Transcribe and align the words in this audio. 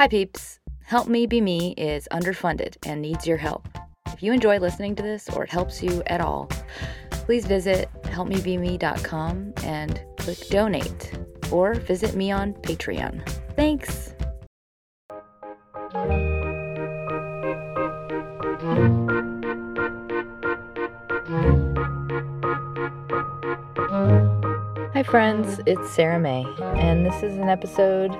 Hi, 0.00 0.08
peeps. 0.08 0.60
Help 0.82 1.08
Me 1.08 1.26
Be 1.26 1.42
Me 1.42 1.74
is 1.76 2.08
underfunded 2.10 2.74
and 2.86 3.02
needs 3.02 3.26
your 3.26 3.36
help. 3.36 3.68
If 4.06 4.22
you 4.22 4.32
enjoy 4.32 4.58
listening 4.58 4.94
to 4.94 5.02
this 5.02 5.28
or 5.28 5.44
it 5.44 5.50
helps 5.50 5.82
you 5.82 6.02
at 6.06 6.22
all, 6.22 6.48
please 7.10 7.44
visit 7.44 7.90
helpmebeme.com 8.04 9.52
and 9.62 10.00
click 10.16 10.38
donate 10.48 11.18
or 11.52 11.74
visit 11.74 12.14
me 12.14 12.32
on 12.32 12.54
Patreon. 12.54 13.28
Thanks. 13.56 14.14
Hi, 24.94 25.02
friends. 25.02 25.60
It's 25.66 25.90
Sarah 25.90 26.18
May, 26.18 26.46
and 26.58 27.04
this 27.04 27.22
is 27.22 27.36
an 27.36 27.50
episode 27.50 28.16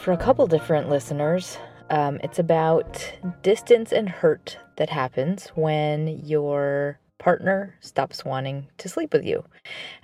for 0.00 0.12
a 0.12 0.16
couple 0.16 0.46
different 0.46 0.88
listeners. 0.88 1.58
Um, 1.90 2.20
it's 2.22 2.38
about 2.38 3.12
distance 3.42 3.92
and 3.92 4.08
hurt 4.08 4.58
that 4.76 4.88
happens 4.88 5.48
when 5.54 6.08
your 6.24 6.98
partner 7.18 7.76
stops 7.80 8.24
wanting 8.24 8.68
to 8.78 8.88
sleep 8.88 9.12
with 9.12 9.26
you. 9.26 9.44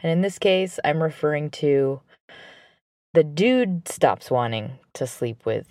And 0.02 0.12
in 0.12 0.20
this 0.20 0.38
case, 0.38 0.78
I'm 0.84 1.02
referring 1.02 1.50
to 1.52 2.02
the 3.14 3.24
dude 3.24 3.88
stops 3.88 4.30
wanting 4.30 4.72
to 4.92 5.06
sleep 5.06 5.46
with 5.46 5.68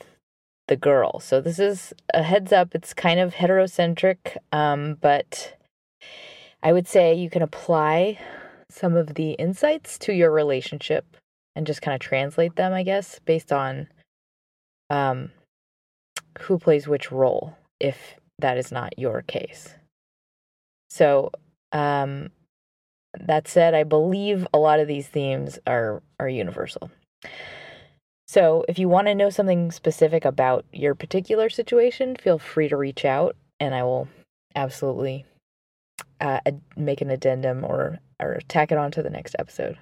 the 0.68 0.76
girl. 0.76 1.20
So 1.20 1.40
this 1.40 1.60
is 1.60 1.94
a 2.12 2.24
heads 2.24 2.52
up. 2.52 2.74
It's 2.74 2.96
kind 2.96 3.20
of 3.20 3.36
heterocentric, 3.36 4.38
um, 4.52 4.98
but 5.00 5.56
I 6.64 6.74
would 6.74 6.88
say 6.88 7.14
you 7.14 7.30
can 7.30 7.44
apply 7.44 8.18
some 8.72 8.96
of 8.96 9.14
the 9.14 9.34
insights 9.34 10.00
to 10.00 10.14
your 10.14 10.32
relationship 10.32 11.18
and 11.56 11.68
just 11.68 11.84
kind 11.84 11.94
of 11.94 12.02
translate 12.02 12.56
them, 12.56 12.74
I 12.74 12.82
guess, 12.82 13.20
based 13.26 13.52
on 13.52 13.88
um, 14.90 15.32
who 16.42 16.58
plays 16.60 16.88
which 16.88 17.12
role 17.12 17.56
if 17.80 18.16
that 18.40 18.58
is 18.58 18.72
not 18.72 18.98
your 18.98 19.22
case. 19.22 19.76
So, 20.90 21.32
um, 21.72 22.30
that 23.20 23.48
said, 23.48 23.74
I 23.74 23.84
believe 23.84 24.48
a 24.54 24.58
lot 24.58 24.80
of 24.80 24.88
these 24.88 25.08
themes 25.08 25.60
are 25.66 26.02
are 26.20 26.30
universal. 26.30 26.92
So, 28.28 28.66
if 28.68 28.80
you 28.80 28.90
want 28.90 29.08
to 29.08 29.16
know 29.16 29.30
something 29.30 29.72
specific 29.72 30.26
about 30.26 30.66
your 30.74 30.96
particular 30.96 31.50
situation, 31.50 32.16
feel 32.16 32.40
free 32.40 32.68
to 32.70 32.78
reach 32.78 33.06
out, 33.06 33.36
and 33.60 33.74
I 33.74 33.84
will 33.84 34.08
absolutely 34.56 35.26
uh, 36.20 36.40
make 36.76 37.02
an 37.02 37.10
addendum 37.10 37.64
or 37.64 38.00
or 38.22 38.40
tack 38.48 38.72
it 38.72 38.78
on 38.78 38.92
to 38.92 39.04
the 39.04 39.10
next 39.10 39.36
episode. 39.38 39.78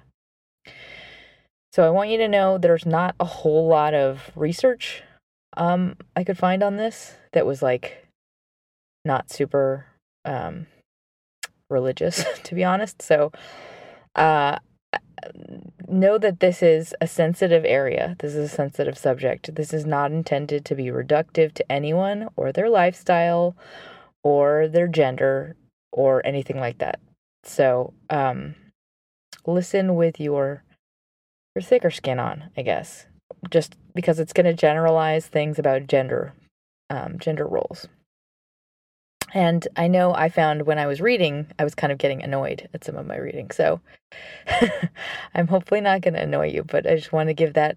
So 1.74 1.84
I 1.84 1.90
want 1.90 2.10
you 2.10 2.18
to 2.18 2.28
know 2.28 2.56
there's 2.56 2.86
not 2.86 3.16
a 3.18 3.24
whole 3.24 3.66
lot 3.66 3.94
of 3.94 4.30
research 4.36 5.02
um, 5.56 5.96
I 6.14 6.22
could 6.22 6.38
find 6.38 6.62
on 6.62 6.76
this 6.76 7.14
that 7.32 7.46
was 7.46 7.62
like 7.62 8.06
not 9.04 9.28
super 9.28 9.86
um, 10.24 10.68
religious, 11.68 12.24
to 12.44 12.54
be 12.54 12.62
honest. 12.62 13.02
So 13.02 13.32
uh, 14.14 14.58
know 15.88 16.16
that 16.16 16.38
this 16.38 16.62
is 16.62 16.94
a 17.00 17.08
sensitive 17.08 17.64
area. 17.64 18.14
This 18.20 18.36
is 18.36 18.52
a 18.52 18.54
sensitive 18.54 18.96
subject. 18.96 19.56
This 19.56 19.74
is 19.74 19.84
not 19.84 20.12
intended 20.12 20.64
to 20.66 20.76
be 20.76 20.86
reductive 20.86 21.54
to 21.54 21.72
anyone 21.72 22.28
or 22.36 22.52
their 22.52 22.70
lifestyle 22.70 23.56
or 24.22 24.68
their 24.68 24.86
gender 24.86 25.56
or 25.92 26.24
anything 26.24 26.60
like 26.60 26.78
that. 26.78 27.00
So, 27.42 27.94
um, 28.10 28.54
listen 29.44 29.96
with 29.96 30.20
your 30.20 30.62
your 31.54 31.62
thicker 31.62 31.90
skin 31.90 32.18
on, 32.18 32.50
I 32.56 32.62
guess, 32.62 33.06
just 33.50 33.76
because 33.94 34.18
it's 34.18 34.32
going 34.32 34.46
to 34.46 34.54
generalize 34.54 35.26
things 35.26 35.58
about 35.58 35.86
gender, 35.86 36.32
um, 36.90 37.18
gender 37.18 37.46
roles. 37.46 37.86
And 39.32 39.66
I 39.76 39.88
know 39.88 40.14
I 40.14 40.28
found 40.28 40.62
when 40.62 40.78
I 40.78 40.86
was 40.86 41.00
reading, 41.00 41.48
I 41.58 41.64
was 41.64 41.74
kind 41.74 41.92
of 41.92 41.98
getting 41.98 42.22
annoyed 42.22 42.68
at 42.72 42.84
some 42.84 42.96
of 42.96 43.06
my 43.06 43.16
reading. 43.16 43.50
So 43.50 43.80
I'm 45.34 45.48
hopefully 45.48 45.80
not 45.80 46.02
going 46.02 46.14
to 46.14 46.22
annoy 46.22 46.50
you, 46.50 46.62
but 46.62 46.86
I 46.86 46.94
just 46.94 47.12
want 47.12 47.28
to 47.28 47.34
give 47.34 47.54
that 47.54 47.76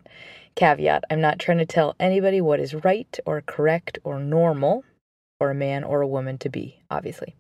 caveat. 0.56 1.06
I'm 1.10 1.22
not 1.22 1.40
trying 1.40 1.58
to 1.58 1.66
tell 1.66 1.96
anybody 2.00 2.42
what 2.42 2.60
is 2.60 2.76
right 2.76 3.20
or 3.26 3.42
correct 3.42 3.98
or 4.04 4.20
normal 4.20 4.84
for 5.40 5.50
a 5.50 5.56
man 5.56 5.84
or 5.84 6.02
a 6.02 6.08
woman 6.08 6.38
to 6.40 6.50
be, 6.50 6.80
obviously. 6.92 7.36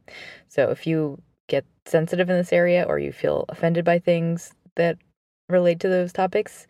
So 0.47 0.71
if 0.71 0.87
you 0.87 1.21
get 1.47 1.65
sensitive 1.85 2.29
in 2.29 2.37
this 2.37 2.53
area 2.53 2.83
or 2.83 2.99
you 2.99 3.11
feel 3.11 3.45
offended 3.49 3.85
by 3.85 3.99
things 3.99 4.53
that 4.75 4.97
relate 5.49 5.79
to 5.81 5.89
those 5.89 6.13
topics, 6.13 6.67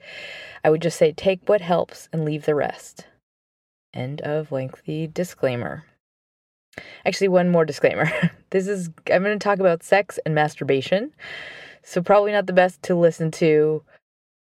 I 0.63 0.69
would 0.69 0.81
just 0.81 0.97
say 0.97 1.11
take 1.11 1.47
what 1.47 1.61
helps 1.61 2.09
and 2.11 2.25
leave 2.25 2.45
the 2.45 2.55
rest. 2.55 3.07
End 3.93 4.21
of 4.21 4.51
lengthy 4.51 5.07
disclaimer. 5.07 5.85
Actually, 7.05 7.29
one 7.29 7.49
more 7.49 7.65
disclaimer. 7.65 8.09
this 8.51 8.67
is, 8.67 8.89
I'm 9.11 9.23
going 9.23 9.37
to 9.37 9.43
talk 9.43 9.59
about 9.59 9.83
sex 9.83 10.19
and 10.25 10.35
masturbation. 10.35 11.11
So, 11.83 12.01
probably 12.01 12.31
not 12.31 12.45
the 12.45 12.53
best 12.53 12.83
to 12.83 12.95
listen 12.95 13.31
to 13.31 13.83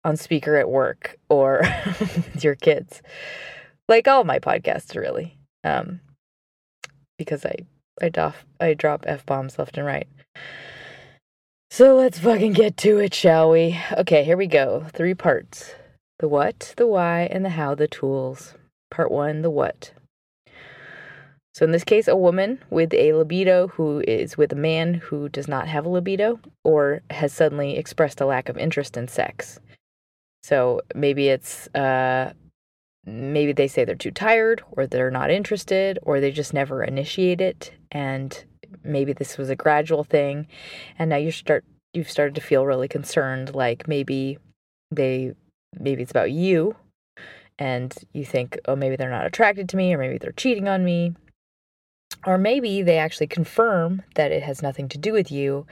on 0.03 0.15
speaker 0.15 0.55
at 0.55 0.69
work 0.69 1.17
or 1.29 1.61
with 1.99 2.43
your 2.43 2.55
kids. 2.55 3.01
Like 3.87 4.07
all 4.07 4.23
my 4.23 4.39
podcasts, 4.39 4.95
really. 4.95 5.37
Um, 5.63 5.99
because 7.17 7.45
I 7.45 7.55
I 8.01 8.09
doff 8.09 8.45
I 8.59 8.73
drop 8.73 9.03
f 9.07 9.25
bombs 9.25 9.59
left 9.59 9.77
and 9.77 9.85
right. 9.85 10.07
So 11.69 11.95
let's 11.95 12.19
fucking 12.19 12.53
get 12.53 12.77
to 12.77 12.99
it, 12.99 13.13
shall 13.13 13.51
we? 13.51 13.79
Okay, 13.97 14.23
here 14.23 14.37
we 14.37 14.47
go. 14.47 14.87
Three 14.93 15.13
parts: 15.13 15.75
the 16.19 16.27
what, 16.27 16.73
the 16.77 16.87
why, 16.87 17.27
and 17.31 17.43
the 17.43 17.49
how. 17.49 17.75
The 17.75 17.87
tools. 17.87 18.55
Part 18.89 19.11
one: 19.11 19.41
the 19.41 19.49
what. 19.49 19.91
So 21.53 21.65
in 21.65 21.71
this 21.71 21.83
case, 21.83 22.07
a 22.07 22.15
woman 22.15 22.59
with 22.69 22.93
a 22.93 23.13
libido 23.13 23.67
who 23.67 24.03
is 24.07 24.37
with 24.37 24.53
a 24.53 24.55
man 24.55 24.93
who 24.93 25.27
does 25.27 25.47
not 25.47 25.67
have 25.67 25.85
a 25.85 25.89
libido 25.89 26.39
or 26.63 27.01
has 27.09 27.33
suddenly 27.33 27.77
expressed 27.77 28.21
a 28.21 28.27
lack 28.27 28.47
of 28.47 28.57
interest 28.57 28.95
in 28.95 29.07
sex. 29.07 29.59
So 30.43 30.81
maybe 30.93 31.29
it's 31.29 31.67
uh, 31.75 32.33
maybe 33.05 33.53
they 33.53 33.67
say 33.67 33.85
they're 33.85 33.95
too 33.95 34.11
tired 34.11 34.61
or 34.71 34.85
they're 34.85 35.09
not 35.09 35.31
interested 35.31 35.97
or 36.03 36.19
they 36.19 36.31
just 36.31 36.53
never 36.53 36.83
initiate 36.83 37.41
it 37.41 37.73
and 37.91 38.43
maybe 38.83 39.13
this 39.13 39.37
was 39.37 39.49
a 39.49 39.55
gradual 39.55 40.03
thing 40.03 40.47
and 40.99 41.09
now 41.09 41.15
you 41.15 41.31
start 41.31 41.63
you've 41.93 42.09
started 42.09 42.35
to 42.35 42.41
feel 42.41 42.65
really 42.65 42.87
concerned 42.87 43.53
like 43.55 43.87
maybe 43.87 44.37
they 44.91 45.33
maybe 45.79 46.01
it's 46.01 46.11
about 46.11 46.31
you 46.31 46.75
and 47.59 47.93
you 48.13 48.23
think, 48.23 48.59
oh, 48.65 48.75
maybe 48.75 48.95
they're 48.95 49.09
not 49.09 49.25
attracted 49.25 49.67
to 49.69 49.77
me, 49.77 49.93
or 49.93 49.97
maybe 49.97 50.17
they're 50.17 50.31
cheating 50.31 50.67
on 50.67 50.85
me. 50.85 51.13
Or 52.25 52.37
maybe 52.37 52.81
they 52.81 52.97
actually 52.97 53.27
confirm 53.27 54.01
that 54.15 54.31
it 54.31 54.43
has 54.43 54.61
nothing 54.61 54.89
to 54.89 54.97
do 54.97 55.13
with 55.13 55.31
you 55.31 55.65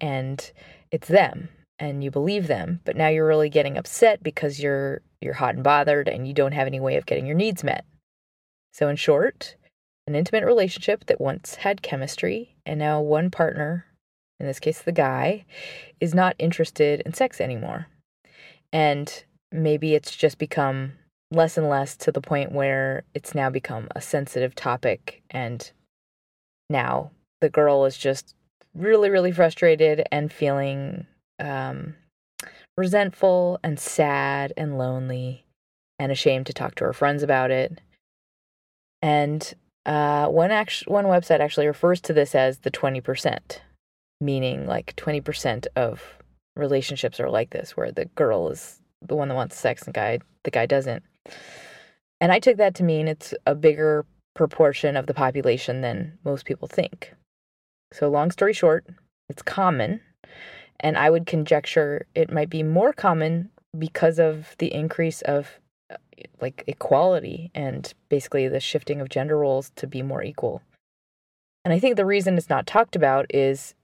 and 0.00 0.50
it's 0.90 1.08
them 1.08 1.48
and 1.78 2.02
you 2.04 2.10
believe 2.10 2.46
them, 2.46 2.80
but 2.84 2.96
now 2.96 3.08
you're 3.08 3.26
really 3.26 3.48
getting 3.48 3.76
upset 3.76 4.22
because 4.22 4.60
you're 4.60 5.02
you're 5.20 5.34
hot 5.34 5.54
and 5.54 5.64
bothered 5.64 6.08
and 6.08 6.26
you 6.26 6.32
don't 6.32 6.52
have 6.52 6.66
any 6.66 6.80
way 6.80 6.96
of 6.96 7.06
getting 7.06 7.26
your 7.26 7.34
needs 7.34 7.62
met. 7.62 7.84
So 8.72 8.88
in 8.88 8.96
short, 8.96 9.56
an 10.10 10.16
intimate 10.16 10.44
relationship 10.44 11.06
that 11.06 11.20
once 11.20 11.54
had 11.54 11.82
chemistry 11.82 12.56
and 12.66 12.80
now 12.80 13.00
one 13.00 13.30
partner, 13.30 13.86
in 14.40 14.46
this 14.46 14.58
case 14.58 14.82
the 14.82 14.90
guy, 14.90 15.44
is 16.00 16.14
not 16.14 16.34
interested 16.36 17.00
in 17.02 17.14
sex 17.14 17.40
anymore. 17.40 17.86
And 18.72 19.24
maybe 19.52 19.94
it's 19.94 20.16
just 20.16 20.36
become 20.36 20.94
less 21.30 21.56
and 21.56 21.68
less 21.68 21.96
to 21.98 22.10
the 22.10 22.20
point 22.20 22.50
where 22.50 23.04
it's 23.14 23.36
now 23.36 23.50
become 23.50 23.86
a 23.94 24.00
sensitive 24.00 24.56
topic 24.56 25.22
and 25.30 25.70
now 26.68 27.12
the 27.40 27.48
girl 27.48 27.84
is 27.84 27.96
just 27.96 28.34
really 28.74 29.10
really 29.10 29.30
frustrated 29.30 30.02
and 30.10 30.32
feeling 30.32 31.06
um, 31.38 31.94
resentful 32.76 33.60
and 33.62 33.78
sad 33.78 34.52
and 34.56 34.76
lonely 34.76 35.44
and 36.00 36.10
ashamed 36.10 36.46
to 36.46 36.52
talk 36.52 36.74
to 36.74 36.84
her 36.84 36.92
friends 36.92 37.22
about 37.22 37.52
it 37.52 37.80
and 39.02 39.54
uh, 39.90 40.28
one 40.28 40.52
act- 40.52 40.84
one 40.86 41.06
website 41.06 41.40
actually 41.40 41.66
refers 41.66 42.00
to 42.00 42.12
this 42.12 42.34
as 42.36 42.58
the 42.58 42.70
20% 42.70 43.58
meaning 44.20 44.66
like 44.66 44.94
20% 44.96 45.66
of 45.76 46.18
relationships 46.54 47.18
are 47.18 47.30
like 47.30 47.50
this 47.50 47.76
where 47.76 47.90
the 47.90 48.04
girl 48.04 48.50
is 48.50 48.80
the 49.02 49.16
one 49.16 49.28
that 49.28 49.34
wants 49.34 49.58
sex 49.58 49.82
and 49.82 49.94
guy 49.94 50.18
the 50.44 50.50
guy 50.50 50.66
doesn't. 50.66 51.02
And 52.20 52.30
i 52.30 52.38
took 52.38 52.56
that 52.58 52.74
to 52.76 52.84
mean 52.84 53.08
it's 53.08 53.34
a 53.46 53.54
bigger 53.54 54.06
proportion 54.34 54.96
of 54.96 55.06
the 55.06 55.14
population 55.14 55.80
than 55.80 56.18
most 56.24 56.44
people 56.44 56.68
think. 56.68 57.12
So 57.92 58.08
long 58.08 58.30
story 58.30 58.52
short 58.52 58.86
it's 59.28 59.42
common 59.42 60.00
and 60.80 60.96
i 60.96 61.10
would 61.10 61.26
conjecture 61.26 62.06
it 62.14 62.32
might 62.32 62.50
be 62.50 62.62
more 62.62 62.92
common 62.92 63.50
because 63.78 64.18
of 64.18 64.54
the 64.58 64.72
increase 64.72 65.22
of 65.22 65.59
like 66.40 66.64
equality 66.66 67.50
and 67.54 67.94
basically 68.08 68.48
the 68.48 68.60
shifting 68.60 69.00
of 69.00 69.08
gender 69.08 69.38
roles 69.38 69.70
to 69.76 69.86
be 69.86 70.02
more 70.02 70.22
equal 70.22 70.62
and 71.64 71.72
i 71.74 71.78
think 71.78 71.96
the 71.96 72.06
reason 72.06 72.36
it's 72.36 72.50
not 72.50 72.66
talked 72.66 72.96
about 72.96 73.26
is 73.30 73.74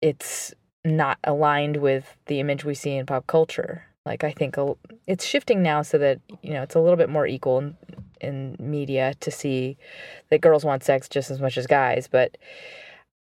it's 0.00 0.54
not 0.84 1.18
aligned 1.24 1.78
with 1.78 2.16
the 2.26 2.40
image 2.40 2.64
we 2.64 2.74
see 2.74 2.96
in 2.96 3.06
pop 3.06 3.26
culture. 3.26 3.84
Like 4.06 4.24
I 4.24 4.32
think 4.32 4.56
it's 5.06 5.24
shifting 5.24 5.62
now 5.62 5.82
so 5.82 5.98
that 5.98 6.20
you 6.42 6.52
know 6.52 6.62
it's 6.62 6.74
a 6.74 6.80
little 6.80 6.96
bit 6.96 7.10
more 7.10 7.26
equal 7.26 7.58
in, 7.58 7.76
in 8.20 8.56
media 8.58 9.14
to 9.20 9.30
see 9.30 9.76
that 10.30 10.40
girls 10.40 10.64
want 10.64 10.82
sex 10.82 11.08
just 11.08 11.30
as 11.30 11.40
much 11.40 11.58
as 11.58 11.66
guys, 11.66 12.08
but 12.10 12.38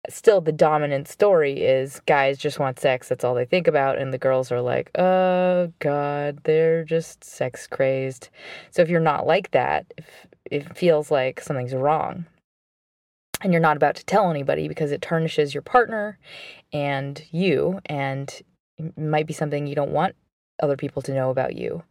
still 0.09 0.41
the 0.41 0.51
dominant 0.51 1.07
story 1.07 1.61
is 1.61 2.01
guys 2.05 2.37
just 2.37 2.59
want 2.59 2.79
sex 2.79 3.09
that's 3.09 3.23
all 3.23 3.35
they 3.35 3.45
think 3.45 3.67
about 3.67 3.97
and 3.97 4.13
the 4.13 4.17
girls 4.17 4.51
are 4.51 4.61
like 4.61 4.89
oh 4.97 5.71
god 5.79 6.39
they're 6.43 6.83
just 6.83 7.23
sex 7.23 7.67
crazed. 7.67 8.29
So 8.71 8.81
if 8.81 8.89
you're 8.89 8.99
not 8.99 9.27
like 9.27 9.51
that 9.51 9.93
if 9.97 10.27
it 10.49 10.77
feels 10.77 11.11
like 11.11 11.41
something's 11.41 11.73
wrong 11.73 12.25
and 13.41 13.51
you're 13.53 13.61
not 13.61 13.77
about 13.77 13.95
to 13.95 14.05
tell 14.05 14.31
anybody 14.31 14.67
because 14.67 14.91
it 14.91 15.01
tarnishes 15.01 15.53
your 15.53 15.61
partner 15.61 16.17
and 16.73 17.23
you 17.31 17.79
and 17.85 18.41
it 18.77 18.97
might 18.97 19.27
be 19.27 19.33
something 19.33 19.67
you 19.67 19.75
don't 19.75 19.91
want 19.91 20.15
other 20.61 20.77
people 20.77 21.01
to 21.01 21.13
know 21.13 21.29
about 21.29 21.55
you. 21.55 21.83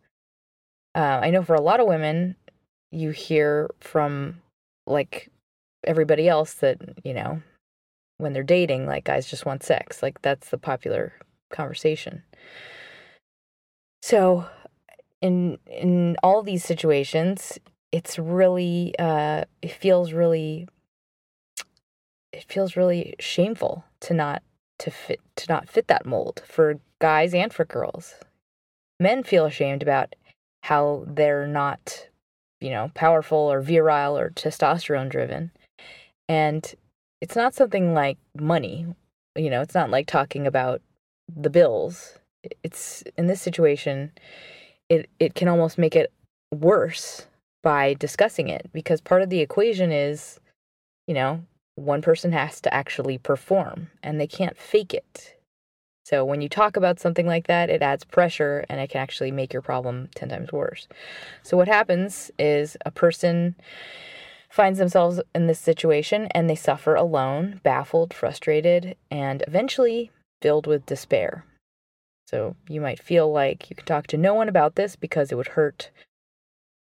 Uh, 0.94 1.20
i 1.22 1.30
know 1.30 1.42
for 1.42 1.54
a 1.54 1.60
lot 1.60 1.80
of 1.80 1.86
women 1.86 2.34
you 2.90 3.10
hear 3.10 3.70
from 3.80 4.40
like 4.86 5.28
everybody 5.84 6.28
else 6.28 6.54
that 6.54 6.78
you 7.04 7.12
know 7.12 7.42
when 8.18 8.32
they're 8.32 8.42
dating 8.42 8.86
like 8.86 9.04
guys 9.04 9.28
just 9.28 9.46
want 9.46 9.62
sex 9.62 10.02
like 10.02 10.20
that's 10.22 10.50
the 10.50 10.58
popular 10.58 11.12
conversation 11.50 12.22
so 14.02 14.46
in 15.20 15.58
in 15.66 16.16
all 16.22 16.42
these 16.42 16.64
situations 16.64 17.58
it's 17.92 18.18
really 18.18 18.94
uh 18.98 19.44
it 19.62 19.72
feels 19.72 20.12
really 20.12 20.66
it 22.32 22.44
feels 22.48 22.76
really 22.76 23.14
shameful 23.18 23.84
to 24.00 24.12
not 24.12 24.42
to 24.78 24.90
fit 24.90 25.20
to 25.36 25.46
not 25.48 25.68
fit 25.68 25.88
that 25.88 26.04
mold 26.06 26.42
for 26.46 26.78
guys 27.00 27.34
and 27.34 27.52
for 27.52 27.64
girls. 27.64 28.14
Men 29.00 29.22
feel 29.22 29.46
ashamed 29.46 29.82
about 29.82 30.14
how 30.62 31.04
they're 31.06 31.46
not, 31.46 32.08
you 32.60 32.70
know, 32.70 32.90
powerful 32.94 33.38
or 33.38 33.60
virile 33.60 34.18
or 34.18 34.30
testosterone 34.30 35.08
driven. 35.08 35.50
And 36.28 36.74
it's 37.20 37.36
not 37.36 37.54
something 37.54 37.94
like 37.94 38.18
money. 38.38 38.86
You 39.36 39.50
know, 39.50 39.60
it's 39.60 39.74
not 39.74 39.90
like 39.90 40.06
talking 40.06 40.46
about 40.46 40.80
the 41.34 41.50
bills. 41.50 42.18
It's 42.62 43.02
in 43.16 43.26
this 43.26 43.42
situation 43.42 44.12
it 44.88 45.08
it 45.18 45.34
can 45.34 45.48
almost 45.48 45.78
make 45.78 45.96
it 45.96 46.12
worse 46.52 47.26
by 47.62 47.94
discussing 47.94 48.48
it 48.48 48.70
because 48.72 49.00
part 49.00 49.22
of 49.22 49.30
the 49.30 49.40
equation 49.40 49.90
is, 49.90 50.38
you 51.06 51.14
know, 51.14 51.42
one 51.74 52.02
person 52.02 52.32
has 52.32 52.60
to 52.60 52.72
actually 52.72 53.18
perform 53.18 53.90
and 54.02 54.20
they 54.20 54.26
can't 54.26 54.56
fake 54.56 54.94
it. 54.94 55.34
So 56.04 56.24
when 56.24 56.40
you 56.40 56.48
talk 56.48 56.76
about 56.76 57.00
something 57.00 57.26
like 57.26 57.48
that, 57.48 57.68
it 57.68 57.82
adds 57.82 58.04
pressure 58.04 58.64
and 58.68 58.80
it 58.80 58.90
can 58.90 59.00
actually 59.00 59.32
make 59.32 59.52
your 59.52 59.62
problem 59.62 60.08
10 60.14 60.28
times 60.28 60.52
worse. 60.52 60.86
So 61.42 61.56
what 61.56 61.66
happens 61.66 62.30
is 62.38 62.76
a 62.86 62.92
person 62.92 63.56
finds 64.56 64.78
themselves 64.78 65.20
in 65.34 65.46
this 65.46 65.60
situation 65.60 66.26
and 66.30 66.48
they 66.48 66.54
suffer 66.56 66.94
alone, 66.94 67.60
baffled, 67.62 68.14
frustrated, 68.14 68.96
and 69.10 69.44
eventually 69.46 70.10
filled 70.40 70.66
with 70.66 70.86
despair. 70.86 71.44
So 72.26 72.56
you 72.66 72.80
might 72.80 73.02
feel 73.02 73.30
like 73.30 73.68
you 73.68 73.76
can 73.76 73.84
talk 73.84 74.06
to 74.08 74.16
no 74.16 74.32
one 74.32 74.48
about 74.48 74.74
this 74.74 74.96
because 74.96 75.30
it 75.30 75.34
would 75.34 75.48
hurt 75.48 75.90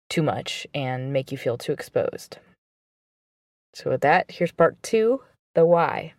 too 0.09 0.23
much 0.23 0.65
and 0.73 1.11
make 1.11 1.33
you 1.33 1.37
feel 1.37 1.57
too 1.57 1.73
exposed. 1.73 2.37
So, 3.73 3.89
with 3.89 4.01
that, 4.01 4.31
here's 4.31 4.53
part 4.53 4.81
two 4.81 5.21
the 5.53 5.65
why. 5.65 6.13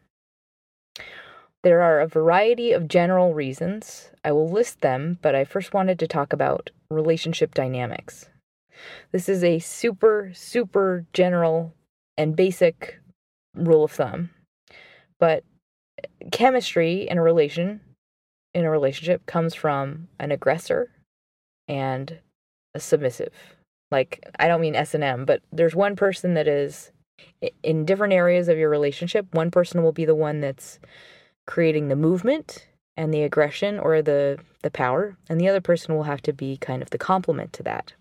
There 1.63 1.81
are 1.81 2.01
a 2.01 2.07
variety 2.07 2.73
of 2.73 2.87
general 2.87 3.33
reasons. 3.33 4.11
I 4.23 4.33
will 4.33 4.49
list 4.49 4.83
them, 4.83 5.19
but 5.23 5.35
I 5.35 5.45
first 5.45 5.73
wanted 5.73 5.99
to 6.01 6.07
talk 6.07 6.33
about 6.35 6.71
relationship 6.91 7.55
dynamics. 7.55 8.29
This 9.13 9.29
is 9.29 9.43
a 9.43 9.59
super, 9.59 10.31
super 10.35 11.07
general 11.13 11.75
and 12.17 12.37
basic 12.37 13.01
rule 13.55 13.85
of 13.85 13.93
thumb. 13.93 14.31
But 15.19 15.45
chemistry 16.31 17.09
in 17.09 17.19
a 17.19 17.23
relation 17.23 17.81
in 18.55 18.65
a 18.65 18.71
relationship 18.71 19.27
comes 19.27 19.55
from 19.55 20.09
an 20.19 20.33
aggressor 20.33 20.91
and 21.69 22.21
a 22.75 22.81
submissive. 22.81 23.33
Like 23.91 24.25
I 24.39 24.49
don't 24.49 24.61
mean 24.61 24.75
S&M, 24.75 25.25
but 25.25 25.43
there's 25.53 25.75
one 25.75 25.95
person 25.95 26.35
that 26.35 26.49
is 26.49 26.91
in 27.63 27.85
different 27.85 28.15
areas 28.15 28.49
of 28.49 28.59
your 28.59 28.71
relationship, 28.71 29.27
one 29.35 29.51
person 29.51 29.83
will 29.83 29.93
be 29.93 30.05
the 30.05 30.15
one 30.15 30.41
that's 30.41 30.79
creating 31.47 31.89
the 31.89 31.97
movement 31.97 32.67
and 32.97 33.13
the 33.13 33.23
aggression 33.23 33.79
or 33.79 34.03
the 34.03 34.39
the 34.63 34.71
power, 34.71 35.17
and 35.29 35.41
the 35.41 35.49
other 35.49 35.61
person 35.61 35.95
will 35.95 36.05
have 36.05 36.23
to 36.23 36.33
be 36.33 36.57
kind 36.57 36.83
of 36.83 36.91
the 36.91 36.99
complement 36.99 37.53
to 37.53 37.63
that. 37.63 37.93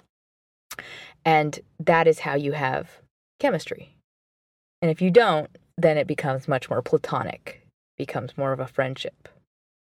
And 1.25 1.59
that 1.79 2.07
is 2.07 2.19
how 2.19 2.35
you 2.35 2.51
have 2.51 3.01
chemistry. 3.39 3.97
And 4.81 4.91
if 4.91 5.01
you 5.01 5.09
don't, 5.09 5.49
then 5.77 5.97
it 5.97 6.07
becomes 6.07 6.47
much 6.47 6.69
more 6.69 6.81
platonic, 6.81 7.65
becomes 7.97 8.37
more 8.37 8.53
of 8.53 8.59
a 8.59 8.67
friendship. 8.67 9.27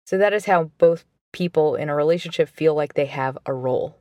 So 0.07 0.19
that 0.19 0.33
is 0.33 0.47
how 0.47 0.65
both 0.79 1.05
people 1.33 1.77
in 1.77 1.89
a 1.89 1.95
relationship 1.95 2.49
feel 2.49 2.75
like 2.75 2.95
they 2.95 3.07
have 3.07 3.39
a 3.47 3.53
role. 3.53 3.97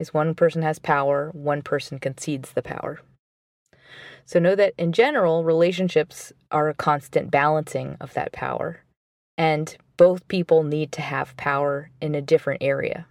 Is 0.00 0.14
one 0.14 0.34
person 0.34 0.62
has 0.62 0.78
power, 0.78 1.30
one 1.32 1.62
person 1.62 1.98
concedes 1.98 2.52
the 2.52 2.62
power. 2.62 3.00
So 4.24 4.38
know 4.38 4.54
that 4.56 4.74
in 4.76 4.92
general, 4.92 5.44
relationships 5.44 6.32
are 6.50 6.68
a 6.68 6.74
constant 6.74 7.30
balancing 7.30 7.96
of 8.00 8.14
that 8.14 8.32
power. 8.32 8.80
And 9.38 9.76
both 9.96 10.26
people 10.28 10.62
need 10.62 10.92
to 10.92 11.02
have 11.02 11.36
power 11.36 11.90
in 12.00 12.14
a 12.14 12.22
different 12.22 12.62
area. 12.62 13.06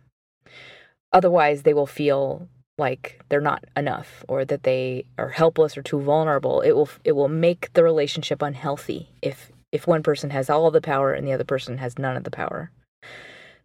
Otherwise, 1.14 1.64
they 1.64 1.74
will 1.74 1.88
feel 1.88 2.48
like 2.78 3.22
they're 3.30 3.42
not 3.42 3.64
enough 3.78 4.24
or 4.28 4.44
that 4.46 4.64
they 4.64 5.06
are 5.18 5.30
helpless 5.30 5.78
or 5.78 5.82
too 5.82 6.02
vulnerable. 6.02 6.62
It 6.62 6.74
will 6.74 6.90
it 7.04 7.14
will 7.14 7.30
make 7.30 7.72
the 7.74 7.84
relationship 7.84 8.42
unhealthy 8.42 9.10
if 9.22 9.52
if 9.72 9.88
one 9.88 10.04
person 10.04 10.30
has 10.30 10.50
all 10.50 10.72
the 10.72 10.82
power 10.82 11.14
and 11.14 11.28
the 11.28 11.34
other 11.34 11.44
person 11.44 11.78
has 11.78 11.98
none 11.98 12.18
of 12.18 12.24
the 12.24 12.32
power. 12.32 12.72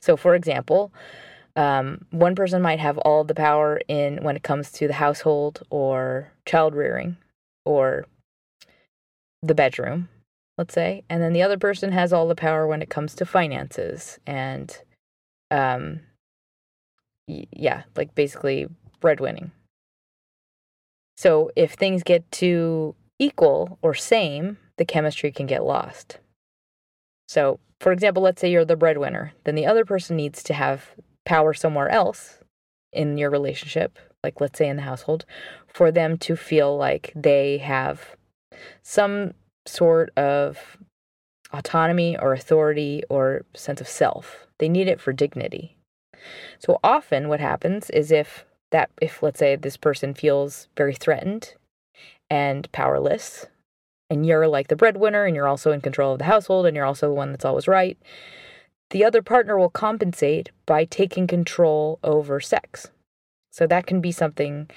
So, 0.00 0.17
for 0.17 0.35
example, 0.35 0.93
um, 1.57 2.07
one 2.11 2.35
person 2.35 2.62
might 2.62 2.81
have 2.81 2.99
all 2.99 3.25
the 3.25 3.35
power 3.35 3.81
in 3.87 4.23
when 4.23 4.37
it 4.37 4.43
comes 4.43 4.73
to 4.73 4.87
the 4.87 4.95
household 4.95 5.62
or 5.71 6.31
child 6.47 6.75
rearing, 6.75 7.17
or 7.64 8.07
the 9.43 9.55
bedroom, 9.55 10.09
let's 10.59 10.75
say, 10.75 11.02
and 11.09 11.23
then 11.23 11.33
the 11.33 11.43
other 11.43 11.59
person 11.59 11.93
has 11.93 12.12
all 12.12 12.29
the 12.29 12.35
power 12.35 12.67
when 12.67 12.83
it 12.83 12.90
comes 12.90 13.14
to 13.17 13.26
finances 13.26 14.19
and 14.26 14.83
um 15.50 16.00
yeah, 17.26 17.85
like 17.97 18.14
basically 18.14 18.67
breadwinning. 19.00 19.52
So 21.16 21.50
if 21.57 21.75
things 21.75 22.02
get 22.02 22.30
too 22.30 22.95
equal 23.19 23.78
or 23.83 23.95
same, 23.95 24.57
the 24.78 24.85
chemistry 24.85 25.30
can 25.30 25.47
get 25.47 25.64
lost. 25.64 26.19
So, 27.28 27.61
for 27.80 27.92
example, 27.92 28.23
let's 28.23 28.40
say 28.40 28.50
you're 28.50 28.64
the 28.64 28.76
breadwinner, 28.76 29.33
then 29.45 29.54
the 29.54 29.66
other 29.66 29.85
person 29.85 30.16
needs 30.16 30.42
to 30.45 30.54
have 30.54 30.95
power 31.25 31.54
somewhere 31.54 31.88
else 31.88 32.38
in 32.92 33.19
your 33.19 33.30
relationship, 33.30 33.99
like 34.25 34.40
let's 34.40 34.59
say 34.59 34.69
in 34.69 34.76
the 34.76 34.83
household, 34.83 35.25
for 35.66 35.92
them 35.92 36.19
to 36.19 36.37
feel 36.37 36.76
like 36.76 37.12
they 37.14 37.59
have 37.59 38.16
some 38.83 39.35
sort 39.66 40.11
of 40.16 40.78
autonomy 41.52 42.16
or 42.19 42.33
authority 42.33 43.02
or 43.09 43.45
sense 43.54 43.80
of 43.80 43.88
self. 43.88 44.47
They 44.59 44.69
need 44.69 44.88
it 44.88 45.00
for 45.00 45.12
dignity. 45.12 45.76
So 46.59 46.78
often 46.83 47.28
what 47.28 47.40
happens 47.40 47.90
is 47.90 48.11
if 48.11 48.45
that 48.70 48.90
if 49.00 49.22
let's 49.22 49.38
say 49.38 49.56
this 49.56 49.76
person 49.76 50.14
feels 50.14 50.68
very 50.76 50.94
threatened 50.94 51.54
and 52.28 52.70
powerless 52.72 53.46
and 54.08 54.26
you're 54.26 54.48
like 54.48 54.68
the 54.68 54.76
breadwinner 54.76 55.24
and 55.24 55.36
you're 55.36 55.48
also 55.48 55.72
in 55.72 55.80
control 55.80 56.12
of 56.12 56.18
the 56.18 56.24
household 56.24 56.66
and 56.66 56.76
you're 56.76 56.84
also 56.84 57.08
the 57.08 57.14
one 57.14 57.30
that's 57.30 57.44
always 57.44 57.68
right, 57.68 57.98
the 58.90 59.04
other 59.04 59.22
partner 59.22 59.58
will 59.58 59.70
compensate 59.70 60.50
by 60.66 60.84
taking 60.84 61.26
control 61.26 61.98
over 62.02 62.40
sex. 62.40 62.90
So 63.52 63.66
that 63.66 63.86
can 63.86 64.00
be 64.00 64.12
something 64.12 64.68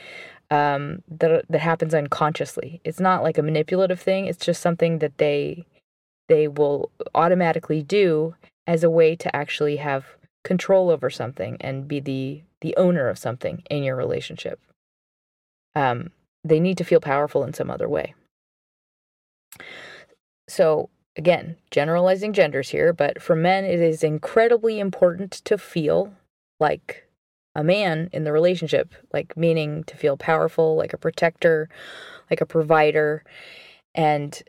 um, 0.51 1.01
that 1.07 1.45
that 1.50 1.62
happens 1.62 1.93
unconsciously. 1.93 2.79
It's 2.83 3.00
not 3.00 3.23
like 3.23 3.38
a 3.38 3.43
manipulative 3.43 4.00
thing. 4.00 4.27
It's 4.27 4.45
just 4.45 4.62
something 4.62 5.00
that 5.00 5.17
they 5.17 5.65
they 6.29 6.47
will 6.47 6.91
automatically 7.15 7.81
do 7.81 8.35
as 8.67 8.83
a 8.83 8.89
way 8.89 9.15
to 9.15 9.35
actually 9.35 9.77
have 9.77 10.05
control 10.43 10.89
over 10.89 11.09
something 11.09 11.57
and 11.62 11.88
be 11.88 12.00
the 12.00 12.43
the 12.62 12.75
owner 12.77 13.09
of 13.09 13.17
something 13.17 13.63
in 13.69 13.83
your 13.83 13.95
relationship. 13.95 14.59
Um, 15.75 16.12
they 16.43 16.59
need 16.59 16.77
to 16.77 16.83
feel 16.83 17.00
powerful 17.00 17.43
in 17.43 17.53
some 17.53 17.69
other 17.69 17.89
way. 17.89 18.13
So 20.47 20.89
again, 21.17 21.57
generalizing 21.71 22.33
genders 22.33 22.69
here, 22.69 22.93
but 22.93 23.21
for 23.21 23.35
men, 23.35 23.65
it 23.65 23.79
is 23.79 24.03
incredibly 24.03 24.79
important 24.79 25.31
to 25.45 25.57
feel 25.57 26.13
like 26.59 27.07
a 27.55 27.63
man 27.63 28.09
in 28.13 28.23
the 28.23 28.31
relationship, 28.31 28.93
like 29.13 29.38
meaning 29.38 29.83
to 29.85 29.95
feel 29.95 30.17
powerful, 30.17 30.75
like 30.75 30.93
a 30.93 30.97
protector, 30.97 31.69
like 32.29 32.41
a 32.41 32.45
provider, 32.45 33.23
and 33.93 34.41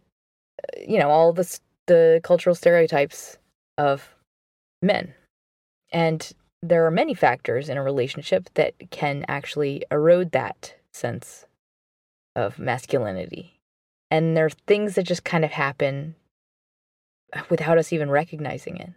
uh, 0.63 0.81
you 0.87 0.99
know 0.99 1.11
all 1.11 1.33
the 1.33 1.59
the 1.87 2.21
cultural 2.25 2.55
stereotypes 2.55 3.39
of 3.77 4.15
men. 4.81 5.13
And 5.95 6.31
there 6.61 6.85
are 6.85 6.91
many 6.91 7.15
factors 7.15 7.69
in 7.69 7.79
a 7.79 7.83
relationship 7.83 8.51
that 8.55 8.75
can 8.91 9.25
actually 9.29 9.85
erode 9.91 10.33
that 10.33 10.75
sense 10.93 11.47
of 12.35 12.59
masculinity. 12.59 13.61
And 14.11 14.37
there 14.37 14.47
are 14.47 14.51
things 14.67 14.97
that 14.97 15.05
just 15.05 15.25
kind 15.25 15.45
of 15.45 15.53
happen 15.53 16.17
without 17.49 17.79
us 17.79 17.93
even 17.93 18.11
recognizing 18.11 18.77
it. 18.77 18.91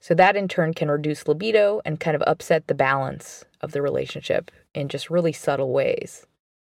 So 0.00 0.14
that 0.14 0.36
in 0.36 0.48
turn 0.48 0.74
can 0.74 0.90
reduce 0.90 1.26
libido 1.26 1.80
and 1.84 2.00
kind 2.00 2.14
of 2.14 2.22
upset 2.26 2.66
the 2.66 2.74
balance 2.74 3.44
of 3.60 3.72
the 3.72 3.82
relationship 3.82 4.50
in 4.74 4.88
just 4.88 5.10
really 5.10 5.32
subtle 5.32 5.72
ways. 5.72 6.26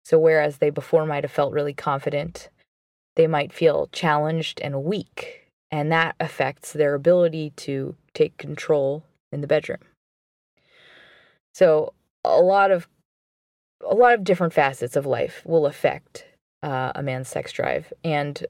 So 0.05 0.19
whereas 0.19 0.59
they 0.59 0.71
before 0.71 1.07
might 1.07 1.25
have 1.25 1.33
felt 1.33 1.53
really 1.53 1.75
confident, 1.75 2.49
they 3.17 3.27
might 3.27 3.53
feel 3.53 3.89
challenged 3.93 4.61
and 4.61 4.85
weak, 4.85 5.49
and 5.71 5.91
that 5.93 6.15
affects 6.21 6.73
their 6.73 6.95
ability 6.95 7.53
to 7.57 7.97
take 8.15 8.37
control 8.37 9.05
in 9.33 9.41
the 9.41 9.47
bedroom. 9.47 9.81
So 11.55 11.93
a 12.25 12.41
lot 12.41 12.71
of 12.71 12.89
a 13.89 13.95
lot 13.95 14.13
of 14.13 14.25
different 14.25 14.53
facets 14.53 14.95
of 14.95 15.07
life 15.07 15.43
will 15.45 15.65
affect 15.65 16.27
uh, 16.63 16.93
a 16.95 17.03
man's 17.03 17.29
sex 17.29 17.51
drive 17.51 17.93
and 18.05 18.47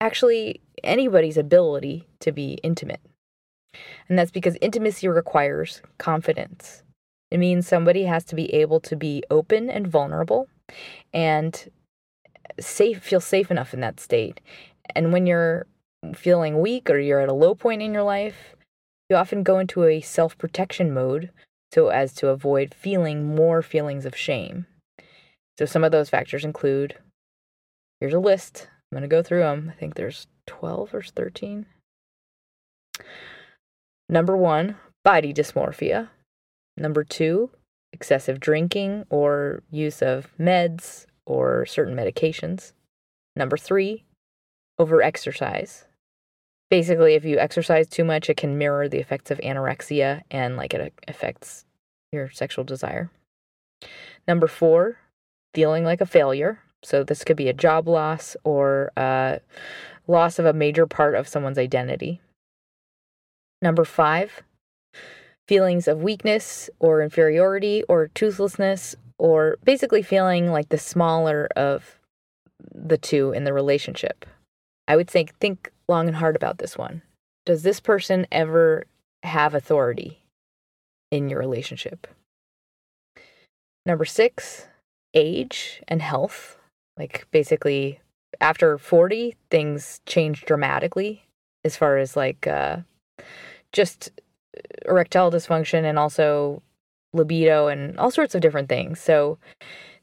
actually 0.00 0.60
anybody's 0.84 1.38
ability 1.38 2.06
to 2.20 2.32
be 2.32 2.58
intimate. 2.62 3.00
And 4.08 4.18
that's 4.18 4.30
because 4.30 4.58
intimacy 4.60 5.08
requires 5.08 5.80
confidence. 5.96 6.82
It 7.30 7.38
means 7.38 7.66
somebody 7.66 8.04
has 8.04 8.24
to 8.26 8.34
be 8.34 8.52
able 8.52 8.78
to 8.80 8.94
be 8.94 9.22
open 9.30 9.70
and 9.70 9.86
vulnerable 9.86 10.48
and 11.14 11.70
safe 12.60 13.02
feel 13.02 13.20
safe 13.20 13.50
enough 13.50 13.72
in 13.72 13.80
that 13.80 14.00
state. 14.00 14.40
And 14.94 15.12
when 15.12 15.26
you're 15.26 15.66
feeling 16.14 16.60
weak 16.60 16.90
or 16.90 16.98
you're 16.98 17.20
at 17.20 17.30
a 17.30 17.34
low 17.34 17.54
point 17.54 17.80
in 17.80 17.94
your 17.94 18.02
life, 18.02 18.54
you 19.12 19.18
often 19.18 19.42
go 19.42 19.58
into 19.58 19.84
a 19.84 20.00
self-protection 20.00 20.92
mode 20.94 21.28
so 21.70 21.88
as 21.88 22.14
to 22.14 22.28
avoid 22.28 22.74
feeling 22.74 23.36
more 23.36 23.60
feelings 23.60 24.06
of 24.06 24.16
shame. 24.16 24.64
So 25.58 25.66
some 25.66 25.84
of 25.84 25.92
those 25.92 26.08
factors 26.08 26.46
include 26.46 26.96
here's 28.00 28.14
a 28.14 28.18
list. 28.18 28.68
I'm 28.90 28.96
going 28.96 29.02
to 29.02 29.14
go 29.14 29.22
through 29.22 29.40
them. 29.40 29.70
I 29.70 29.78
think 29.78 29.94
there's 29.94 30.26
12 30.46 30.94
or 30.94 31.02
13. 31.02 31.66
Number 34.08 34.34
one, 34.34 34.76
body 35.04 35.34
dysmorphia. 35.34 36.08
Number 36.78 37.04
two, 37.04 37.50
excessive 37.92 38.40
drinking 38.40 39.04
or 39.10 39.62
use 39.70 40.00
of 40.00 40.28
meds 40.40 41.04
or 41.26 41.66
certain 41.66 41.94
medications. 41.94 42.72
Number 43.36 43.58
three, 43.58 44.04
overexercise. 44.80 45.84
Basically, 46.72 47.16
if 47.16 47.26
you 47.26 47.38
exercise 47.38 47.86
too 47.86 48.02
much, 48.02 48.30
it 48.30 48.38
can 48.38 48.56
mirror 48.56 48.88
the 48.88 48.96
effects 48.96 49.30
of 49.30 49.36
anorexia 49.40 50.22
and 50.30 50.56
like 50.56 50.72
it 50.72 50.80
uh, 50.80 50.88
affects 51.06 51.66
your 52.12 52.30
sexual 52.30 52.64
desire. 52.64 53.10
Number 54.26 54.46
four, 54.46 54.96
feeling 55.52 55.84
like 55.84 56.00
a 56.00 56.06
failure. 56.06 56.60
So 56.82 57.04
this 57.04 57.24
could 57.24 57.36
be 57.36 57.50
a 57.50 57.52
job 57.52 57.86
loss 57.86 58.38
or 58.42 58.90
a 58.96 59.40
loss 60.06 60.38
of 60.38 60.46
a 60.46 60.54
major 60.54 60.86
part 60.86 61.14
of 61.14 61.28
someone's 61.28 61.58
identity. 61.58 62.22
Number 63.60 63.84
five, 63.84 64.42
feelings 65.46 65.86
of 65.86 66.02
weakness 66.02 66.70
or 66.80 67.02
inferiority 67.02 67.82
or 67.86 68.08
toothlessness 68.14 68.96
or 69.18 69.58
basically 69.62 70.00
feeling 70.00 70.50
like 70.50 70.70
the 70.70 70.78
smaller 70.78 71.48
of 71.54 71.98
the 72.74 72.96
two 72.96 73.32
in 73.32 73.44
the 73.44 73.52
relationship. 73.52 74.24
I 74.92 74.96
would 74.96 75.08
think 75.08 75.34
think 75.38 75.72
long 75.88 76.06
and 76.06 76.14
hard 76.14 76.36
about 76.36 76.58
this 76.58 76.76
one. 76.76 77.00
Does 77.46 77.62
this 77.62 77.80
person 77.80 78.26
ever 78.30 78.84
have 79.22 79.54
authority 79.54 80.20
in 81.10 81.30
your 81.30 81.38
relationship? 81.38 82.06
Number 83.86 84.04
6, 84.04 84.66
age 85.14 85.82
and 85.88 86.02
health. 86.02 86.58
Like 86.98 87.26
basically 87.30 88.00
after 88.38 88.76
40 88.76 89.34
things 89.50 90.02
change 90.04 90.44
dramatically 90.44 91.24
as 91.64 91.74
far 91.74 91.96
as 91.96 92.14
like 92.14 92.46
uh 92.46 92.78
just 93.72 94.10
erectile 94.86 95.30
dysfunction 95.30 95.84
and 95.84 95.98
also 95.98 96.62
libido 97.14 97.68
and 97.68 97.98
all 97.98 98.10
sorts 98.10 98.34
of 98.34 98.42
different 98.42 98.68
things. 98.68 99.00
So 99.00 99.38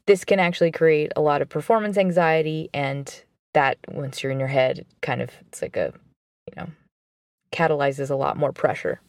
this 0.06 0.24
can 0.24 0.40
actually 0.40 0.72
create 0.72 1.12
a 1.14 1.20
lot 1.20 1.42
of 1.42 1.48
performance 1.48 1.96
anxiety 1.96 2.70
and 2.74 3.22
that 3.54 3.78
once 3.88 4.22
you're 4.22 4.32
in 4.32 4.38
your 4.38 4.48
head 4.48 4.86
kind 5.00 5.20
of 5.20 5.30
it's 5.48 5.62
like 5.62 5.76
a 5.76 5.92
you 6.46 6.54
know 6.56 6.70
catalyzes 7.52 8.10
a 8.10 8.14
lot 8.14 8.36
more 8.36 8.52
pressure. 8.52 9.00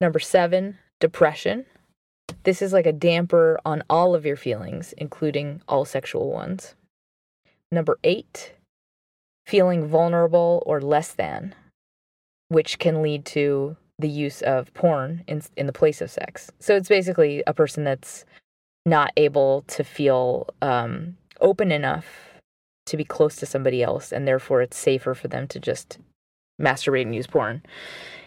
Number 0.00 0.18
7, 0.18 0.78
depression. 0.98 1.66
This 2.44 2.62
is 2.62 2.72
like 2.72 2.86
a 2.86 2.92
damper 2.92 3.58
on 3.64 3.82
all 3.90 4.14
of 4.14 4.24
your 4.24 4.36
feelings, 4.36 4.94
including 4.96 5.62
all 5.68 5.84
sexual 5.84 6.30
ones. 6.30 6.74
Number 7.72 7.98
8, 8.04 8.54
feeling 9.46 9.86
vulnerable 9.86 10.62
or 10.66 10.80
less 10.80 11.12
than, 11.12 11.54
which 12.48 12.78
can 12.78 13.02
lead 13.02 13.24
to 13.26 13.76
the 13.98 14.08
use 14.08 14.40
of 14.42 14.72
porn 14.72 15.22
in 15.26 15.42
in 15.56 15.66
the 15.66 15.72
place 15.72 16.00
of 16.00 16.10
sex. 16.10 16.50
So 16.58 16.74
it's 16.74 16.88
basically 16.88 17.42
a 17.46 17.52
person 17.52 17.84
that's 17.84 18.24
not 18.86 19.12
able 19.18 19.62
to 19.68 19.84
feel 19.84 20.48
um, 20.62 21.16
open 21.40 21.70
enough 21.70 22.29
to 22.90 22.96
be 22.96 23.04
close 23.04 23.36
to 23.36 23.46
somebody 23.46 23.82
else, 23.82 24.12
and 24.12 24.26
therefore 24.26 24.62
it's 24.62 24.76
safer 24.76 25.14
for 25.14 25.28
them 25.28 25.48
to 25.48 25.58
just 25.58 25.98
masturbate 26.60 27.02
and 27.02 27.14
use 27.14 27.26
porn. 27.26 27.62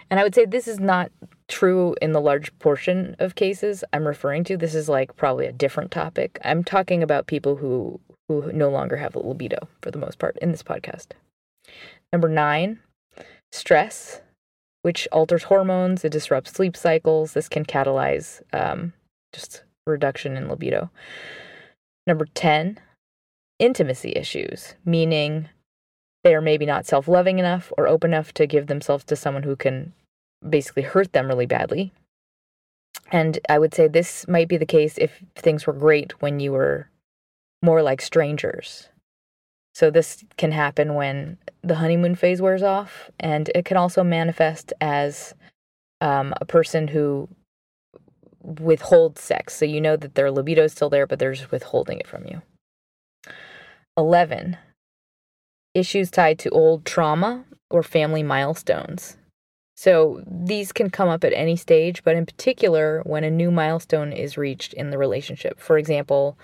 And 0.10 0.20
I 0.20 0.24
would 0.24 0.36
say 0.36 0.46
this 0.46 0.68
is 0.68 0.80
not 0.80 1.12
true 1.48 1.96
in 2.02 2.12
the 2.12 2.22
large 2.22 2.58
portion 2.60 3.16
of 3.20 3.36
cases 3.36 3.84
I'm 3.94 4.08
referring 4.08 4.44
to. 4.46 4.58
This 4.58 4.76
is 4.76 4.90
like 4.90 5.16
probably 5.16 5.46
a 5.46 5.52
different 5.52 5.92
topic. 5.92 6.40
I'm 6.44 6.64
talking 6.64 7.04
about 7.04 7.28
people 7.28 7.56
who 7.56 8.00
who 8.30 8.52
no 8.54 8.70
longer 8.70 8.96
have 8.98 9.16
libido 9.16 9.68
for 9.82 9.92
the 9.92 9.98
most 9.98 10.18
part 10.18 10.38
in 10.38 10.52
this 10.52 10.64
podcast. 10.64 11.08
Number 12.12 12.30
9, 12.30 12.80
stress 13.52 14.22
which 14.84 15.08
alters 15.12 15.44
hormones. 15.44 16.06
It 16.06 16.12
disrupts 16.12 16.52
sleep 16.52 16.78
cycles. 16.78 17.34
This 17.34 17.50
can 17.50 17.66
catalyze 17.66 18.42
um, 18.54 18.94
just 19.34 19.64
reduction 19.88 20.38
in 20.38 20.48
libido. 20.48 20.92
Number 22.06 22.28
10, 22.36 22.80
intimacy 23.64 24.14
issues, 24.16 24.76
meaning 24.84 25.48
they 26.24 26.36
are 26.36 26.42
maybe 26.42 26.66
not 26.66 26.86
self 26.86 27.08
loving 27.08 27.40
enough 27.40 27.72
or 27.78 27.88
open 27.88 28.12
enough 28.12 28.34
to 28.34 28.46
give 28.46 28.68
themselves 28.68 29.06
to 29.06 29.16
someone 29.16 29.44
who 29.44 29.56
can 29.56 29.94
basically 30.48 30.84
hurt 30.84 31.14
them 31.14 31.28
really 31.28 31.46
badly. 31.46 31.94
And 33.12 33.40
I 33.50 33.60
would 33.60 33.74
say 33.74 33.88
this 33.88 34.28
might 34.28 34.50
be 34.50 34.58
the 34.58 34.66
case 34.66 34.98
if 34.98 35.24
things 35.36 35.66
were 35.66 35.74
great 35.74 36.22
when 36.22 36.40
you 36.40 36.52
were 36.52 36.90
more 37.62 37.82
like 37.82 38.02
strangers. 38.02 38.90
So 39.74 39.90
this 39.90 40.24
can 40.38 40.52
happen 40.52 40.94
when 40.94 41.38
the 41.64 41.76
honeymoon 41.76 42.16
phase 42.16 42.42
wears 42.42 42.64
off, 42.64 43.10
and 43.20 43.50
it 43.56 43.66
can 43.66 43.78
also 43.78 44.04
manifest 44.04 44.74
as 44.82 45.34
um, 46.02 46.34
a 46.40 46.46
person 46.46 46.88
who 46.88 47.28
withholds 48.42 49.22
sex. 49.22 49.56
So 49.56 49.66
you 49.66 49.82
know 49.82 49.96
that 49.96 50.16
their 50.16 50.30
libido 50.30 50.66
is 50.66 50.74
still 50.74 50.90
there, 50.90 51.08
but 51.08 51.18
they're 51.18 51.34
just 51.34 51.52
withholding 51.52 52.00
it 52.00 52.08
from 52.08 52.26
you. 52.28 52.42
11. 53.98 54.58
Issues 55.74 56.12
tied 56.12 56.40
to 56.40 56.50
old 56.50 56.86
trauma 56.86 57.46
or 57.70 57.84
family 57.84 58.24
milestones. 58.24 59.18
So 59.76 60.24
these 60.28 60.72
can 60.72 60.90
come 60.92 61.10
up 61.10 61.24
at 61.24 61.34
any 61.34 61.56
stage, 61.56 62.04
but 62.04 62.16
in 62.16 62.26
particular 62.26 63.02
when 63.06 63.24
a 63.24 63.32
new 63.32 63.50
milestone 63.50 64.14
is 64.14 64.38
reached 64.38 64.74
in 64.74 64.92
the 64.92 64.98
relationship. 64.98 65.60
For 65.60 65.78
example, 65.78 66.38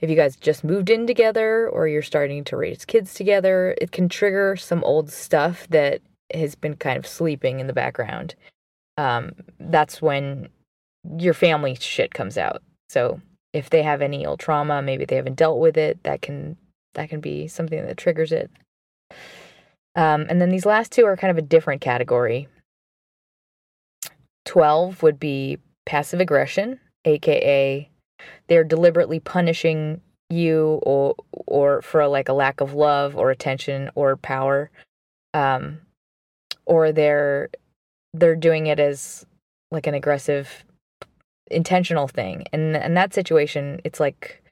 if 0.00 0.08
you 0.08 0.16
guys 0.16 0.36
just 0.36 0.62
moved 0.62 0.88
in 0.88 1.06
together 1.06 1.68
or 1.68 1.88
you're 1.88 2.02
starting 2.02 2.44
to 2.44 2.56
raise 2.56 2.84
kids 2.84 3.12
together, 3.12 3.76
it 3.80 3.90
can 3.90 4.08
trigger 4.08 4.56
some 4.56 4.84
old 4.84 5.10
stuff 5.10 5.66
that 5.68 6.00
has 6.32 6.54
been 6.54 6.76
kind 6.76 6.96
of 6.96 7.06
sleeping 7.06 7.60
in 7.60 7.66
the 7.66 7.72
background. 7.72 8.34
Um, 8.96 9.32
that's 9.58 10.00
when 10.00 10.48
your 11.18 11.34
family 11.34 11.74
shit 11.74 12.14
comes 12.14 12.38
out. 12.38 12.62
So 12.88 13.20
if 13.52 13.68
they 13.68 13.82
have 13.82 14.00
any 14.00 14.24
old 14.24 14.38
trauma, 14.38 14.80
maybe 14.80 15.04
they 15.04 15.16
haven't 15.16 15.36
dealt 15.36 15.58
with 15.58 15.76
it, 15.76 16.02
that 16.04 16.22
can 16.22 16.56
that 16.96 17.08
can 17.08 17.20
be 17.20 17.48
something 17.48 17.86
that 17.86 17.96
triggers 17.96 18.32
it. 18.32 18.50
Um, 19.94 20.26
and 20.28 20.40
then 20.40 20.50
these 20.50 20.66
last 20.66 20.92
two 20.92 21.06
are 21.06 21.16
kind 21.16 21.30
of 21.30 21.38
a 21.38 21.42
different 21.42 21.80
category. 21.80 22.48
12 24.44 25.02
would 25.02 25.18
be 25.18 25.58
passive 25.86 26.20
aggression, 26.20 26.78
aka 27.04 27.88
they're 28.48 28.64
deliberately 28.64 29.20
punishing 29.20 30.00
you 30.28 30.80
or 30.82 31.14
or 31.30 31.82
for 31.82 32.06
like 32.08 32.28
a 32.28 32.32
lack 32.32 32.60
of 32.60 32.74
love 32.74 33.16
or 33.16 33.30
attention 33.30 33.90
or 33.94 34.16
power 34.16 34.70
um 35.34 35.78
or 36.64 36.90
they're 36.90 37.48
they're 38.12 38.34
doing 38.34 38.66
it 38.66 38.80
as 38.80 39.24
like 39.70 39.86
an 39.86 39.94
aggressive 39.94 40.64
intentional 41.50 42.08
thing 42.08 42.44
and 42.52 42.74
in 42.76 42.94
that 42.94 43.14
situation 43.14 43.80
it's 43.84 44.00
like 44.00 44.42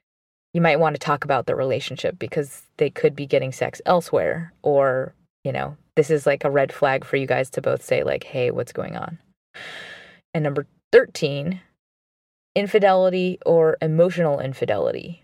you 0.55 0.61
might 0.61 0.79
want 0.79 0.95
to 0.95 0.99
talk 0.99 1.23
about 1.23 1.45
the 1.45 1.55
relationship 1.55 2.17
because 2.17 2.63
they 2.77 2.89
could 2.89 3.15
be 3.15 3.27
getting 3.27 3.51
sex 3.51 3.81
elsewhere 3.85 4.51
or 4.63 5.13
you 5.43 5.51
know 5.51 5.77
this 5.95 6.09
is 6.09 6.25
like 6.25 6.43
a 6.43 6.49
red 6.49 6.73
flag 6.73 7.05
for 7.05 7.17
you 7.17 7.27
guys 7.27 7.51
to 7.51 7.61
both 7.61 7.83
say 7.83 8.03
like 8.03 8.23
hey 8.23 8.49
what's 8.49 8.71
going 8.71 8.95
on 8.95 9.19
and 10.35 10.43
number 10.43 10.67
13, 10.91 11.61
infidelity 12.55 13.39
or 13.45 13.77
emotional 13.81 14.39
infidelity. 14.39 15.23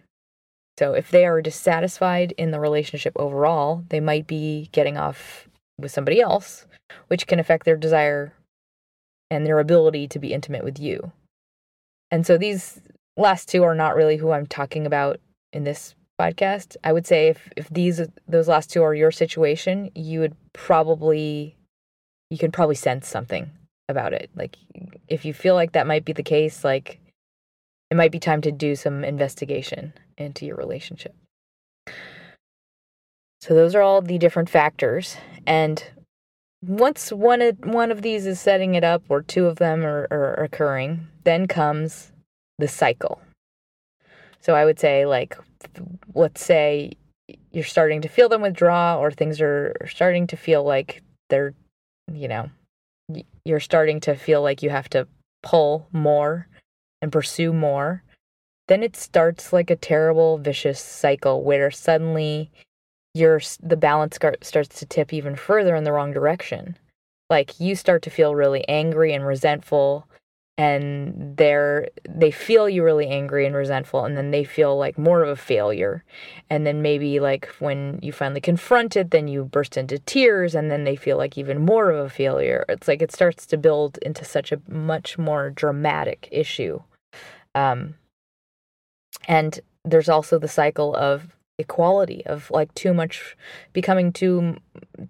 So 0.79 0.93
if 0.93 1.11
they 1.11 1.25
are 1.25 1.41
dissatisfied 1.41 2.33
in 2.38 2.51
the 2.51 2.61
relationship 2.61 3.13
overall, 3.17 3.83
they 3.89 4.00
might 4.00 4.25
be 4.25 4.69
getting 4.71 4.97
off 4.97 5.50
with 5.77 5.91
somebody 5.91 6.21
else, 6.21 6.65
which 7.09 7.27
can 7.27 7.39
affect 7.39 7.65
their 7.65 7.75
desire 7.75 8.33
and 9.29 9.45
their 9.45 9.59
ability 9.59 10.07
to 10.07 10.19
be 10.19 10.33
intimate 10.33 10.63
with 10.63 10.79
you. 10.79 11.11
And 12.09 12.25
so 12.25 12.38
these 12.38 12.81
last 13.18 13.50
two 13.50 13.63
are 13.63 13.75
not 13.75 13.96
really 13.96 14.18
who 14.18 14.32
I'm 14.32 14.48
talking 14.48 14.86
about 14.86 15.20
in 15.53 15.63
this 15.63 15.96
podcast. 16.20 16.77
I 16.84 16.94
would 16.94 17.08
say 17.08 17.27
if 17.27 17.50
if 17.56 17.70
these 17.70 18.01
those 18.27 18.48
last 18.48 18.70
two 18.70 18.84
are 18.84 18.94
your 18.94 19.12
situation, 19.12 19.91
you 19.96 20.20
would 20.20 20.36
probably 20.53 21.56
you 22.32 22.38
can 22.38 22.51
probably 22.51 22.75
sense 22.75 23.08
something 23.08 23.51
about 23.89 24.13
it. 24.13 24.32
Like, 24.36 24.56
if 25.08 25.24
you 25.24 25.34
feel 25.34 25.53
like 25.53 25.74
that 25.74 25.86
might 25.86 26.06
be 26.06 26.13
the 26.13 26.24
case, 26.24 26.63
like, 26.63 27.00
it 27.91 27.96
might 27.96 28.12
be 28.12 28.20
time 28.20 28.41
to 28.41 28.51
do 28.51 28.75
some 28.75 29.03
investigation 29.03 29.94
into 30.18 30.46
your 30.46 30.56
relationship. 30.56 31.13
So, 33.41 33.53
those 33.53 33.75
are 33.75 33.82
all 33.82 34.01
the 34.01 34.18
different 34.18 34.50
factors. 34.50 35.18
And 35.46 35.84
once 36.63 37.12
one 37.12 37.41
of, 37.41 37.60
one 37.65 37.91
of 37.91 38.02
these 38.02 38.26
is 38.26 38.39
setting 38.39 38.76
it 38.76 38.84
up, 38.84 39.04
or 39.10 39.21
two 39.21 39.45
of 39.45 39.58
them 39.58 39.86
are, 39.86 40.08
are 40.10 40.36
occurring, 40.36 41.08
then 41.26 41.47
comes 41.47 42.11
the 42.62 42.69
cycle. 42.69 43.21
So, 44.39 44.56
I 44.56 44.63
would 44.63 44.80
say, 44.80 45.06
like, 45.06 45.38
let's 46.15 46.43
say 46.43 46.93
you're 47.52 47.63
starting 47.63 48.02
to 48.02 48.08
feel 48.08 48.30
them 48.30 48.41
withdraw, 48.41 48.97
or 48.97 49.12
things 49.12 49.41
are 49.41 49.76
starting 49.88 50.28
to 50.28 50.38
feel 50.38 50.63
like 50.63 51.04
they're, 51.30 51.54
you 52.12 52.28
know, 52.30 52.50
you're 53.45 53.60
starting 53.60 54.00
to 54.02 54.15
feel 54.15 54.41
like 54.41 54.63
you 54.63 54.69
have 54.69 54.89
to 54.89 55.08
pull 55.43 55.88
more 55.91 56.47
and 57.02 57.12
pursue 57.12 57.52
more, 57.52 58.04
then 58.67 58.84
it 58.84 58.95
starts 58.95 59.52
like 59.52 59.69
a 59.69 59.76
terrible 59.76 60.38
vicious 60.38 60.80
cycle 60.80 61.43
where 61.43 61.71
suddenly 61.71 62.52
your 63.13 63.41
the 63.62 63.76
balance 63.76 64.17
starts 64.41 64.80
to 64.80 64.86
tip 64.86 65.13
even 65.13 65.36
further 65.36 65.76
in 65.76 65.84
the 65.84 65.91
wrong 65.91 66.12
direction. 66.12 66.78
Like 67.30 67.60
you 67.60 67.76
start 67.76 68.02
to 68.04 68.10
feel 68.10 68.36
really 68.36 68.67
angry 68.67 69.13
and 69.13 69.26
resentful 69.26 70.08
and 70.62 71.36
they're 71.38 71.88
they 72.08 72.30
feel 72.30 72.69
you 72.69 72.84
really 72.84 73.08
angry 73.08 73.47
and 73.47 73.56
resentful 73.56 74.06
and 74.06 74.15
then 74.15 74.30
they 74.30 74.43
feel 74.43 74.78
like 74.78 74.95
more 74.95 75.24
of 75.24 75.30
a 75.30 75.36
failure. 75.36 76.04
And 76.52 76.67
then 76.67 76.84
maybe 76.84 77.19
like 77.19 77.47
when 77.58 77.97
you 78.04 78.12
finally 78.12 78.41
confront 78.41 78.95
it 78.95 79.10
then 79.10 79.28
you 79.28 79.43
burst 79.43 79.76
into 79.76 79.97
tears 79.97 80.54
and 80.54 80.69
then 80.69 80.84
they 80.84 80.95
feel 80.95 81.17
like 81.17 81.36
even 81.36 81.65
more 81.65 81.89
of 81.89 82.06
a 82.06 82.10
failure. 82.12 82.63
It's 82.69 82.88
like 82.88 83.02
it 83.02 83.12
starts 83.12 83.47
to 83.47 83.58
build 83.58 83.97
into 84.04 84.24
such 84.24 84.52
a 84.52 84.62
much 84.67 85.17
more 85.17 85.50
dramatic 85.50 86.30
issue. 86.32 86.80
Um 87.56 87.95
and 89.28 89.60
there's 89.84 90.10
also 90.10 90.38
the 90.38 90.47
cycle 90.47 90.95
of 90.95 91.36
equality 91.58 92.24
of 92.28 92.52
like 92.52 92.71
too 92.76 92.93
much 92.93 93.36
becoming 93.74 94.13
too 94.13 94.58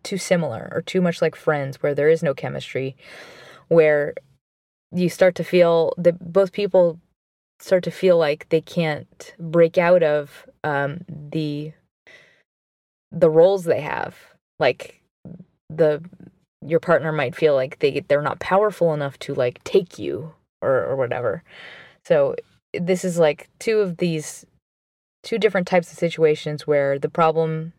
too 0.03 0.17
similar 0.17 0.71
or 0.73 0.81
too 0.81 1.01
much 1.01 1.21
like 1.21 1.35
friends 1.35 1.83
where 1.83 1.93
there 1.93 2.09
is 2.09 2.23
no 2.23 2.33
chemistry 2.33 2.95
where 3.67 4.13
you 4.91 5.09
start 5.09 5.35
to 5.35 5.43
feel 5.43 5.93
that 5.97 6.33
both 6.33 6.51
people 6.51 6.99
start 7.59 7.83
to 7.83 7.91
feel 7.91 8.17
like 8.17 8.49
they 8.49 8.61
can't 8.61 9.33
break 9.39 9.77
out 9.77 10.03
of 10.03 10.49
um, 10.63 11.01
the 11.07 11.71
the 13.11 13.29
roles 13.29 13.65
they 13.65 13.81
have. 13.81 14.15
Like 14.59 15.01
the 15.69 16.03
your 16.65 16.79
partner 16.79 17.11
might 17.11 17.35
feel 17.35 17.55
like 17.55 17.79
they 17.79 18.01
they're 18.07 18.21
not 18.21 18.39
powerful 18.39 18.93
enough 18.93 19.17
to 19.19 19.33
like 19.33 19.63
take 19.63 19.97
you 19.97 20.33
or 20.61 20.83
or 20.85 20.95
whatever. 20.95 21.43
So 22.05 22.35
this 22.73 23.03
is 23.03 23.17
like 23.17 23.49
two 23.59 23.79
of 23.79 23.97
these 23.97 24.45
two 25.23 25.37
different 25.37 25.67
types 25.67 25.91
of 25.91 25.97
situations 25.97 26.65
where 26.65 26.97
the 26.97 27.09
problem 27.09 27.73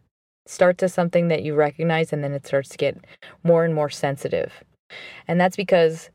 starts 0.46 0.82
as 0.82 0.92
something 0.92 1.28
that 1.28 1.42
you 1.42 1.54
recognize 1.54 2.12
and 2.12 2.22
then 2.22 2.32
it 2.32 2.46
starts 2.46 2.68
to 2.68 2.76
get 2.76 2.98
more 3.42 3.64
and 3.64 3.74
more 3.74 3.90
sensitive. 3.90 4.64
And 5.26 5.40
that's 5.40 5.56
because 5.56 6.10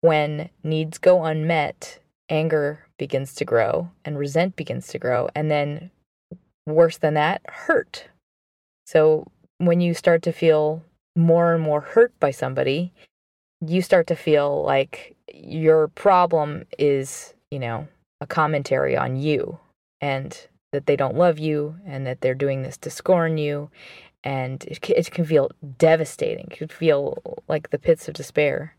when 0.00 0.50
needs 0.62 0.98
go 0.98 1.24
unmet, 1.24 1.98
anger 2.28 2.86
begins 2.98 3.34
to 3.34 3.44
grow 3.44 3.90
and 4.04 4.18
resent 4.18 4.56
begins 4.56 4.88
to 4.88 4.98
grow. 4.98 5.28
And 5.34 5.50
then, 5.50 5.90
worse 6.66 6.98
than 6.98 7.14
that, 7.14 7.42
hurt. 7.48 8.08
So, 8.86 9.26
when 9.58 9.80
you 9.80 9.94
start 9.94 10.22
to 10.22 10.32
feel 10.32 10.82
more 11.16 11.54
and 11.54 11.62
more 11.62 11.80
hurt 11.80 12.18
by 12.20 12.30
somebody, 12.30 12.92
you 13.66 13.82
start 13.82 14.06
to 14.06 14.16
feel 14.16 14.62
like 14.64 15.16
your 15.32 15.88
problem 15.88 16.64
is, 16.78 17.34
you 17.50 17.58
know, 17.58 17.88
a 18.20 18.26
commentary 18.26 18.96
on 18.96 19.16
you 19.16 19.58
and 20.00 20.48
that 20.72 20.86
they 20.86 20.96
don't 20.96 21.16
love 21.16 21.38
you 21.38 21.76
and 21.84 22.06
that 22.06 22.20
they're 22.20 22.34
doing 22.34 22.62
this 22.62 22.76
to 22.78 22.90
scorn 22.90 23.38
you. 23.38 23.70
And 24.22 24.64
it, 24.64 24.88
it 24.90 25.10
can 25.10 25.24
feel 25.24 25.50
devastating. 25.78 26.48
It 26.50 26.58
can 26.58 26.68
feel 26.68 27.42
like 27.48 27.70
the 27.70 27.78
pits 27.78 28.08
of 28.08 28.14
despair. 28.14 28.76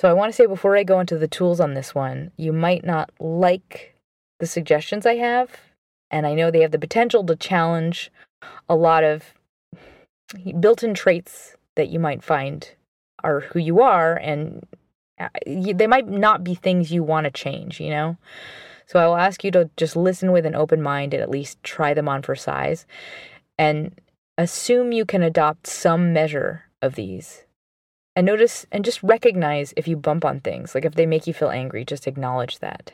So 0.00 0.08
I 0.08 0.14
want 0.14 0.32
to 0.32 0.34
say 0.34 0.46
before 0.46 0.78
I 0.78 0.82
go 0.82 0.98
into 0.98 1.18
the 1.18 1.28
tools 1.28 1.60
on 1.60 1.74
this 1.74 1.94
one, 1.94 2.30
you 2.38 2.54
might 2.54 2.86
not 2.86 3.10
like 3.20 3.94
the 4.38 4.46
suggestions 4.46 5.04
I 5.04 5.16
have, 5.16 5.50
and 6.10 6.26
I 6.26 6.32
know 6.32 6.50
they 6.50 6.62
have 6.62 6.70
the 6.70 6.78
potential 6.78 7.22
to 7.26 7.36
challenge 7.36 8.10
a 8.66 8.74
lot 8.74 9.04
of 9.04 9.34
built-in 10.58 10.94
traits 10.94 11.54
that 11.76 11.90
you 11.90 11.98
might 11.98 12.24
find 12.24 12.70
are 13.22 13.40
who 13.40 13.58
you 13.58 13.82
are 13.82 14.16
and 14.16 14.66
uh, 15.18 15.28
they 15.46 15.86
might 15.86 16.08
not 16.08 16.42
be 16.42 16.54
things 16.54 16.90
you 16.90 17.02
want 17.02 17.24
to 17.24 17.30
change, 17.30 17.78
you 17.78 17.90
know? 17.90 18.16
So 18.86 18.98
I 18.98 19.06
will 19.06 19.16
ask 19.16 19.44
you 19.44 19.50
to 19.50 19.68
just 19.76 19.96
listen 19.96 20.32
with 20.32 20.46
an 20.46 20.54
open 20.54 20.80
mind 20.80 21.12
and 21.12 21.22
at 21.22 21.28
least 21.28 21.62
try 21.62 21.92
them 21.92 22.08
on 22.08 22.22
for 22.22 22.34
size 22.34 22.86
and 23.58 24.00
assume 24.38 24.92
you 24.92 25.04
can 25.04 25.22
adopt 25.22 25.66
some 25.66 26.14
measure 26.14 26.64
of 26.80 26.94
these 26.94 27.44
and 28.16 28.26
notice 28.26 28.66
and 28.72 28.84
just 28.84 29.02
recognize 29.02 29.72
if 29.76 29.86
you 29.86 29.96
bump 29.96 30.24
on 30.24 30.40
things. 30.40 30.74
Like 30.74 30.84
if 30.84 30.94
they 30.94 31.06
make 31.06 31.26
you 31.26 31.34
feel 31.34 31.50
angry, 31.50 31.84
just 31.84 32.06
acknowledge 32.06 32.58
that. 32.58 32.92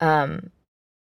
Um, 0.00 0.50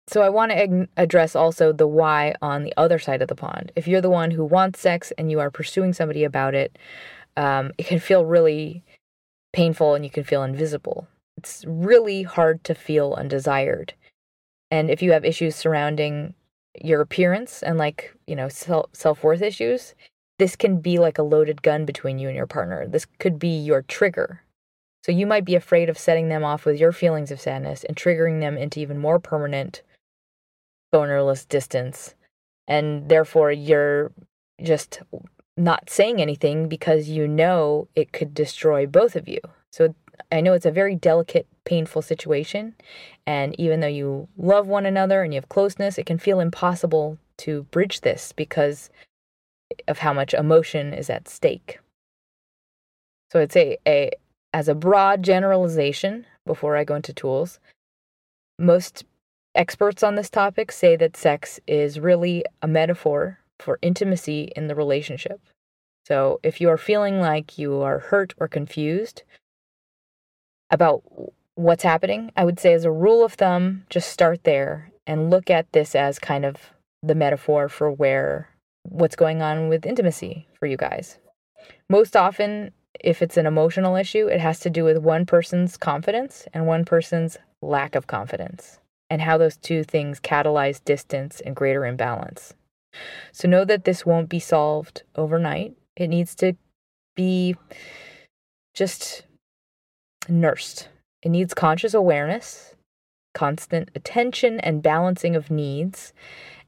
so 0.08 0.22
I 0.22 0.30
want 0.30 0.52
to 0.52 0.58
ag- 0.58 0.88
address 0.96 1.36
also 1.36 1.72
the 1.72 1.86
why 1.86 2.34
on 2.40 2.64
the 2.64 2.74
other 2.76 2.98
side 2.98 3.22
of 3.22 3.28
the 3.28 3.34
pond. 3.34 3.72
If 3.76 3.86
you're 3.86 4.00
the 4.00 4.10
one 4.10 4.30
who 4.30 4.44
wants 4.44 4.80
sex 4.80 5.12
and 5.18 5.30
you 5.30 5.38
are 5.40 5.50
pursuing 5.50 5.92
somebody 5.92 6.24
about 6.24 6.54
it, 6.54 6.78
um, 7.36 7.72
it 7.78 7.86
can 7.86 8.00
feel 8.00 8.24
really 8.24 8.82
painful 9.52 9.94
and 9.94 10.04
you 10.04 10.10
can 10.10 10.24
feel 10.24 10.42
invisible. 10.42 11.06
It's 11.36 11.64
really 11.66 12.22
hard 12.22 12.64
to 12.64 12.74
feel 12.74 13.14
undesired. 13.14 13.94
And 14.70 14.90
if 14.90 15.02
you 15.02 15.12
have 15.12 15.24
issues 15.24 15.54
surrounding 15.54 16.34
your 16.82 17.00
appearance 17.00 17.62
and 17.62 17.78
like, 17.78 18.14
you 18.26 18.34
know, 18.34 18.48
self 18.48 19.22
worth 19.22 19.42
issues, 19.42 19.94
this 20.38 20.56
can 20.56 20.80
be 20.80 20.98
like 20.98 21.18
a 21.18 21.22
loaded 21.22 21.62
gun 21.62 21.84
between 21.84 22.18
you 22.18 22.28
and 22.28 22.36
your 22.36 22.46
partner. 22.46 22.86
This 22.86 23.06
could 23.18 23.38
be 23.38 23.58
your 23.58 23.82
trigger. 23.82 24.42
So 25.04 25.12
you 25.12 25.26
might 25.26 25.44
be 25.44 25.54
afraid 25.54 25.88
of 25.88 25.98
setting 25.98 26.28
them 26.28 26.44
off 26.44 26.64
with 26.64 26.78
your 26.78 26.92
feelings 26.92 27.30
of 27.30 27.40
sadness 27.40 27.84
and 27.84 27.96
triggering 27.96 28.40
them 28.40 28.56
into 28.56 28.80
even 28.80 28.98
more 28.98 29.18
permanent 29.18 29.82
bonerless 30.92 31.46
distance. 31.48 32.14
And 32.66 33.08
therefore, 33.08 33.50
you're 33.50 34.12
just 34.62 35.00
not 35.56 35.90
saying 35.90 36.20
anything 36.20 36.68
because 36.68 37.08
you 37.08 37.26
know 37.26 37.88
it 37.94 38.12
could 38.12 38.34
destroy 38.34 38.86
both 38.86 39.16
of 39.16 39.28
you. 39.28 39.40
So 39.72 39.94
I 40.30 40.40
know 40.40 40.52
it's 40.52 40.66
a 40.66 40.70
very 40.70 40.94
delicate, 40.94 41.46
painful 41.64 42.02
situation. 42.02 42.74
And 43.26 43.58
even 43.58 43.80
though 43.80 43.86
you 43.86 44.28
love 44.36 44.66
one 44.66 44.86
another 44.86 45.22
and 45.22 45.32
you 45.32 45.38
have 45.38 45.48
closeness, 45.48 45.98
it 45.98 46.06
can 46.06 46.18
feel 46.18 46.40
impossible 46.40 47.18
to 47.38 47.64
bridge 47.64 48.00
this 48.02 48.32
because 48.32 48.90
of 49.86 49.98
how 49.98 50.12
much 50.12 50.34
emotion 50.34 50.92
is 50.92 51.10
at 51.10 51.28
stake. 51.28 51.80
So 53.30 53.40
I'd 53.40 53.52
say 53.52 53.78
a 53.86 54.10
as 54.52 54.68
a 54.68 54.74
broad 54.74 55.22
generalization 55.22 56.26
before 56.46 56.76
I 56.76 56.84
go 56.84 56.94
into 56.94 57.12
tools, 57.12 57.60
most 58.58 59.04
experts 59.54 60.02
on 60.02 60.14
this 60.14 60.30
topic 60.30 60.72
say 60.72 60.96
that 60.96 61.16
sex 61.16 61.60
is 61.66 62.00
really 62.00 62.44
a 62.62 62.68
metaphor 62.68 63.40
for 63.58 63.78
intimacy 63.82 64.52
in 64.56 64.68
the 64.68 64.74
relationship. 64.74 65.40
So 66.06 66.40
if 66.42 66.60
you 66.60 66.70
are 66.70 66.78
feeling 66.78 67.20
like 67.20 67.58
you 67.58 67.82
are 67.82 67.98
hurt 67.98 68.32
or 68.38 68.48
confused 68.48 69.22
about 70.70 71.02
what's 71.54 71.82
happening, 71.82 72.32
I 72.36 72.44
would 72.44 72.58
say 72.58 72.72
as 72.72 72.84
a 72.84 72.90
rule 72.90 73.24
of 73.24 73.34
thumb, 73.34 73.84
just 73.90 74.10
start 74.10 74.44
there 74.44 74.90
and 75.06 75.28
look 75.28 75.50
at 75.50 75.70
this 75.72 75.94
as 75.94 76.18
kind 76.18 76.46
of 76.46 76.72
the 77.02 77.14
metaphor 77.14 77.68
for 77.68 77.90
where 77.90 78.48
what's 78.82 79.16
going 79.16 79.42
on 79.42 79.68
with 79.68 79.86
intimacy 79.86 80.48
for 80.58 80.66
you 80.66 80.76
guys. 80.76 81.18
Most 81.88 82.16
often, 82.16 82.72
if 83.00 83.22
it's 83.22 83.36
an 83.36 83.46
emotional 83.46 83.96
issue, 83.96 84.26
it 84.26 84.40
has 84.40 84.60
to 84.60 84.70
do 84.70 84.84
with 84.84 84.98
one 84.98 85.26
person's 85.26 85.76
confidence 85.76 86.46
and 86.52 86.66
one 86.66 86.84
person's 86.84 87.36
lack 87.60 87.94
of 87.94 88.06
confidence, 88.06 88.78
and 89.10 89.22
how 89.22 89.36
those 89.36 89.56
two 89.56 89.84
things 89.84 90.20
catalyze 90.20 90.82
distance 90.84 91.40
and 91.40 91.56
greater 91.56 91.84
imbalance. 91.84 92.54
So 93.32 93.48
know 93.48 93.64
that 93.64 93.84
this 93.84 94.06
won't 94.06 94.28
be 94.28 94.40
solved 94.40 95.02
overnight. 95.14 95.76
It 95.96 96.08
needs 96.08 96.34
to 96.36 96.54
be 97.14 97.56
just 98.74 99.24
nursed. 100.28 100.88
It 101.22 101.30
needs 101.30 101.54
conscious 101.54 101.94
awareness, 101.94 102.74
constant 103.34 103.90
attention, 103.94 104.60
and 104.60 104.82
balancing 104.82 105.36
of 105.36 105.50
needs. 105.50 106.12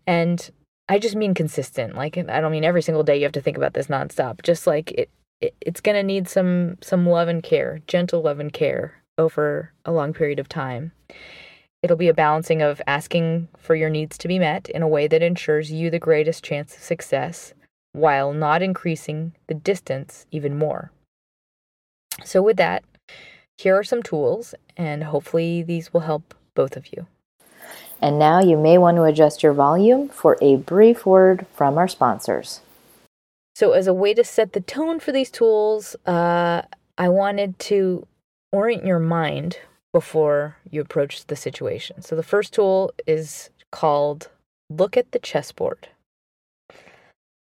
And 0.07 0.51
I 0.91 0.99
just 0.99 1.15
mean 1.15 1.35
consistent. 1.35 1.95
Like 1.95 2.19
I 2.19 2.41
don't 2.41 2.51
mean 2.51 2.65
every 2.65 2.83
single 2.83 3.05
day 3.05 3.17
you 3.17 3.23
have 3.23 3.33
to 3.33 3.41
think 3.41 3.57
about 3.57 3.75
this 3.75 3.87
nonstop. 3.87 4.43
Just 4.43 4.67
like 4.67 4.91
it, 4.91 5.09
it 5.41 5.55
it's 5.61 5.81
gonna 5.81 6.03
need 6.03 6.29
some 6.29 6.79
some 6.83 7.07
love 7.07 7.29
and 7.29 7.45
care, 7.45 7.81
gentle 7.87 8.23
love 8.23 8.41
and 8.41 8.53
care 8.53 9.01
over 9.17 9.73
a 9.85 9.93
long 9.93 10.13
period 10.13 10.41
of 10.41 10.49
time. 10.49 10.91
It'll 11.81 11.97
be 11.97 12.09
a 12.09 12.15
balancing 12.15 12.61
of 12.61 12.83
asking 12.89 13.47
for 13.57 13.77
your 13.77 13.89
needs 13.89 14.19
to 14.19 14.27
be 14.27 14.41
met 14.41 14.69
in 14.69 14.83
a 14.83 14.89
way 14.89 15.07
that 15.07 15.23
ensures 15.23 15.71
you 15.71 15.91
the 15.91 16.01
greatest 16.01 16.43
chance 16.43 16.77
of 16.77 16.83
success 16.83 17.55
while 17.93 18.33
not 18.33 18.61
increasing 18.61 19.33
the 19.47 19.55
distance 19.55 20.27
even 20.33 20.59
more. 20.59 20.91
So, 22.25 22.43
with 22.43 22.57
that, 22.57 22.83
here 23.57 23.79
are 23.79 23.85
some 23.85 24.03
tools, 24.03 24.57
and 24.77 25.05
hopefully, 25.05 25.63
these 25.63 25.93
will 25.93 26.01
help 26.01 26.35
both 26.55 26.77
of 26.77 26.93
you. 26.93 27.07
And 28.01 28.19
now 28.19 28.41
you 28.41 28.57
may 28.57 28.79
want 28.79 28.97
to 28.97 29.05
adjust 29.05 29.43
your 29.43 29.53
volume 29.53 30.09
for 30.09 30.39
a 30.41 30.57
brief 30.57 31.05
word 31.05 31.47
from 31.53 31.77
our 31.77 31.89
sponsors. 31.89 32.61
So, 33.55 33.73
as 33.73 33.87
a 33.87 33.95
way 33.95 34.15
to 34.15 34.25
set 34.25 34.55
the 34.55 34.61
tone 34.61 35.01
for 35.01 35.13
these 35.13 35.31
tools, 35.31 35.95
uh, 36.07 36.63
I 36.97 37.09
wanted 37.11 37.59
to 37.59 38.07
orient 38.53 38.87
your 38.87 38.99
mind 38.99 39.59
before 39.93 40.57
you 40.71 40.81
approach 40.81 41.27
the 41.27 41.37
situation. 41.37 42.01
So, 42.01 42.17
the 42.17 42.23
first 42.23 42.55
tool 42.55 42.95
is 43.07 43.51
called 43.71 44.31
Look 44.71 44.97
at 44.97 45.13
the 45.13 45.19
Chessboard. 45.19 45.89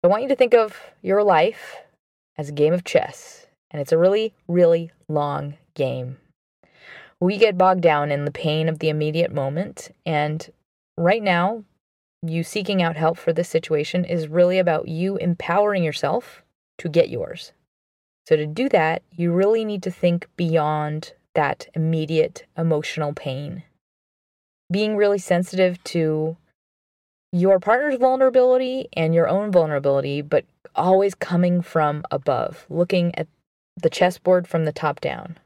I 0.03 0.07
want 0.07 0.21
you 0.21 0.29
to 0.29 0.35
think 0.35 0.53
of 0.53 0.79
your 1.01 1.23
life 1.23 1.77
as 2.37 2.49
a 2.49 2.51
game 2.51 2.73
of 2.73 2.83
chess, 2.83 3.47
and 3.71 3.81
it's 3.81 3.91
a 3.91 3.97
really, 3.97 4.33
really 4.47 4.91
long 5.07 5.55
game. 5.73 6.17
We 7.21 7.37
get 7.37 7.57
bogged 7.57 7.81
down 7.81 8.11
in 8.11 8.25
the 8.25 8.31
pain 8.31 8.67
of 8.67 8.79
the 8.79 8.89
immediate 8.89 9.33
moment, 9.33 9.91
and 10.05 10.47
right 10.97 11.23
now, 11.23 11.63
you 12.21 12.43
seeking 12.43 12.81
out 12.81 12.97
help 12.97 13.17
for 13.17 13.31
this 13.31 13.49
situation 13.49 14.03
is 14.03 14.27
really 14.27 14.59
about 14.59 14.87
you 14.87 15.17
empowering 15.17 15.83
yourself 15.83 16.43
to 16.79 16.89
get 16.89 17.09
yours. 17.09 17.53
So, 18.27 18.35
to 18.35 18.45
do 18.45 18.67
that, 18.69 19.03
you 19.11 19.31
really 19.31 19.63
need 19.63 19.83
to 19.83 19.91
think 19.91 20.27
beyond 20.35 21.13
that 21.35 21.67
immediate 21.73 22.45
emotional 22.57 23.13
pain. 23.13 23.63
Being 24.71 24.97
really 24.97 25.19
sensitive 25.19 25.83
to 25.85 26.37
your 27.31 27.59
partner's 27.59 27.97
vulnerability 27.97 28.87
and 28.93 29.13
your 29.13 29.27
own 29.27 29.51
vulnerability, 29.51 30.21
but 30.21 30.45
always 30.75 31.13
coming 31.13 31.61
from 31.61 32.03
above, 32.09 32.65
looking 32.69 33.13
at 33.15 33.27
the 33.77 33.89
chessboard 33.89 34.47
from 34.47 34.65
the 34.65 34.71
top 34.71 34.99
down. 34.99 35.37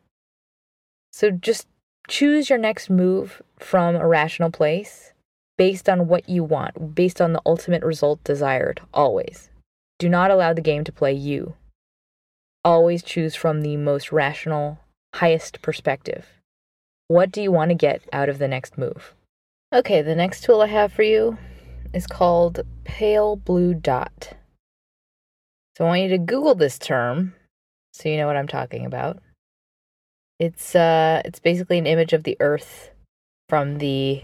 So 1.11 1.31
just 1.31 1.67
choose 2.07 2.49
your 2.49 2.59
next 2.59 2.89
move 2.89 3.41
from 3.57 3.95
a 3.95 4.07
rational 4.07 4.51
place 4.51 5.13
based 5.57 5.89
on 5.89 6.07
what 6.07 6.29
you 6.29 6.43
want, 6.43 6.95
based 6.95 7.19
on 7.19 7.33
the 7.33 7.41
ultimate 7.45 7.83
result 7.83 8.23
desired, 8.23 8.81
always. 8.93 9.49
Do 9.97 10.07
not 10.07 10.31
allow 10.31 10.53
the 10.53 10.61
game 10.61 10.83
to 10.85 10.91
play 10.91 11.13
you. 11.13 11.55
Always 12.63 13.03
choose 13.03 13.35
from 13.35 13.61
the 13.61 13.75
most 13.77 14.11
rational, 14.11 14.79
highest 15.15 15.61
perspective. 15.61 16.27
What 17.07 17.31
do 17.31 17.41
you 17.41 17.51
want 17.51 17.69
to 17.69 17.75
get 17.75 18.01
out 18.13 18.29
of 18.29 18.37
the 18.37 18.47
next 18.47 18.77
move? 18.77 19.13
Okay, 19.73 20.01
the 20.01 20.15
next 20.15 20.43
tool 20.43 20.61
I 20.61 20.67
have 20.67 20.93
for 20.93 21.03
you 21.03 21.37
is 21.93 22.07
called 22.07 22.61
pale 22.83 23.35
blue 23.35 23.73
dot. 23.73 24.33
So 25.77 25.85
I 25.85 25.87
want 25.87 26.01
you 26.01 26.09
to 26.09 26.17
Google 26.17 26.55
this 26.55 26.77
term 26.79 27.33
so 27.93 28.09
you 28.09 28.17
know 28.17 28.27
what 28.27 28.37
I'm 28.37 28.47
talking 28.47 28.85
about. 28.85 29.19
It's 30.39 30.73
uh 30.73 31.21
it's 31.25 31.39
basically 31.39 31.77
an 31.77 31.85
image 31.85 32.13
of 32.13 32.23
the 32.23 32.37
earth 32.39 32.91
from 33.49 33.79
the 33.79 34.23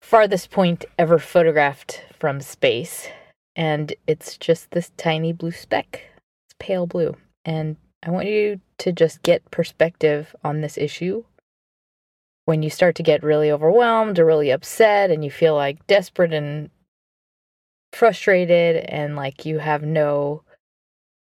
farthest 0.00 0.50
point 0.50 0.84
ever 0.98 1.18
photographed 1.18 2.04
from 2.18 2.40
space. 2.40 3.08
And 3.54 3.94
it's 4.06 4.36
just 4.36 4.70
this 4.70 4.92
tiny 4.96 5.32
blue 5.32 5.50
speck. 5.50 6.02
It's 6.46 6.54
pale 6.58 6.86
blue. 6.86 7.16
And 7.44 7.76
I 8.02 8.10
want 8.10 8.28
you 8.28 8.60
to 8.78 8.92
just 8.92 9.22
get 9.22 9.50
perspective 9.50 10.34
on 10.44 10.60
this 10.60 10.78
issue. 10.78 11.24
When 12.44 12.62
you 12.62 12.70
start 12.70 12.94
to 12.96 13.02
get 13.02 13.24
really 13.24 13.50
overwhelmed 13.50 14.18
or 14.18 14.24
really 14.24 14.50
upset 14.50 15.10
and 15.10 15.24
you 15.24 15.30
feel 15.30 15.56
like 15.56 15.86
desperate 15.88 16.32
and 16.32 16.70
frustrated 17.92 18.76
and 18.88 19.16
like 19.16 19.44
you 19.44 19.58
have 19.58 19.82
no 19.82 20.42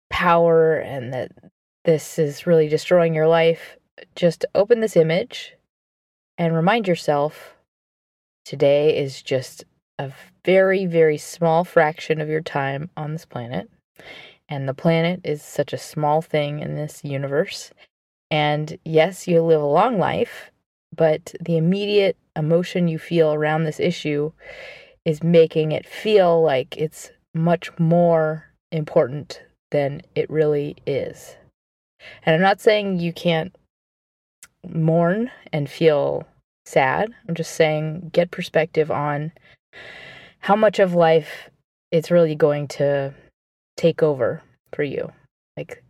power 0.09 0.75
and 0.75 1.13
that 1.13 1.31
this 1.87 2.19
is 2.19 2.45
really 2.45 2.67
destroying 2.67 3.13
your 3.13 3.29
life, 3.29 3.77
just 4.13 4.45
open 4.53 4.81
this 4.81 4.97
image 4.97 5.55
and 6.37 6.53
remind 6.53 6.85
yourself 6.85 7.55
today 8.43 8.97
is 8.97 9.23
just 9.23 9.63
a 9.97 10.11
very, 10.43 10.85
very 10.85 11.17
small 11.17 11.63
fraction 11.63 12.19
of 12.19 12.27
your 12.27 12.41
time 12.41 12.89
on 12.97 13.13
this 13.13 13.25
planet. 13.25 13.69
And 14.49 14.67
the 14.67 14.73
planet 14.73 15.21
is 15.23 15.41
such 15.41 15.71
a 15.71 15.77
small 15.77 16.21
thing 16.21 16.59
in 16.59 16.75
this 16.75 17.05
universe. 17.05 17.71
And 18.29 18.77
yes, 18.83 19.25
you 19.25 19.41
live 19.41 19.61
a 19.61 19.65
long 19.65 19.97
life, 19.97 20.51
but 20.93 21.35
the 21.39 21.55
immediate 21.55 22.17
emotion 22.35 22.89
you 22.89 22.99
feel 22.99 23.33
around 23.33 23.63
this 23.63 23.79
issue 23.79 24.33
is 25.05 25.23
making 25.23 25.71
it 25.71 25.87
feel 25.87 26.41
like 26.41 26.75
it's 26.75 27.11
much 27.33 27.71
more 27.79 28.43
important 28.73 29.41
than 29.71 30.01
it 30.15 30.29
really 30.29 30.75
is. 30.85 31.37
And 32.23 32.35
I'm 32.35 32.41
not 32.41 32.61
saying 32.61 32.99
you 32.99 33.13
can't 33.13 33.55
mourn 34.67 35.31
and 35.51 35.69
feel 35.69 36.27
sad. 36.65 37.13
I'm 37.27 37.35
just 37.35 37.53
saying 37.53 38.09
get 38.13 38.31
perspective 38.31 38.91
on 38.91 39.31
how 40.39 40.55
much 40.55 40.79
of 40.79 40.93
life 40.93 41.49
it's 41.91 42.11
really 42.11 42.35
going 42.35 42.67
to 42.67 43.13
take 43.77 44.03
over 44.03 44.41
for 44.73 44.83
you. 44.83 45.11
Like 45.55 45.83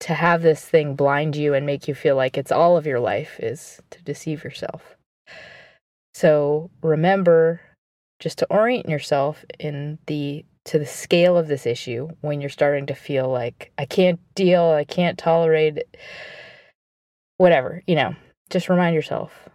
to 0.00 0.14
have 0.14 0.42
this 0.42 0.64
thing 0.64 0.94
blind 0.94 1.36
you 1.36 1.54
and 1.54 1.66
make 1.66 1.88
you 1.88 1.94
feel 1.94 2.16
like 2.16 2.38
it's 2.38 2.52
all 2.52 2.76
of 2.76 2.86
your 2.86 3.00
life 3.00 3.40
is 3.40 3.80
to 3.90 4.02
deceive 4.02 4.44
yourself. 4.44 4.96
So 6.14 6.70
remember 6.82 7.60
just 8.20 8.38
to 8.38 8.46
orient 8.50 8.88
yourself 8.88 9.44
in 9.58 9.98
the 10.06 10.44
to 10.68 10.78
the 10.78 10.86
scale 10.86 11.36
of 11.36 11.48
this 11.48 11.64
issue 11.64 12.08
when 12.20 12.40
you're 12.40 12.50
starting 12.50 12.86
to 12.86 12.94
feel 12.94 13.28
like 13.28 13.72
I 13.78 13.86
can't 13.86 14.20
deal, 14.34 14.64
I 14.64 14.84
can't 14.84 15.18
tolerate 15.18 15.78
whatever, 17.38 17.82
you 17.86 17.94
know, 17.94 18.14
just 18.50 18.68
remind 18.68 18.94
yourself 18.94 19.48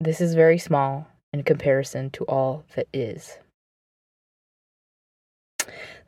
this 0.00 0.20
is 0.20 0.34
very 0.34 0.58
small 0.58 1.06
in 1.32 1.44
comparison 1.44 2.10
to 2.10 2.24
all 2.24 2.64
that 2.74 2.88
is. 2.92 3.38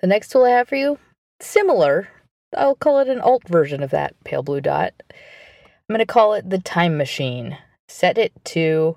The 0.01 0.09
next 0.09 0.31
tool 0.33 0.45
I 0.45 0.51
have 0.51 0.69
for 0.69 0.77
you, 0.77 0.99
similar, 1.41 2.09
I'll 2.57 2.75
call 2.75 2.99
it 2.99 3.09
an 3.09 3.21
alt 3.21 3.47
version 3.49 3.85
of 3.85 3.91
that 3.91 4.15
pale 4.25 4.43
blue 4.43 4.61
dot. 4.61 4.95
I'm 5.11 5.95
going 5.95 6.01
to 6.01 6.07
call 6.07 6.35
it 6.35 6.51
the 6.51 6.59
time 6.59 6.97
machine. 6.97 7.57
Set 7.89 8.19
it 8.19 8.33
to, 8.47 8.97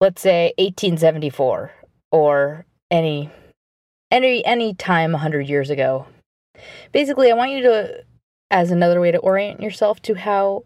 let's 0.00 0.22
say, 0.22 0.54
1874 0.58 1.70
or 2.10 2.66
any 2.90 3.30
any 4.10 4.44
any 4.44 4.74
time 4.74 5.12
100 5.12 5.48
years 5.48 5.70
ago. 5.70 6.06
Basically, 6.92 7.30
I 7.30 7.34
want 7.34 7.52
you 7.52 7.62
to 7.62 8.04
as 8.50 8.70
another 8.70 9.00
way 9.00 9.10
to 9.12 9.18
orient 9.18 9.60
yourself 9.60 10.02
to 10.02 10.14
how 10.14 10.64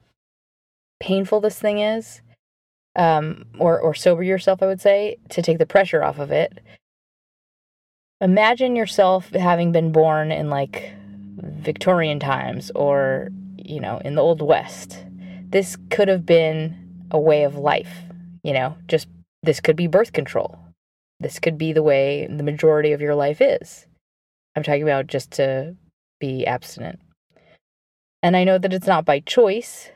painful 1.01 1.41
this 1.41 1.59
thing 1.59 1.79
is 1.79 2.23
um, 2.97 3.45
or 3.59 3.79
or 3.79 3.95
sober 3.95 4.23
yourself, 4.23 4.63
I 4.63 4.67
would 4.67 4.81
say, 4.81 5.17
to 5.31 5.43
take 5.43 5.59
the 5.59 5.67
pressure 5.67 6.03
off 6.03 6.19
of 6.19 6.31
it. 6.31 6.59
Imagine 8.21 8.77
yourself 8.77 9.31
having 9.31 9.73
been 9.73 9.93
born 9.93 10.33
in 10.33 10.49
like 10.49 10.93
Victorian 11.37 12.21
times 12.21 12.71
or 12.75 13.29
you 13.57 13.81
know 13.81 14.01
in 14.05 14.15
the 14.15 14.23
old 14.23 14.41
West. 14.41 15.05
This 15.51 15.77
could 15.91 16.09
have 16.09 16.27
been 16.27 17.07
a 17.11 17.21
way 17.21 17.45
of 17.45 17.57
life, 17.57 18.03
you 18.43 18.53
know. 18.53 18.77
Just 18.89 19.09
this 19.43 19.61
could 19.61 19.77
be 19.77 19.87
birth 19.87 20.13
control. 20.13 20.59
This 21.21 21.39
could 21.39 21.57
be 21.57 21.73
the 21.73 21.83
way 21.83 22.27
the 22.27 22.43
majority 22.43 22.93
of 22.93 23.01
your 23.01 23.15
life 23.15 23.41
is. 23.41 23.87
I'm 24.57 24.63
talking 24.63 24.83
about 24.83 25.07
just 25.07 25.31
to 25.33 25.77
be 26.21 26.47
abstinent. 26.47 27.01
And 28.23 28.37
I 28.37 28.45
know 28.45 28.59
that 28.59 28.73
it's 28.73 28.87
not 28.87 29.05
by 29.05 29.21
choice, 29.21 29.91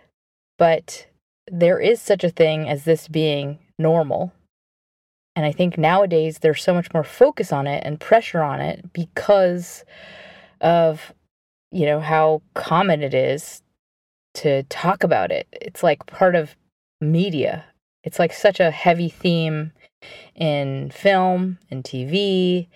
but 0.59 1.07
there 1.51 1.81
is 1.81 2.01
such 2.01 2.25
a 2.25 2.31
thing 2.31 2.69
as 2.69 2.85
this 2.85 3.09
being 3.09 3.59
normal. 3.79 4.33
And 5.35 5.47
I 5.47 5.53
think 5.53 5.79
nowadays 5.79 6.39
there's 6.39 6.63
so 6.63 6.75
much 6.75 6.93
more 6.93 7.05
focus 7.05 7.53
on 7.53 7.67
it 7.67 7.83
and 7.85 8.01
pressure 8.01 8.43
on 8.43 8.61
it 8.61 8.93
because 8.93 9.85
of, 10.61 11.15
you 11.71 11.87
know, 11.87 12.01
how 12.01 12.43
common 12.55 13.03
it 13.03 13.15
is 13.15 13.63
to 14.35 14.65
talk 14.65 15.05
about 15.05 15.31
it. 15.31 15.47
It's 15.53 15.83
like 15.83 16.07
part 16.07 16.35
of 16.35 16.57
media. 17.01 17.65
It's 18.03 18.19
like 18.19 18.33
such 18.33 18.61
a 18.61 18.71
heavy 18.71 19.09
theme 19.09 19.73
in 20.35 20.91
film 20.91 21.59
and 21.71 21.85
TV, 21.85 22.69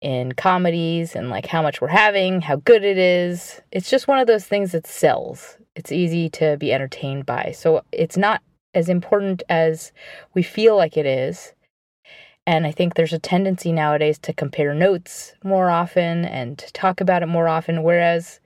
in 0.00 0.32
comedies, 0.32 1.16
and 1.16 1.30
like 1.30 1.46
how 1.46 1.62
much 1.62 1.80
we're 1.80 1.88
having, 1.88 2.40
how 2.40 2.56
good 2.56 2.84
it 2.84 2.98
is. 2.98 3.60
It's 3.72 3.90
just 3.90 4.08
one 4.08 4.18
of 4.18 4.26
those 4.26 4.46
things 4.46 4.72
that 4.72 4.86
sells. 4.86 5.56
It's 5.74 5.92
easy 5.92 6.28
to 6.30 6.56
be 6.56 6.72
entertained 6.72 7.26
by. 7.26 7.52
So 7.56 7.82
it's 7.92 8.16
not 8.16 8.42
as 8.74 8.88
important 8.88 9.42
as 9.48 9.92
we 10.34 10.42
feel 10.42 10.76
like 10.76 10.96
it 10.96 11.06
is. 11.06 11.54
And 12.46 12.66
I 12.66 12.72
think 12.72 12.94
there's 12.94 13.12
a 13.12 13.18
tendency 13.18 13.72
nowadays 13.72 14.18
to 14.20 14.32
compare 14.32 14.72
notes 14.72 15.34
more 15.44 15.68
often 15.68 16.24
and 16.24 16.56
to 16.58 16.72
talk 16.72 17.00
about 17.00 17.22
it 17.22 17.26
more 17.26 17.46
often, 17.46 17.82
whereas 17.82 18.40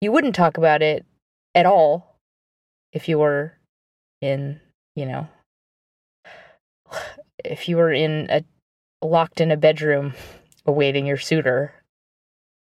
you 0.00 0.12
wouldn't 0.12 0.34
talk 0.34 0.58
about 0.58 0.82
it 0.82 1.06
at 1.54 1.66
all 1.66 2.16
if 2.92 3.08
you 3.08 3.18
were 3.18 3.54
in, 4.20 4.60
you 4.94 5.06
know, 5.06 5.26
if 7.44 7.68
you 7.68 7.76
were 7.76 7.92
in 7.92 8.26
a 8.30 8.44
locked 9.02 9.40
in 9.40 9.50
a 9.50 9.56
bedroom 9.56 10.14
awaiting 10.66 11.06
your 11.06 11.16
suitor, 11.16 11.72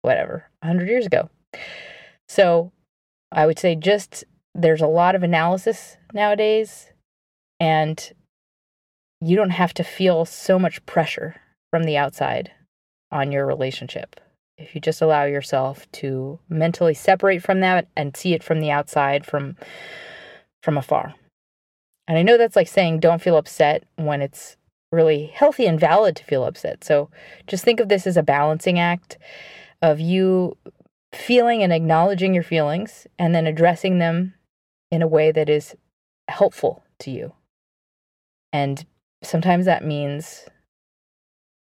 whatever, 0.02 0.46
100 0.62 0.88
years 0.88 1.06
ago. 1.06 1.30
So 2.28 2.72
I 3.32 3.46
would 3.46 3.60
say 3.60 3.76
just 3.76 4.24
there's 4.56 4.82
a 4.82 4.88
lot 4.88 5.16
of 5.16 5.24
analysis 5.24 5.98
nowadays, 6.14 6.92
and 7.60 8.12
you 9.22 9.36
don't 9.36 9.52
have 9.52 9.74
to 9.76 9.84
feel 9.84 10.26
so 10.26 10.58
much 10.58 10.86
pressure 10.86 11.36
from 11.72 11.84
the 11.84 11.98
outside 11.98 12.52
on 13.12 13.32
your 13.32 13.46
relationship. 13.46 14.20
If 14.58 14.76
you 14.76 14.82
just 14.82 15.02
allow 15.02 15.24
yourself 15.24 15.90
to 15.94 16.40
mentally 16.50 16.94
separate 16.94 17.42
from 17.42 17.62
that 17.62 17.88
and 17.96 18.16
see 18.16 18.34
it 18.34 18.44
from 18.44 18.60
the 18.60 18.72
outside 18.72 19.26
from 19.26 19.56
from 20.62 20.78
afar. 20.78 21.16
And 22.08 22.18
I 22.18 22.24
know 22.24 22.38
that's 22.38 22.56
like 22.56 22.68
saying 22.68 23.00
don't 23.00 23.22
feel 23.22 23.38
upset 23.38 23.84
when 23.96 24.22
it's 24.22 24.58
really 24.92 25.28
healthy 25.28 25.66
and 25.66 25.80
valid 25.80 26.16
to 26.16 26.24
feel 26.24 26.46
upset. 26.46 26.84
So 26.84 27.10
just 27.48 27.64
think 27.64 27.80
of 27.80 27.90
this 27.90 28.08
as 28.08 28.18
a 28.18 28.24
balancing 28.24 28.80
act 28.80 29.18
of 29.82 30.00
you 30.00 30.58
feeling 31.14 31.64
and 31.64 31.74
acknowledging 31.74 32.34
your 32.34 32.44
feelings 32.44 33.08
and 33.18 33.34
then 33.34 33.48
addressing 33.48 34.00
them 34.00 34.34
in 34.92 35.02
a 35.02 35.08
way 35.08 35.32
that 35.32 35.50
is 35.50 35.76
helpful 36.28 36.84
to 37.00 37.12
you. 37.12 37.34
And 38.52 38.86
sometimes 39.24 39.66
that 39.66 39.86
means 39.86 40.48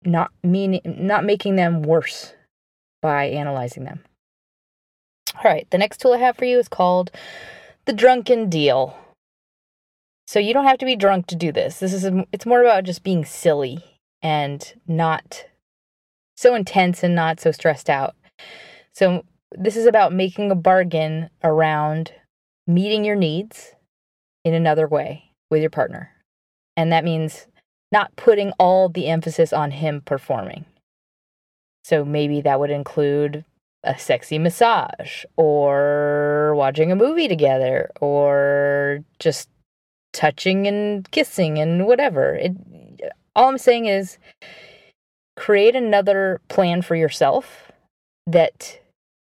not 0.04 0.30
mean 0.42 0.80
not 0.84 1.24
making 1.24 1.56
them 1.56 1.82
worse 1.82 2.32
by 3.02 3.24
analyzing 3.24 3.84
them. 3.84 4.04
All 5.34 5.50
right, 5.50 5.68
the 5.70 5.78
next 5.78 6.00
tool 6.00 6.14
I 6.14 6.18
have 6.18 6.36
for 6.36 6.44
you 6.44 6.58
is 6.58 6.68
called 6.68 7.10
the 7.84 7.92
drunken 7.92 8.48
deal. 8.48 8.96
So 10.26 10.40
you 10.40 10.52
don't 10.52 10.66
have 10.66 10.78
to 10.78 10.86
be 10.86 10.96
drunk 10.96 11.28
to 11.28 11.36
do 11.36 11.52
this. 11.52 11.78
This 11.78 11.92
is 11.92 12.04
a, 12.04 12.26
it's 12.32 12.46
more 12.46 12.60
about 12.60 12.84
just 12.84 13.04
being 13.04 13.24
silly 13.24 13.84
and 14.22 14.74
not 14.86 15.46
so 16.36 16.54
intense 16.54 17.02
and 17.02 17.14
not 17.14 17.40
so 17.40 17.52
stressed 17.52 17.88
out. 17.88 18.16
So 18.92 19.24
this 19.52 19.76
is 19.76 19.86
about 19.86 20.12
making 20.12 20.50
a 20.50 20.56
bargain 20.56 21.30
around 21.44 22.12
meeting 22.66 23.04
your 23.04 23.16
needs 23.16 23.74
in 24.44 24.52
another 24.52 24.88
way 24.88 25.30
with 25.50 25.60
your 25.60 25.70
partner. 25.70 26.10
And 26.76 26.90
that 26.92 27.04
means 27.04 27.46
not 27.92 28.14
putting 28.16 28.52
all 28.58 28.88
the 28.88 29.06
emphasis 29.06 29.52
on 29.52 29.70
him 29.70 30.02
performing. 30.04 30.64
So 31.84 32.04
maybe 32.04 32.40
that 32.40 32.58
would 32.58 32.70
include 32.70 33.44
a 33.84 33.96
sexy 33.96 34.38
massage 34.38 35.24
or 35.36 36.52
watching 36.56 36.90
a 36.90 36.96
movie 36.96 37.28
together 37.28 37.90
or 38.00 39.04
just 39.20 39.48
touching 40.16 40.66
and 40.66 41.08
kissing 41.10 41.58
and 41.58 41.86
whatever. 41.86 42.34
It 42.34 42.52
all 43.34 43.48
I'm 43.48 43.58
saying 43.58 43.86
is 43.86 44.18
create 45.36 45.76
another 45.76 46.40
plan 46.48 46.80
for 46.82 46.96
yourself 46.96 47.70
that 48.26 48.80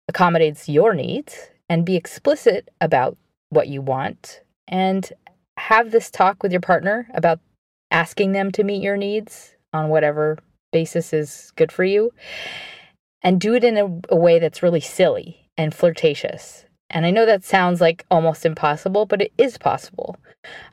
accommodates 0.09 0.69
your 0.69 0.95
needs 0.95 1.51
and 1.69 1.85
be 1.85 1.97
explicit 1.97 2.69
about 2.81 3.19
what 3.51 3.69
you 3.69 3.83
want 3.83 4.41
and 4.69 5.13
have 5.59 5.91
this 5.91 6.11
talk 6.11 6.43
with 6.43 6.53
your 6.53 6.61
partner 6.61 7.09
about 7.13 7.41
asking 7.91 8.33
them 8.33 8.53
to 8.53 8.65
meet 8.65 8.83
your 8.83 8.97
needs 8.97 9.55
on 9.73 9.89
whatever 9.89 10.39
basis 10.73 11.13
is 11.13 11.53
good 11.57 11.73
for 11.73 11.85
you 11.85 12.13
and 13.23 13.41
do 13.41 13.55
it 13.55 13.65
in 13.65 13.77
a, 13.77 14.15
a, 14.15 14.17
way 14.17 14.39
that's 14.39 14.63
really 14.63 14.81
silly 14.81 15.49
and 15.57 15.75
flirtatious. 15.75 16.65
And 16.91 17.05
I 17.05 17.11
know 17.11 17.27
that 17.27 17.45
sounds 17.45 17.81
like 17.81 18.07
almost 18.11 18.47
impossible, 18.47 19.07
but 19.07 19.23
it 19.23 19.33
is 19.37 19.59
possible. 19.59 20.17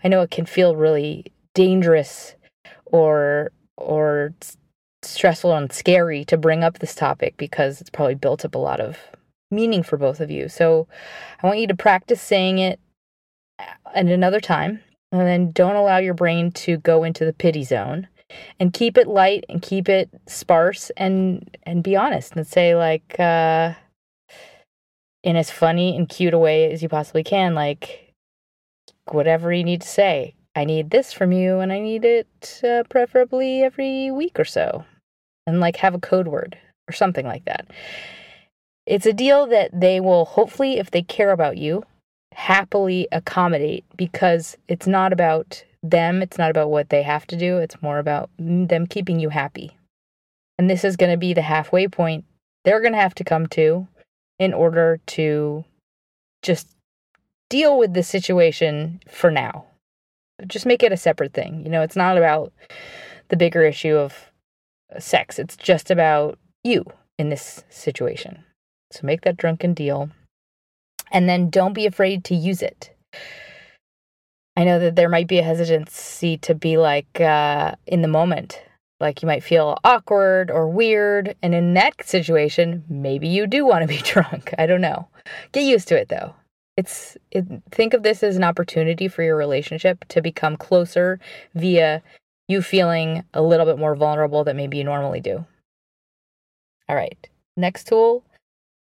I 0.04 0.08
know 0.08 0.22
it 0.22 0.32
can 0.32 0.46
feel 0.46 0.76
really 0.76 1.26
dangerous 1.54 2.36
or 2.86 3.52
or 3.78 4.34
stressful 5.02 5.54
and 5.54 5.72
scary 5.72 6.26
to 6.26 6.38
bring 6.38 6.64
up 6.64 6.80
this 6.80 6.96
topic 6.96 7.36
because 7.38 7.82
it's 7.82 7.90
probably 7.90 8.16
built 8.16 8.46
up 8.46 8.56
a 8.56 8.60
lot 8.60 8.80
of 8.80 8.98
meaning 9.52 9.84
for 9.84 9.98
both 9.98 10.20
of 10.20 10.32
you. 10.32 10.50
So 10.50 10.88
I 11.42 11.48
want 11.48 11.60
you 11.60 11.68
to 11.68 11.76
practice 11.76 12.22
saying 12.22 12.60
it 12.60 12.80
at 13.60 14.06
another 14.06 14.40
time 14.40 14.82
and 15.12 15.22
then 15.22 15.52
don't 15.52 15.76
allow 15.76 15.98
your 15.98 16.14
brain 16.14 16.52
to 16.52 16.78
go 16.78 17.04
into 17.04 17.26
the 17.26 17.34
pity 17.34 17.64
zone 17.64 18.08
and 18.60 18.74
keep 18.74 18.98
it 18.98 19.08
light 19.08 19.46
and 19.50 19.62
keep 19.62 19.88
it 19.88 20.10
sparse 20.28 20.92
and 20.98 21.58
and 21.64 21.84
be 21.84 21.96
honest 21.96 22.36
and 22.36 22.46
say 22.46 22.76
like 22.76 23.16
uh 23.20 23.74
in 25.26 25.36
as 25.36 25.50
funny 25.52 25.98
and 25.98 26.08
cute 26.08 26.36
a 26.36 26.38
way 26.38 26.72
as 26.72 26.82
you 26.82 26.88
possibly 26.88 27.24
can 27.24 27.56
like 27.56 28.14
whatever 29.12 29.52
you 29.52 29.64
need 29.64 29.82
to 29.82 29.88
say. 29.88 30.36
I 30.56 30.64
need 30.64 30.90
this 30.90 31.12
from 31.12 31.34
you 31.34 31.60
and 31.60 31.74
i 31.74 31.80
need 31.80 32.06
it 32.06 32.62
uh, 32.64 32.84
preferably 32.90 33.62
every 33.64 34.10
week 34.12 34.40
or 34.40 34.46
so. 34.46 34.86
And 35.46 35.60
like 35.60 35.76
have 35.78 35.94
a 35.94 36.00
code 36.00 36.28
word 36.28 36.58
or 36.88 36.94
something 36.94 37.26
like 37.26 37.44
that. 37.46 37.68
It's 38.86 39.06
a 39.06 39.14
deal 39.14 39.48
that 39.48 39.72
they 39.74 40.00
will 40.00 40.26
hopefully, 40.26 40.78
if 40.78 40.92
they 40.92 41.02
care 41.02 41.32
about 41.32 41.58
you, 41.58 41.84
happily 42.34 43.08
accommodate 43.12 43.84
because 43.98 44.58
it's 44.68 44.86
not 44.86 45.12
about 45.12 45.64
them, 45.82 46.22
it's 46.22 46.38
not 46.38 46.52
about 46.52 46.70
what 46.70 46.90
they 46.90 47.02
have 47.02 47.26
to 47.28 47.36
do, 47.36 47.58
it's 47.58 47.82
more 47.82 47.98
about 47.98 48.30
them 48.38 48.86
keeping 48.86 49.20
you 49.20 49.30
happy. 49.30 49.76
And 50.58 50.70
this 50.70 50.84
is 50.84 50.96
going 50.96 51.12
to 51.12 51.18
be 51.18 51.34
the 51.34 51.42
halfway 51.42 51.88
point 51.88 52.26
they're 52.64 52.82
going 52.82 52.94
to 52.94 53.00
have 53.00 53.16
to 53.16 53.24
come 53.24 53.48
to 53.48 53.88
in 54.40 54.54
order 54.54 55.00
to 55.08 55.64
just 56.42 56.68
deal 57.50 57.78
with 57.78 57.94
the 57.94 58.04
situation 58.04 59.02
for 59.10 59.32
now. 59.32 59.66
Just 60.48 60.66
make 60.66 60.84
it 60.84 60.92
a 60.92 60.98
separate 60.98 61.34
thing. 61.34 61.64
You 61.64 61.70
know, 61.70 61.82
it's 61.82 61.96
not 61.96 62.18
about 62.18 62.52
the 63.30 63.38
bigger 63.38 63.64
issue 63.64 63.96
of 63.96 64.32
sex, 65.00 65.40
it's 65.40 65.56
just 65.56 65.90
about 65.90 66.38
you 66.64 66.86
in 67.18 67.30
this 67.30 67.64
situation. 67.70 68.44
So 68.92 69.02
make 69.04 69.22
that 69.22 69.38
drunken 69.38 69.74
deal. 69.74 70.10
And 71.12 71.28
then 71.30 71.50
don't 71.50 71.74
be 71.74 71.86
afraid 71.86 72.24
to 72.26 72.36
use 72.36 72.62
it. 72.62 72.96
I 74.58 74.64
know 74.64 74.80
that 74.80 74.96
there 74.96 75.10
might 75.10 75.28
be 75.28 75.40
a 75.40 75.44
hesitancy 75.44 76.38
to 76.40 76.56
be 76.56 76.78
like 76.78 77.20
uh, 77.20 77.76
in 77.86 78.02
the 78.02 78.08
moment. 78.08 78.62
Like 79.00 79.22
you 79.22 79.28
might 79.28 79.44
feel 79.44 79.78
awkward 79.84 80.50
or 80.50 80.70
weird. 80.70 81.36
And 81.42 81.54
in 81.54 81.74
that 81.74 82.06
situation, 82.06 82.84
maybe 82.90 83.28
you 83.28 83.48
do 83.48 83.66
want 83.66 83.82
to 83.82 83.88
be 83.88 83.98
drunk. 84.04 84.54
I 84.58 84.66
don't 84.66 84.82
know. 84.82 85.08
Get 85.52 85.64
used 85.64 85.88
to 85.90 86.00
it 86.00 86.10
though. 86.10 86.34
It's 86.78 87.18
it, 87.32 87.46
think 87.72 87.94
of 87.94 88.04
this 88.04 88.24
as 88.24 88.36
an 88.36 88.44
opportunity 88.44 89.08
for 89.08 89.24
your 89.24 89.38
relationship 89.38 90.06
to 90.10 90.22
become 90.22 90.58
closer 90.58 91.20
via 91.54 92.02
you 92.48 92.62
feeling 92.62 93.24
a 93.34 93.42
little 93.42 93.66
bit 93.66 93.80
more 93.80 93.96
vulnerable 93.96 94.44
than 94.44 94.58
maybe 94.58 94.78
you 94.78 94.84
normally 94.84 95.22
do. 95.22 95.46
All 96.88 96.96
right. 96.96 97.30
Next 97.58 97.88
tool 97.88 98.24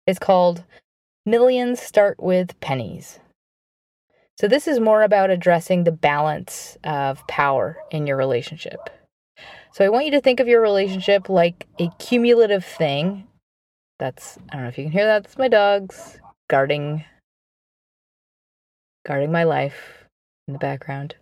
is 0.06 0.18
called 0.18 0.64
Millions 1.24 1.80
Start 1.80 2.22
with 2.22 2.58
Pennies. 2.60 3.20
So, 4.36 4.48
this 4.48 4.66
is 4.66 4.80
more 4.80 5.02
about 5.04 5.30
addressing 5.30 5.84
the 5.84 5.92
balance 5.92 6.76
of 6.82 7.24
power 7.28 7.78
in 7.92 8.06
your 8.06 8.16
relationship. 8.16 8.90
So, 9.74 9.84
I 9.84 9.88
want 9.88 10.04
you 10.04 10.12
to 10.12 10.20
think 10.20 10.38
of 10.38 10.46
your 10.46 10.60
relationship 10.60 11.28
like 11.28 11.66
a 11.80 11.90
cumulative 11.98 12.64
thing. 12.64 13.26
That's, 13.98 14.38
I 14.48 14.54
don't 14.54 14.62
know 14.62 14.68
if 14.68 14.78
you 14.78 14.84
can 14.84 14.92
hear 14.92 15.04
that. 15.04 15.24
That's 15.24 15.36
my 15.36 15.48
dogs 15.48 16.20
guarding 16.48 17.04
guarding 19.04 19.32
my 19.32 19.42
life 19.42 20.04
in 20.46 20.52
the 20.52 20.60
background. 20.60 21.16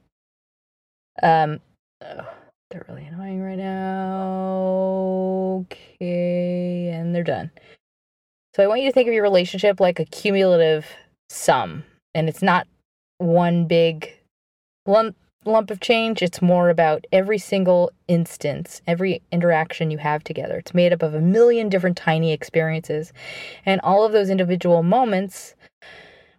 Um, 1.23 1.61
oh, 2.03 2.29
they're 2.71 2.85
really 2.89 3.05
annoying 3.05 3.41
right 3.41 3.57
now. 3.57 4.53
Okay, 5.63 6.91
and 6.93 7.15
they're 7.15 7.25
done. 7.25 7.51
So 8.55 8.63
I 8.63 8.67
want 8.67 8.83
you 8.83 8.89
to 8.91 8.93
think 8.93 9.09
of 9.09 9.15
your 9.15 9.23
relationship 9.23 9.81
like 9.81 9.99
a 9.99 10.05
cumulative 10.05 10.87
sum, 11.31 11.85
and 12.15 12.29
it's 12.29 12.43
not 12.43 12.67
one 13.17 13.67
big 13.67 14.13
lump 14.85 15.17
lump 15.45 15.71
of 15.71 15.81
change. 15.81 16.23
It's 16.23 16.43
more 16.43 16.71
about 16.71 17.07
every 17.13 17.39
single 17.39 17.91
instance, 18.09 18.83
every 18.87 19.23
interaction 19.31 19.91
you 19.91 19.99
have 19.99 20.23
together. 20.23 20.59
It's 20.59 20.75
made 20.75 20.93
up 20.93 21.03
of 21.03 21.15
a 21.15 21.21
million 21.21 21.69
different 21.69 21.97
tiny 21.97 22.33
experiences, 22.33 23.13
and 23.65 23.81
all 23.83 24.05
of 24.05 24.13
those 24.13 24.31
individual 24.31 24.83
moments 24.83 25.55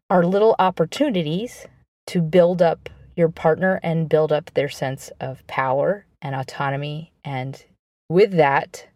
are 0.10 0.26
little 0.26 0.56
opportunities 0.60 1.68
to 2.08 2.22
build 2.22 2.62
up 2.62 2.89
your 3.16 3.30
partner 3.30 3.80
and 3.84 4.10
build 4.10 4.32
up 4.32 4.52
their 4.54 4.70
sense 4.70 5.12
of 5.20 5.46
power 5.48 6.06
and 6.22 6.36
autonomy 6.36 7.12
and 7.24 7.66
with 8.10 8.32
that 8.32 8.88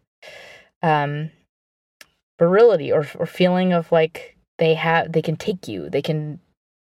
um 0.82 1.30
virility 2.38 2.92
or 2.92 3.06
or 3.18 3.26
feeling 3.26 3.72
of 3.72 3.90
like 3.92 4.36
they 4.58 4.74
have 4.74 5.12
they 5.12 5.22
can 5.22 5.36
take 5.36 5.68
you 5.68 5.88
they 5.90 6.02
can 6.02 6.40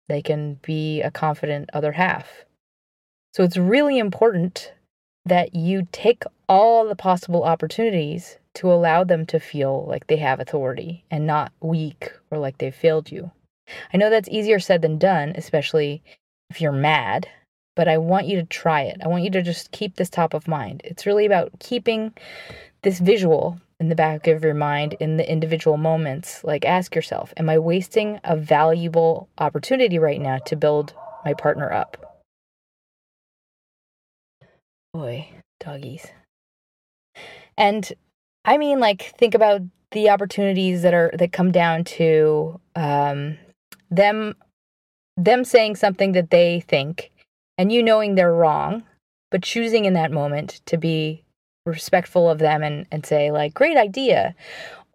they 0.07 0.21
can 0.21 0.55
be 0.61 1.01
a 1.01 1.11
confident 1.11 1.69
other 1.73 1.93
half 1.93 2.45
so 3.31 3.43
it's 3.43 3.57
really 3.57 3.97
important 3.97 4.73
that 5.25 5.55
you 5.55 5.87
take 5.91 6.23
all 6.49 6.87
the 6.87 6.95
possible 6.95 7.43
opportunities 7.43 8.37
to 8.53 8.71
allow 8.71 9.03
them 9.03 9.25
to 9.25 9.39
feel 9.39 9.85
like 9.87 10.07
they 10.07 10.17
have 10.17 10.39
authority 10.39 11.05
and 11.11 11.25
not 11.27 11.51
weak 11.61 12.11
or 12.31 12.37
like 12.37 12.57
they've 12.57 12.75
failed 12.75 13.11
you 13.11 13.31
I 13.93 13.97
know 13.97 14.09
that's 14.09 14.29
easier 14.29 14.59
said 14.59 14.81
than 14.81 14.97
done, 14.97 15.33
especially 15.35 16.03
if 16.49 16.61
you're 16.61 16.71
mad, 16.71 17.27
but 17.75 17.87
I 17.87 17.97
want 17.97 18.27
you 18.27 18.37
to 18.37 18.45
try 18.45 18.81
it. 18.81 18.97
I 19.03 19.07
want 19.07 19.23
you 19.23 19.29
to 19.31 19.41
just 19.41 19.71
keep 19.71 19.95
this 19.95 20.09
top 20.09 20.33
of 20.33 20.47
mind. 20.47 20.81
It's 20.83 21.05
really 21.05 21.25
about 21.25 21.51
keeping 21.59 22.13
this 22.81 22.99
visual 22.99 23.59
in 23.79 23.89
the 23.89 23.95
back 23.95 24.27
of 24.27 24.43
your 24.43 24.53
mind 24.53 24.95
in 24.99 25.17
the 25.17 25.29
individual 25.29 25.77
moments. 25.77 26.43
Like, 26.43 26.65
ask 26.65 26.95
yourself, 26.95 27.33
am 27.37 27.49
I 27.49 27.57
wasting 27.59 28.19
a 28.23 28.35
valuable 28.35 29.29
opportunity 29.37 29.97
right 29.99 30.21
now 30.21 30.37
to 30.39 30.55
build 30.55 30.93
my 31.25 31.33
partner 31.33 31.71
up? 31.71 32.10
Boy, 34.93 35.29
doggies. 35.59 36.07
And 37.57 37.91
I 38.43 38.57
mean, 38.57 38.79
like, 38.79 39.13
think 39.17 39.35
about 39.35 39.61
the 39.91 40.09
opportunities 40.09 40.81
that 40.81 40.93
are 40.93 41.11
that 41.13 41.31
come 41.31 41.51
down 41.51 41.83
to 41.83 42.59
um, 42.75 43.37
them 43.89 44.35
them 45.17 45.43
saying 45.43 45.75
something 45.75 46.13
that 46.13 46.29
they 46.29 46.61
think 46.61 47.11
and 47.57 47.71
you 47.71 47.83
knowing 47.83 48.15
they're 48.15 48.33
wrong 48.33 48.83
but 49.29 49.43
choosing 49.43 49.85
in 49.85 49.93
that 49.93 50.11
moment 50.11 50.61
to 50.65 50.77
be 50.77 51.23
respectful 51.65 52.29
of 52.29 52.39
them 52.39 52.63
and, 52.63 52.87
and 52.91 53.05
say 53.05 53.29
like 53.31 53.53
great 53.53 53.77
idea 53.77 54.33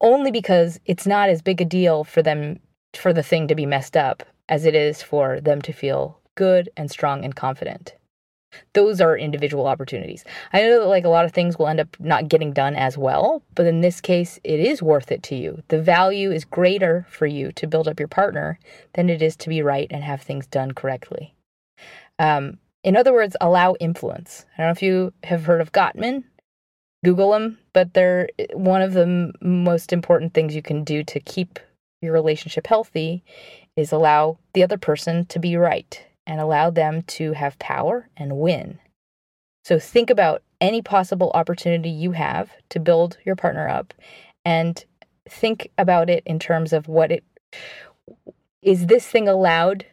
only 0.00 0.30
because 0.30 0.80
it's 0.86 1.06
not 1.06 1.28
as 1.28 1.42
big 1.42 1.60
a 1.60 1.64
deal 1.64 2.02
for 2.02 2.22
them 2.22 2.58
for 2.94 3.12
the 3.12 3.22
thing 3.22 3.46
to 3.46 3.54
be 3.54 3.66
messed 3.66 3.96
up 3.96 4.22
as 4.48 4.64
it 4.64 4.74
is 4.74 5.02
for 5.02 5.40
them 5.40 5.60
to 5.60 5.72
feel 5.72 6.18
good 6.34 6.68
and 6.76 6.90
strong 6.90 7.24
and 7.24 7.36
confident 7.36 7.94
those 8.72 9.00
are 9.00 9.16
individual 9.16 9.66
opportunities. 9.66 10.24
I 10.52 10.62
know 10.62 10.80
that 10.80 10.86
like 10.86 11.04
a 11.04 11.08
lot 11.08 11.24
of 11.24 11.32
things 11.32 11.58
will 11.58 11.68
end 11.68 11.80
up 11.80 11.96
not 11.98 12.28
getting 12.28 12.52
done 12.52 12.74
as 12.74 12.98
well, 12.98 13.42
but 13.54 13.66
in 13.66 13.80
this 13.80 14.00
case, 14.00 14.38
it 14.44 14.60
is 14.60 14.82
worth 14.82 15.10
it 15.10 15.22
to 15.24 15.34
you. 15.34 15.62
The 15.68 15.80
value 15.80 16.30
is 16.30 16.44
greater 16.44 17.06
for 17.08 17.26
you 17.26 17.52
to 17.52 17.66
build 17.66 17.88
up 17.88 17.98
your 17.98 18.08
partner 18.08 18.58
than 18.94 19.10
it 19.10 19.22
is 19.22 19.36
to 19.36 19.48
be 19.48 19.62
right 19.62 19.88
and 19.90 20.04
have 20.04 20.22
things 20.22 20.46
done 20.46 20.72
correctly. 20.72 21.34
Um, 22.18 22.58
in 22.82 22.96
other 22.96 23.12
words, 23.12 23.36
allow 23.40 23.74
influence. 23.80 24.46
I 24.54 24.62
don't 24.62 24.68
know 24.68 24.72
if 24.72 24.82
you 24.82 25.12
have 25.24 25.44
heard 25.44 25.60
of 25.60 25.72
Gottman. 25.72 26.24
Google 27.04 27.32
them, 27.32 27.58
but 27.72 27.94
they're 27.94 28.28
one 28.52 28.82
of 28.82 28.92
the 28.92 29.32
most 29.40 29.92
important 29.92 30.34
things 30.34 30.54
you 30.54 30.62
can 30.62 30.82
do 30.82 31.04
to 31.04 31.20
keep 31.20 31.58
your 32.00 32.12
relationship 32.12 32.66
healthy 32.66 33.22
is 33.76 33.92
allow 33.92 34.38
the 34.54 34.62
other 34.62 34.78
person 34.78 35.26
to 35.26 35.38
be 35.38 35.56
right 35.56 36.05
and 36.26 36.40
allow 36.40 36.70
them 36.70 37.02
to 37.02 37.32
have 37.32 37.58
power 37.58 38.08
and 38.16 38.38
win. 38.38 38.78
So 39.64 39.78
think 39.78 40.10
about 40.10 40.42
any 40.60 40.82
possible 40.82 41.30
opportunity 41.34 41.90
you 41.90 42.12
have 42.12 42.50
to 42.70 42.80
build 42.80 43.18
your 43.24 43.36
partner 43.36 43.68
up 43.68 43.94
and 44.44 44.84
think 45.28 45.70
about 45.76 46.08
it 46.08 46.22
in 46.24 46.38
terms 46.38 46.72
of 46.72 46.88
what 46.88 47.10
it 47.10 47.24
is 48.62 48.86
this 48.86 49.06
thing 49.06 49.28
allowed 49.28 49.86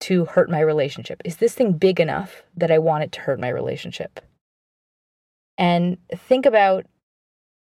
to 0.00 0.24
hurt 0.26 0.50
my 0.50 0.60
relationship? 0.60 1.22
Is 1.24 1.36
this 1.36 1.54
thing 1.54 1.72
big 1.72 2.00
enough 2.00 2.42
that 2.56 2.70
I 2.70 2.78
want 2.78 3.04
it 3.04 3.12
to 3.12 3.20
hurt 3.20 3.40
my 3.40 3.48
relationship? 3.48 4.20
And 5.58 5.96
think 6.14 6.44
about 6.44 6.86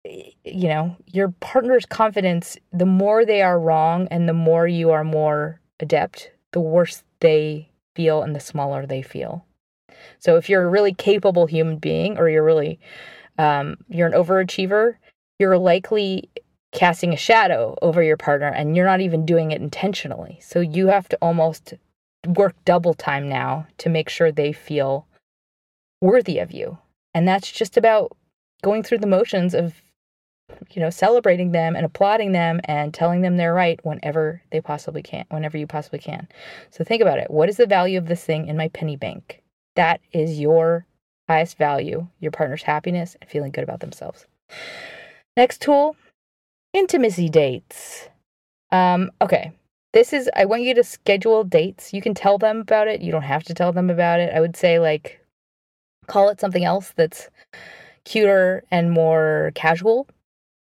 you 0.03 0.67
know, 0.67 0.95
your 1.05 1.29
partner's 1.39 1.85
confidence, 1.85 2.57
the 2.71 2.85
more 2.85 3.25
they 3.25 3.41
are 3.41 3.59
wrong 3.59 4.07
and 4.09 4.27
the 4.27 4.33
more 4.33 4.67
you 4.67 4.91
are 4.91 5.03
more 5.03 5.59
adept, 5.79 6.31
the 6.53 6.59
worse 6.59 7.03
they 7.19 7.69
feel 7.95 8.21
and 8.21 8.35
the 8.35 8.39
smaller 8.39 8.85
they 8.85 9.01
feel. 9.01 9.45
So 10.19 10.37
if 10.37 10.49
you're 10.49 10.63
a 10.63 10.69
really 10.69 10.93
capable 10.93 11.45
human 11.45 11.77
being 11.77 12.17
or 12.17 12.29
you're 12.29 12.43
really 12.43 12.79
um, 13.37 13.77
you're 13.89 14.07
an 14.07 14.13
overachiever, 14.13 14.95
you're 15.39 15.57
likely 15.57 16.29
casting 16.71 17.13
a 17.13 17.17
shadow 17.17 17.77
over 17.81 18.01
your 18.01 18.17
partner 18.17 18.47
and 18.47 18.75
you're 18.75 18.85
not 18.85 19.01
even 19.01 19.25
doing 19.25 19.51
it 19.51 19.61
intentionally. 19.61 20.39
So 20.41 20.59
you 20.59 20.87
have 20.87 21.09
to 21.09 21.17
almost 21.21 21.73
work 22.25 22.55
double 22.65 22.93
time 22.93 23.27
now 23.27 23.67
to 23.79 23.89
make 23.89 24.09
sure 24.09 24.31
they 24.31 24.53
feel 24.53 25.07
worthy 26.01 26.39
of 26.39 26.51
you. 26.51 26.77
And 27.13 27.27
that's 27.27 27.51
just 27.51 27.77
about 27.77 28.15
going 28.61 28.83
through 28.83 28.99
the 28.99 29.07
motions 29.07 29.53
of 29.53 29.81
you 30.71 30.81
know, 30.81 30.89
celebrating 30.89 31.51
them 31.51 31.75
and 31.75 31.85
applauding 31.85 32.31
them 32.31 32.61
and 32.65 32.93
telling 32.93 33.21
them 33.21 33.37
they're 33.37 33.53
right 33.53 33.79
whenever 33.83 34.41
they 34.51 34.61
possibly 34.61 35.01
can, 35.01 35.25
whenever 35.29 35.57
you 35.57 35.67
possibly 35.67 35.99
can. 35.99 36.27
So 36.69 36.83
think 36.83 37.01
about 37.01 37.17
it. 37.17 37.29
What 37.29 37.49
is 37.49 37.57
the 37.57 37.65
value 37.65 37.97
of 37.97 38.07
this 38.07 38.23
thing 38.23 38.47
in 38.47 38.57
my 38.57 38.69
penny 38.69 38.95
bank? 38.95 39.41
That 39.75 40.01
is 40.11 40.39
your 40.39 40.85
highest 41.27 41.57
value, 41.57 42.07
your 42.19 42.31
partner's 42.31 42.63
happiness 42.63 43.15
and 43.19 43.29
feeling 43.29 43.51
good 43.51 43.63
about 43.63 43.79
themselves. 43.79 44.25
Next 45.37 45.61
tool, 45.61 45.95
intimacy 46.73 47.29
dates. 47.29 48.09
Um, 48.71 49.11
okay. 49.21 49.51
This 49.93 50.13
is 50.13 50.29
I 50.35 50.45
want 50.45 50.61
you 50.61 50.73
to 50.73 50.83
schedule 50.83 51.43
dates. 51.43 51.93
You 51.93 52.01
can 52.01 52.13
tell 52.13 52.37
them 52.37 52.61
about 52.61 52.87
it. 52.87 53.01
You 53.01 53.11
don't 53.11 53.23
have 53.23 53.43
to 53.43 53.53
tell 53.53 53.73
them 53.73 53.89
about 53.89 54.21
it. 54.21 54.33
I 54.33 54.39
would 54.39 54.55
say 54.55 54.79
like 54.79 55.19
call 56.07 56.29
it 56.29 56.39
something 56.39 56.63
else 56.63 56.93
that's 56.95 57.29
cuter 58.05 58.63
and 58.71 58.91
more 58.91 59.51
casual 59.53 60.07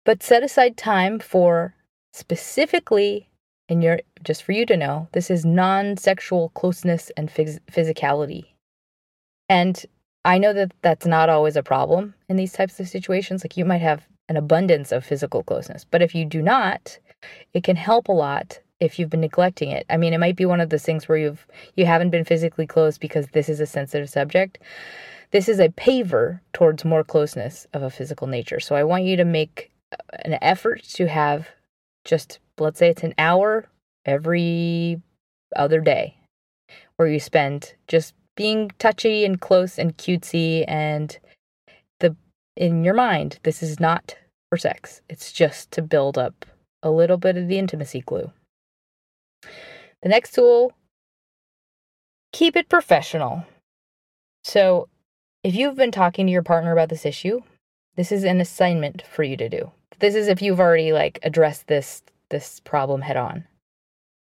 but 0.04 0.22
set 0.22 0.42
aside 0.42 0.76
time 0.76 1.18
for 1.18 1.74
specifically, 2.12 3.28
and 3.68 3.82
you're 3.82 4.00
just 4.22 4.42
for 4.42 4.52
you 4.52 4.66
to 4.66 4.76
know, 4.76 5.08
this 5.12 5.30
is 5.30 5.44
non 5.44 5.96
sexual 5.96 6.50
closeness 6.50 7.10
and 7.16 7.28
phys- 7.30 7.60
physicality. 7.70 8.44
And 9.48 9.84
I 10.24 10.38
know 10.38 10.52
that 10.52 10.72
that's 10.82 11.06
not 11.06 11.28
always 11.28 11.56
a 11.56 11.62
problem 11.62 12.14
in 12.28 12.36
these 12.36 12.52
types 12.52 12.78
of 12.80 12.88
situations. 12.88 13.42
Like 13.42 13.56
you 13.56 13.64
might 13.64 13.78
have 13.78 14.06
an 14.28 14.36
abundance 14.36 14.92
of 14.92 15.04
physical 15.04 15.42
closeness, 15.42 15.84
but 15.90 16.02
if 16.02 16.14
you 16.14 16.24
do 16.24 16.42
not, 16.42 16.98
it 17.52 17.64
can 17.64 17.76
help 17.76 18.08
a 18.08 18.12
lot 18.12 18.60
if 18.80 18.98
you've 18.98 19.10
been 19.10 19.20
neglecting 19.20 19.70
it. 19.70 19.84
I 19.90 19.96
mean, 19.96 20.14
it 20.14 20.20
might 20.20 20.36
be 20.36 20.46
one 20.46 20.60
of 20.60 20.70
those 20.70 20.82
things 20.82 21.08
where 21.08 21.18
you've 21.18 21.46
you 21.76 21.86
haven't 21.86 22.10
been 22.10 22.24
physically 22.24 22.66
close 22.66 22.98
because 22.98 23.28
this 23.28 23.48
is 23.48 23.60
a 23.60 23.66
sensitive 23.66 24.08
subject. 24.08 24.58
This 25.32 25.48
is 25.48 25.60
a 25.60 25.68
paver 25.68 26.40
towards 26.52 26.84
more 26.84 27.04
closeness 27.04 27.66
of 27.72 27.82
a 27.82 27.90
physical 27.90 28.26
nature. 28.26 28.58
So 28.58 28.74
I 28.74 28.84
want 28.84 29.04
you 29.04 29.16
to 29.16 29.24
make 29.24 29.70
an 30.24 30.38
effort 30.40 30.82
to 30.84 31.06
have 31.06 31.48
just, 32.04 32.38
let's 32.58 32.78
say 32.78 32.88
it's 32.88 33.02
an 33.02 33.14
hour 33.18 33.66
every 34.04 35.00
other 35.56 35.80
day 35.80 36.16
where 36.96 37.08
you 37.08 37.20
spend 37.20 37.74
just 37.88 38.14
being 38.36 38.70
touchy 38.78 39.24
and 39.24 39.40
close 39.40 39.78
and 39.78 39.96
cutesy 39.98 40.64
and 40.68 41.18
the 41.98 42.16
in 42.56 42.84
your 42.84 42.94
mind 42.94 43.38
this 43.42 43.62
is 43.62 43.80
not 43.80 44.16
for 44.48 44.56
sex. 44.56 45.02
It's 45.08 45.32
just 45.32 45.70
to 45.72 45.82
build 45.82 46.16
up 46.16 46.46
a 46.82 46.90
little 46.90 47.16
bit 47.16 47.36
of 47.36 47.48
the 47.48 47.58
intimacy 47.58 48.00
glue. 48.00 48.32
The 50.02 50.08
next 50.08 50.34
tool 50.34 50.72
keep 52.32 52.56
it 52.56 52.68
professional. 52.68 53.44
So 54.44 54.88
if 55.42 55.54
you've 55.54 55.76
been 55.76 55.92
talking 55.92 56.26
to 56.26 56.32
your 56.32 56.42
partner 56.42 56.72
about 56.72 56.88
this 56.88 57.04
issue 57.04 57.40
this 57.96 58.12
is 58.12 58.24
an 58.24 58.40
assignment 58.40 59.02
for 59.02 59.22
you 59.22 59.36
to 59.36 59.48
do 59.48 59.70
this 60.00 60.14
is 60.14 60.28
if 60.28 60.42
you've 60.42 60.60
already 60.60 60.92
like 60.92 61.18
addressed 61.22 61.66
this 61.66 62.02
this 62.30 62.60
problem 62.60 63.02
head 63.02 63.16
on 63.16 63.44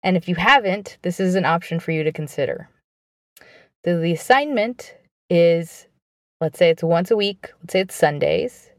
and 0.03 0.17
if 0.17 0.27
you 0.27 0.35
haven't 0.35 0.97
this 1.01 1.19
is 1.19 1.35
an 1.35 1.45
option 1.45 1.79
for 1.79 1.91
you 1.91 2.03
to 2.03 2.11
consider 2.11 2.69
so 3.85 3.99
the 3.99 4.13
assignment 4.13 4.95
is 5.29 5.87
let's 6.41 6.57
say 6.57 6.69
it's 6.69 6.83
once 6.83 7.11
a 7.11 7.17
week, 7.17 7.51
let's 7.61 7.73
say 7.73 7.81
it's 7.81 7.95
Sundays. 7.95 8.71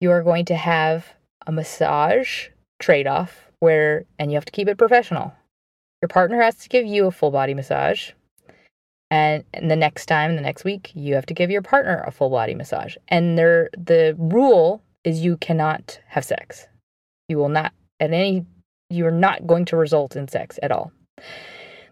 You 0.00 0.10
are 0.10 0.22
going 0.22 0.44
to 0.46 0.56
have 0.56 1.14
a 1.46 1.52
massage 1.52 2.48
trade 2.78 3.06
off 3.06 3.50
where, 3.60 4.04
and 4.18 4.30
you 4.30 4.36
have 4.36 4.44
to 4.44 4.52
keep 4.52 4.68
it 4.68 4.78
professional. 4.78 5.32
Your 6.00 6.08
partner 6.08 6.42
has 6.42 6.56
to 6.56 6.68
give 6.68 6.86
you 6.86 7.06
a 7.06 7.12
full 7.12 7.30
body 7.30 7.54
massage. 7.54 8.10
And, 9.10 9.44
and 9.52 9.70
the 9.70 9.76
next 9.76 10.06
time, 10.06 10.36
the 10.36 10.42
next 10.42 10.64
week, 10.64 10.90
you 10.94 11.14
have 11.14 11.26
to 11.26 11.34
give 11.34 11.50
your 11.50 11.62
partner 11.62 12.02
a 12.06 12.10
full 12.10 12.30
body 12.30 12.54
massage. 12.54 12.96
And 13.08 13.38
there, 13.38 13.70
the 13.76 14.16
rule 14.18 14.82
is 15.04 15.24
you 15.24 15.36
cannot 15.36 16.00
have 16.06 16.24
sex. 16.24 16.66
You 17.28 17.38
will 17.38 17.48
not, 17.48 17.72
at 18.00 18.12
any, 18.12 18.46
you 18.90 19.06
are 19.06 19.10
not 19.10 19.46
going 19.46 19.64
to 19.66 19.76
result 19.76 20.16
in 20.16 20.28
sex 20.28 20.58
at 20.62 20.70
all. 20.70 20.92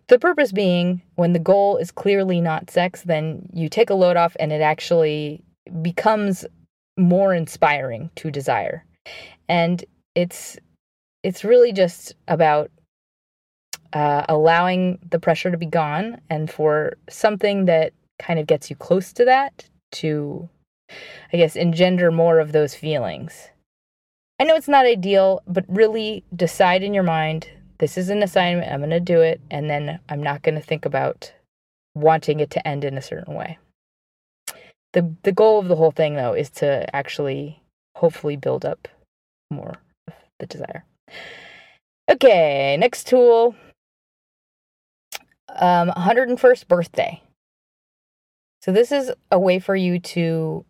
The 0.08 0.18
purpose 0.18 0.52
being, 0.52 1.02
when 1.14 1.32
the 1.32 1.38
goal 1.38 1.76
is 1.76 1.92
clearly 1.92 2.40
not 2.40 2.70
sex, 2.70 3.02
then 3.02 3.48
you 3.52 3.68
take 3.68 3.90
a 3.90 3.94
load 3.94 4.16
off 4.16 4.36
and 4.40 4.52
it 4.52 4.60
actually 4.60 5.42
becomes 5.82 6.44
more 6.96 7.32
inspiring 7.32 8.10
to 8.16 8.30
desire. 8.30 8.84
And 9.48 9.84
it's 10.14 10.58
it's 11.22 11.44
really 11.44 11.72
just 11.72 12.14
about 12.28 12.70
uh, 13.92 14.24
allowing 14.28 14.98
the 15.10 15.18
pressure 15.18 15.50
to 15.50 15.58
be 15.58 15.66
gone 15.66 16.20
and 16.30 16.50
for 16.50 16.94
something 17.08 17.66
that 17.66 17.92
kind 18.18 18.38
of 18.38 18.46
gets 18.46 18.70
you 18.70 18.76
close 18.76 19.12
to 19.12 19.24
that 19.24 19.68
to, 19.92 20.48
I 21.32 21.36
guess, 21.36 21.56
engender 21.56 22.10
more 22.10 22.38
of 22.38 22.52
those 22.52 22.74
feelings. 22.74 23.48
I 24.38 24.44
know 24.44 24.54
it's 24.54 24.68
not 24.68 24.86
ideal, 24.86 25.42
but 25.46 25.64
really 25.68 26.24
decide 26.34 26.82
in 26.82 26.94
your 26.94 27.02
mind 27.02 27.48
this 27.80 27.96
is 27.96 28.10
an 28.10 28.22
assignment. 28.22 28.70
I'm 28.70 28.80
going 28.80 28.90
to 28.90 29.00
do 29.00 29.20
it. 29.22 29.40
And 29.50 29.68
then 29.68 29.98
I'm 30.08 30.22
not 30.22 30.42
going 30.42 30.54
to 30.54 30.60
think 30.60 30.84
about 30.84 31.32
wanting 31.94 32.38
it 32.40 32.50
to 32.50 32.68
end 32.68 32.84
in 32.84 32.96
a 32.96 33.02
certain 33.02 33.34
way. 33.34 33.58
The, 34.92 35.14
the 35.22 35.32
goal 35.32 35.58
of 35.58 35.68
the 35.68 35.76
whole 35.76 35.90
thing, 35.90 36.14
though, 36.14 36.34
is 36.34 36.50
to 36.50 36.94
actually 36.94 37.62
hopefully 37.96 38.36
build 38.36 38.64
up 38.64 38.86
more 39.50 39.76
of 40.06 40.14
the 40.38 40.46
desire. 40.46 40.84
Okay, 42.10 42.76
next 42.78 43.06
tool 43.06 43.54
um, 45.58 45.90
101st 45.90 46.68
birthday. 46.68 47.22
So, 48.62 48.72
this 48.72 48.92
is 48.92 49.10
a 49.30 49.38
way 49.38 49.58
for 49.58 49.74
you 49.74 49.98
to 50.00 50.64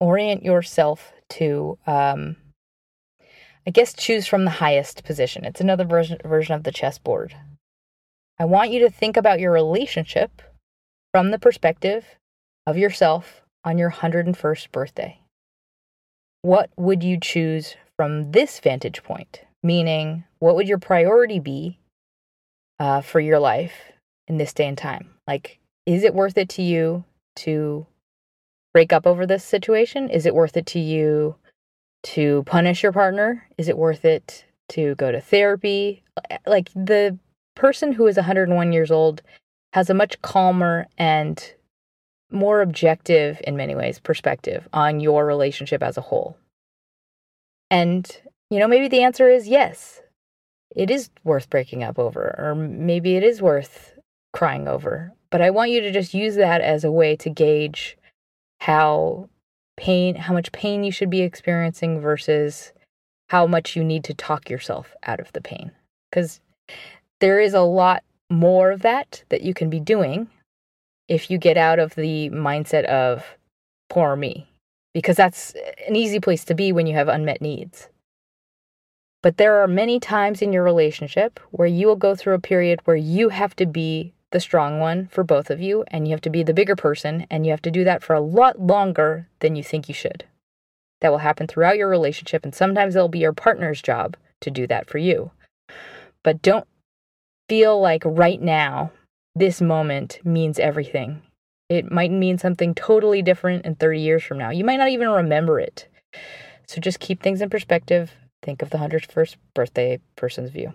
orient 0.00 0.44
yourself 0.44 1.12
to 1.30 1.78
um, 1.86 2.36
I 3.66 3.70
guess 3.70 3.92
choose 3.92 4.26
from 4.26 4.46
the 4.46 4.50
highest 4.50 5.04
position. 5.04 5.44
It's 5.44 5.60
another 5.60 5.84
version 5.84 6.18
version 6.24 6.54
of 6.54 6.62
the 6.62 6.72
chessboard. 6.72 7.36
I 8.38 8.46
want 8.46 8.70
you 8.70 8.80
to 8.80 8.90
think 8.90 9.16
about 9.16 9.40
your 9.40 9.52
relationship 9.52 10.40
from 11.12 11.30
the 11.30 11.38
perspective 11.38 12.16
of 12.66 12.78
yourself 12.78 13.42
on 13.64 13.76
your 13.76 13.90
101st 13.90 14.72
birthday. 14.72 15.20
What 16.40 16.70
would 16.76 17.02
you 17.02 17.18
choose 17.20 17.76
from 17.96 18.32
this 18.32 18.58
vantage 18.60 19.02
point? 19.02 19.42
Meaning, 19.62 20.24
what 20.38 20.54
would 20.54 20.68
your 20.68 20.78
priority 20.78 21.40
be 21.40 21.78
uh, 22.78 23.02
for 23.02 23.20
your 23.20 23.38
life 23.38 23.92
in 24.28 24.38
this 24.38 24.54
day 24.54 24.66
and 24.66 24.78
time? 24.78 25.10
Like, 25.26 25.58
is 25.84 26.04
it 26.04 26.14
worth 26.14 26.38
it 26.38 26.48
to 26.50 26.62
you 26.62 27.04
to 27.36 27.86
break 28.72 28.92
up 28.92 29.06
over 29.06 29.26
this 29.26 29.44
situation? 29.44 30.08
Is 30.10 30.26
it 30.26 30.34
worth 30.34 30.56
it 30.56 30.66
to 30.66 30.78
you 30.78 31.36
to 32.04 32.42
punish 32.44 32.82
your 32.82 32.92
partner? 32.92 33.46
Is 33.58 33.68
it 33.68 33.78
worth 33.78 34.04
it 34.04 34.44
to 34.70 34.94
go 34.96 35.10
to 35.12 35.20
therapy? 35.20 36.02
Like 36.46 36.70
the 36.74 37.18
person 37.54 37.92
who 37.92 38.06
is 38.06 38.16
101 38.16 38.72
years 38.72 38.90
old 38.90 39.22
has 39.72 39.90
a 39.90 39.94
much 39.94 40.20
calmer 40.22 40.86
and 40.96 41.54
more 42.30 42.60
objective, 42.60 43.40
in 43.44 43.56
many 43.56 43.74
ways, 43.74 43.98
perspective 43.98 44.68
on 44.72 45.00
your 45.00 45.26
relationship 45.26 45.82
as 45.82 45.96
a 45.96 46.02
whole. 46.02 46.36
And, 47.70 48.10
you 48.50 48.58
know, 48.58 48.68
maybe 48.68 48.88
the 48.88 49.02
answer 49.02 49.28
is 49.28 49.48
yes, 49.48 50.00
it 50.74 50.90
is 50.90 51.10
worth 51.24 51.50
breaking 51.50 51.82
up 51.82 51.98
over, 51.98 52.34
or 52.38 52.54
maybe 52.54 53.16
it 53.16 53.22
is 53.22 53.42
worth 53.42 53.98
crying 54.32 54.68
over. 54.68 55.12
But 55.30 55.42
I 55.42 55.50
want 55.50 55.70
you 55.70 55.80
to 55.80 55.90
just 55.90 56.14
use 56.14 56.36
that 56.36 56.60
as 56.60 56.84
a 56.84 56.92
way 56.92 57.16
to 57.16 57.28
gauge 57.28 57.97
how 58.60 59.28
pain, 59.76 60.14
how 60.14 60.34
much 60.34 60.52
pain 60.52 60.84
you 60.84 60.92
should 60.92 61.10
be 61.10 61.22
experiencing 61.22 62.00
versus 62.00 62.72
how 63.28 63.46
much 63.46 63.76
you 63.76 63.84
need 63.84 64.04
to 64.04 64.14
talk 64.14 64.50
yourself 64.50 64.94
out 65.04 65.20
of 65.20 65.32
the 65.32 65.40
pain. 65.40 65.70
Because 66.10 66.40
there 67.20 67.40
is 67.40 67.54
a 67.54 67.60
lot 67.60 68.02
more 68.30 68.70
of 68.70 68.82
that 68.82 69.24
that 69.28 69.42
you 69.42 69.54
can 69.54 69.70
be 69.70 69.80
doing 69.80 70.28
if 71.08 71.30
you 71.30 71.38
get 71.38 71.56
out 71.56 71.78
of 71.78 71.94
the 71.94 72.28
mindset 72.30 72.84
of 72.84 73.24
poor 73.88 74.16
me, 74.16 74.46
because 74.92 75.16
that's 75.16 75.54
an 75.86 75.96
easy 75.96 76.20
place 76.20 76.44
to 76.44 76.54
be 76.54 76.72
when 76.72 76.86
you 76.86 76.94
have 76.94 77.08
unmet 77.08 77.40
needs. 77.40 77.88
But 79.22 79.36
there 79.36 79.62
are 79.62 79.66
many 79.66 79.98
times 79.98 80.42
in 80.42 80.52
your 80.52 80.62
relationship 80.62 81.40
where 81.50 81.66
you 81.66 81.86
will 81.86 81.96
go 81.96 82.14
through 82.14 82.34
a 82.34 82.40
period 82.40 82.80
where 82.84 82.96
you 82.96 83.30
have 83.30 83.56
to 83.56 83.66
be 83.66 84.12
the 84.30 84.40
strong 84.40 84.80
one 84.80 85.08
for 85.08 85.24
both 85.24 85.50
of 85.50 85.60
you, 85.60 85.84
and 85.88 86.06
you 86.06 86.12
have 86.12 86.20
to 86.22 86.30
be 86.30 86.42
the 86.42 86.54
bigger 86.54 86.76
person, 86.76 87.26
and 87.30 87.46
you 87.46 87.50
have 87.50 87.62
to 87.62 87.70
do 87.70 87.84
that 87.84 88.02
for 88.02 88.14
a 88.14 88.20
lot 88.20 88.60
longer 88.60 89.28
than 89.40 89.56
you 89.56 89.62
think 89.62 89.88
you 89.88 89.94
should. 89.94 90.24
That 91.00 91.10
will 91.10 91.18
happen 91.18 91.46
throughout 91.46 91.76
your 91.76 91.88
relationship, 91.88 92.44
and 92.44 92.54
sometimes 92.54 92.94
it'll 92.94 93.08
be 93.08 93.20
your 93.20 93.32
partner's 93.32 93.80
job 93.80 94.16
to 94.40 94.50
do 94.50 94.66
that 94.66 94.88
for 94.88 94.98
you. 94.98 95.30
But 96.22 96.42
don't 96.42 96.66
feel 97.48 97.80
like 97.80 98.02
right 98.04 98.40
now, 98.40 98.92
this 99.34 99.60
moment 99.60 100.20
means 100.24 100.58
everything. 100.58 101.22
It 101.68 101.90
might 101.90 102.10
mean 102.10 102.38
something 102.38 102.74
totally 102.74 103.22
different 103.22 103.64
in 103.64 103.76
30 103.76 104.00
years 104.00 104.24
from 104.24 104.38
now. 104.38 104.50
You 104.50 104.64
might 104.64 104.78
not 104.78 104.88
even 104.88 105.08
remember 105.08 105.60
it. 105.60 105.86
So 106.66 106.80
just 106.80 107.00
keep 107.00 107.22
things 107.22 107.40
in 107.40 107.50
perspective. 107.50 108.12
Think 108.42 108.62
of 108.62 108.70
the 108.70 108.78
101st 108.78 109.36
birthday 109.54 110.00
person's 110.16 110.50
view. 110.50 110.72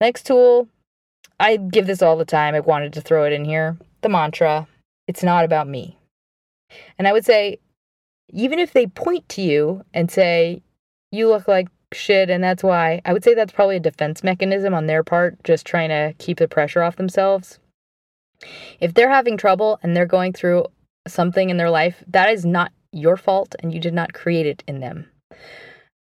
Next 0.00 0.26
tool 0.26 0.68
I 1.40 1.56
give 1.56 1.86
this 1.86 2.02
all 2.02 2.16
the 2.16 2.24
time. 2.24 2.54
I 2.54 2.60
wanted 2.60 2.92
to 2.92 3.00
throw 3.00 3.24
it 3.24 3.32
in 3.32 3.44
here. 3.44 3.76
The 4.02 4.08
mantra 4.08 4.68
it's 5.10 5.24
not 5.24 5.44
about 5.44 5.66
me. 5.66 5.98
And 6.96 7.08
I 7.08 7.12
would 7.12 7.24
say, 7.24 7.58
even 8.28 8.60
if 8.60 8.72
they 8.72 8.86
point 8.86 9.28
to 9.30 9.42
you 9.42 9.84
and 9.92 10.08
say, 10.08 10.62
you 11.10 11.28
look 11.28 11.48
like 11.48 11.66
shit 11.92 12.30
and 12.30 12.44
that's 12.44 12.62
why, 12.62 13.02
I 13.04 13.12
would 13.12 13.24
say 13.24 13.34
that's 13.34 13.52
probably 13.52 13.74
a 13.74 13.80
defense 13.80 14.22
mechanism 14.22 14.72
on 14.72 14.86
their 14.86 15.02
part, 15.02 15.42
just 15.42 15.66
trying 15.66 15.88
to 15.88 16.14
keep 16.18 16.38
the 16.38 16.46
pressure 16.46 16.80
off 16.80 16.94
themselves. 16.94 17.58
If 18.78 18.94
they're 18.94 19.10
having 19.10 19.36
trouble 19.36 19.80
and 19.82 19.96
they're 19.96 20.06
going 20.06 20.32
through 20.32 20.66
something 21.08 21.50
in 21.50 21.56
their 21.56 21.70
life, 21.70 22.04
that 22.06 22.30
is 22.30 22.46
not 22.46 22.70
your 22.92 23.16
fault 23.16 23.56
and 23.58 23.74
you 23.74 23.80
did 23.80 23.94
not 23.94 24.12
create 24.12 24.46
it 24.46 24.62
in 24.68 24.78
them. 24.78 25.10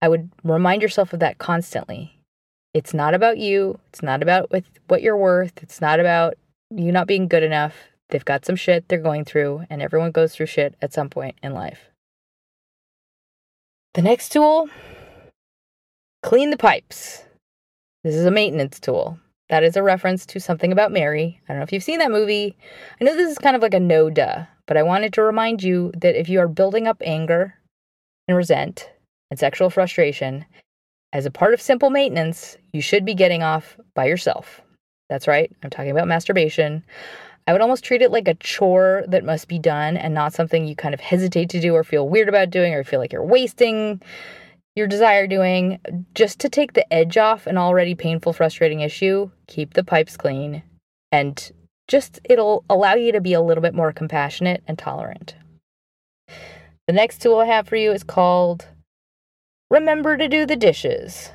I 0.02 0.08
would 0.08 0.32
remind 0.44 0.82
yourself 0.82 1.14
of 1.14 1.20
that 1.20 1.38
constantly. 1.38 2.15
It's 2.76 2.94
not 2.94 3.14
about 3.14 3.38
you. 3.38 3.80
It's 3.88 4.04
not 4.04 4.22
about 4.22 4.52
with 4.52 4.66
what 4.90 5.02
you're 5.02 5.16
worth. 5.16 5.54
It's 5.64 5.80
not 5.80 6.02
about 6.02 6.34
you 6.70 6.92
not 6.92 7.08
being 7.08 7.30
good 7.30 7.42
enough. 7.42 7.74
They've 8.10 8.26
got 8.26 8.44
some 8.44 8.58
shit 8.58 8.90
they're 8.90 9.00
going 9.00 9.24
through, 9.24 9.64
and 9.70 9.82
everyone 9.82 10.12
goes 10.12 10.36
through 10.36 10.48
shit 10.48 10.76
at 10.82 10.92
some 10.92 11.10
point 11.10 11.38
in 11.42 11.54
life. 11.54 11.90
The 13.94 14.02
next 14.02 14.34
tool 14.34 14.68
clean 16.22 16.50
the 16.50 16.58
pipes. 16.58 17.24
This 18.04 18.14
is 18.14 18.26
a 18.26 18.32
maintenance 18.32 18.78
tool. 18.82 19.18
That 19.48 19.64
is 19.64 19.78
a 19.78 19.84
reference 19.84 20.26
to 20.26 20.42
something 20.42 20.74
about 20.74 20.92
Mary. 20.92 21.40
I 21.48 21.54
don't 21.54 21.60
know 21.60 21.64
if 21.64 21.72
you've 21.72 21.82
seen 21.82 22.00
that 22.00 22.12
movie. 22.12 22.58
I 23.00 23.06
know 23.06 23.16
this 23.16 23.32
is 23.32 23.38
kind 23.38 23.56
of 23.56 23.62
like 23.62 23.74
a 23.74 23.80
no 23.80 24.10
duh, 24.10 24.44
but 24.68 24.76
I 24.76 24.84
wanted 24.84 25.14
to 25.14 25.22
remind 25.22 25.64
you 25.64 25.94
that 25.96 26.20
if 26.20 26.28
you 26.28 26.42
are 26.42 26.50
building 26.50 26.88
up 26.88 27.02
anger 27.06 27.54
and 28.28 28.36
resent 28.36 28.90
and 29.32 29.40
sexual 29.40 29.70
frustration, 29.70 30.46
as 31.14 31.26
a 31.26 31.32
part 31.32 31.54
of 31.54 31.62
simple 31.62 31.90
maintenance, 31.90 32.58
you 32.74 32.82
should 32.82 33.06
be 33.06 33.14
getting 33.14 33.44
off 33.44 33.78
by 33.94 34.06
yourself. 34.06 34.62
That's 35.10 35.28
right, 35.28 35.52
I'm 35.64 35.70
talking 35.70 35.92
about 35.92 36.08
masturbation. 36.08 36.84
I 37.48 37.54
would 37.54 37.62
almost 37.62 37.84
treat 37.84 38.02
it 38.02 38.12
like 38.12 38.28
a 38.28 38.34
chore 38.36 39.04
that 39.08 39.24
must 39.24 39.48
be 39.48 39.60
done 39.60 39.98
and 39.98 40.14
not 40.14 40.34
something 40.34 40.66
you 40.66 40.76
kind 40.76 40.94
of 40.94 41.00
hesitate 41.00 41.50
to 41.50 41.62
do 41.62 41.76
or 41.76 41.84
feel 41.84 42.10
weird 42.10 42.28
about 42.28 42.50
doing 42.50 42.74
or 42.74 42.84
feel 42.84 43.00
like 43.00 43.14
you're 43.14 43.24
wasting 43.24 44.02
your 44.76 44.88
desire 44.88 45.28
doing 45.28 45.80
just 46.16 46.40
to 46.40 46.50
take 46.50 46.74
the 46.74 46.92
edge 46.92 47.18
off 47.18 47.46
an 47.48 47.58
already 47.58 47.94
painful, 47.94 48.34
frustrating 48.34 48.82
issue? 48.82 49.30
Keep 49.48 49.76
the 49.76 49.84
pipes 49.84 50.18
clean 50.18 50.64
and 51.12 51.52
just 51.88 52.20
it'll 52.26 52.66
allow 52.70 52.96
you 52.96 53.12
to 53.12 53.22
be 53.22 53.34
a 53.34 53.42
little 53.42 53.62
bit 53.62 53.74
more 53.74 53.94
compassionate 53.94 54.64
and 54.68 54.78
tolerant. 54.78 55.36
The 56.88 56.94
next 56.94 57.22
tool 57.22 57.40
I 57.40 57.46
have 57.46 57.68
for 57.68 57.76
you 57.76 57.92
is 57.92 58.04
called 58.04 58.68
Remember 59.72 60.16
to 60.16 60.28
Do 60.28 60.46
the 60.46 60.56
Dishes. 60.56 61.32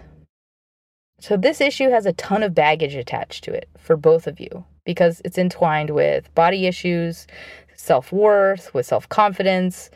So, 1.19 1.37
this 1.37 1.61
issue 1.61 1.91
has 1.91 2.07
a 2.07 2.13
ton 2.13 2.45
of 2.45 2.55
baggage 2.55 2.95
attached 2.95 3.43
to 3.45 3.53
it 3.53 3.69
for 3.77 3.97
both 3.97 4.29
of 4.29 4.39
you 4.39 4.65
because 4.85 5.21
it's 5.25 5.37
entwined 5.37 5.91
with 5.91 6.33
body 6.37 6.67
issues, 6.67 7.27
self 7.75 8.13
worth, 8.13 8.73
with 8.73 8.87
self 8.87 9.09
confidence, 9.09 9.91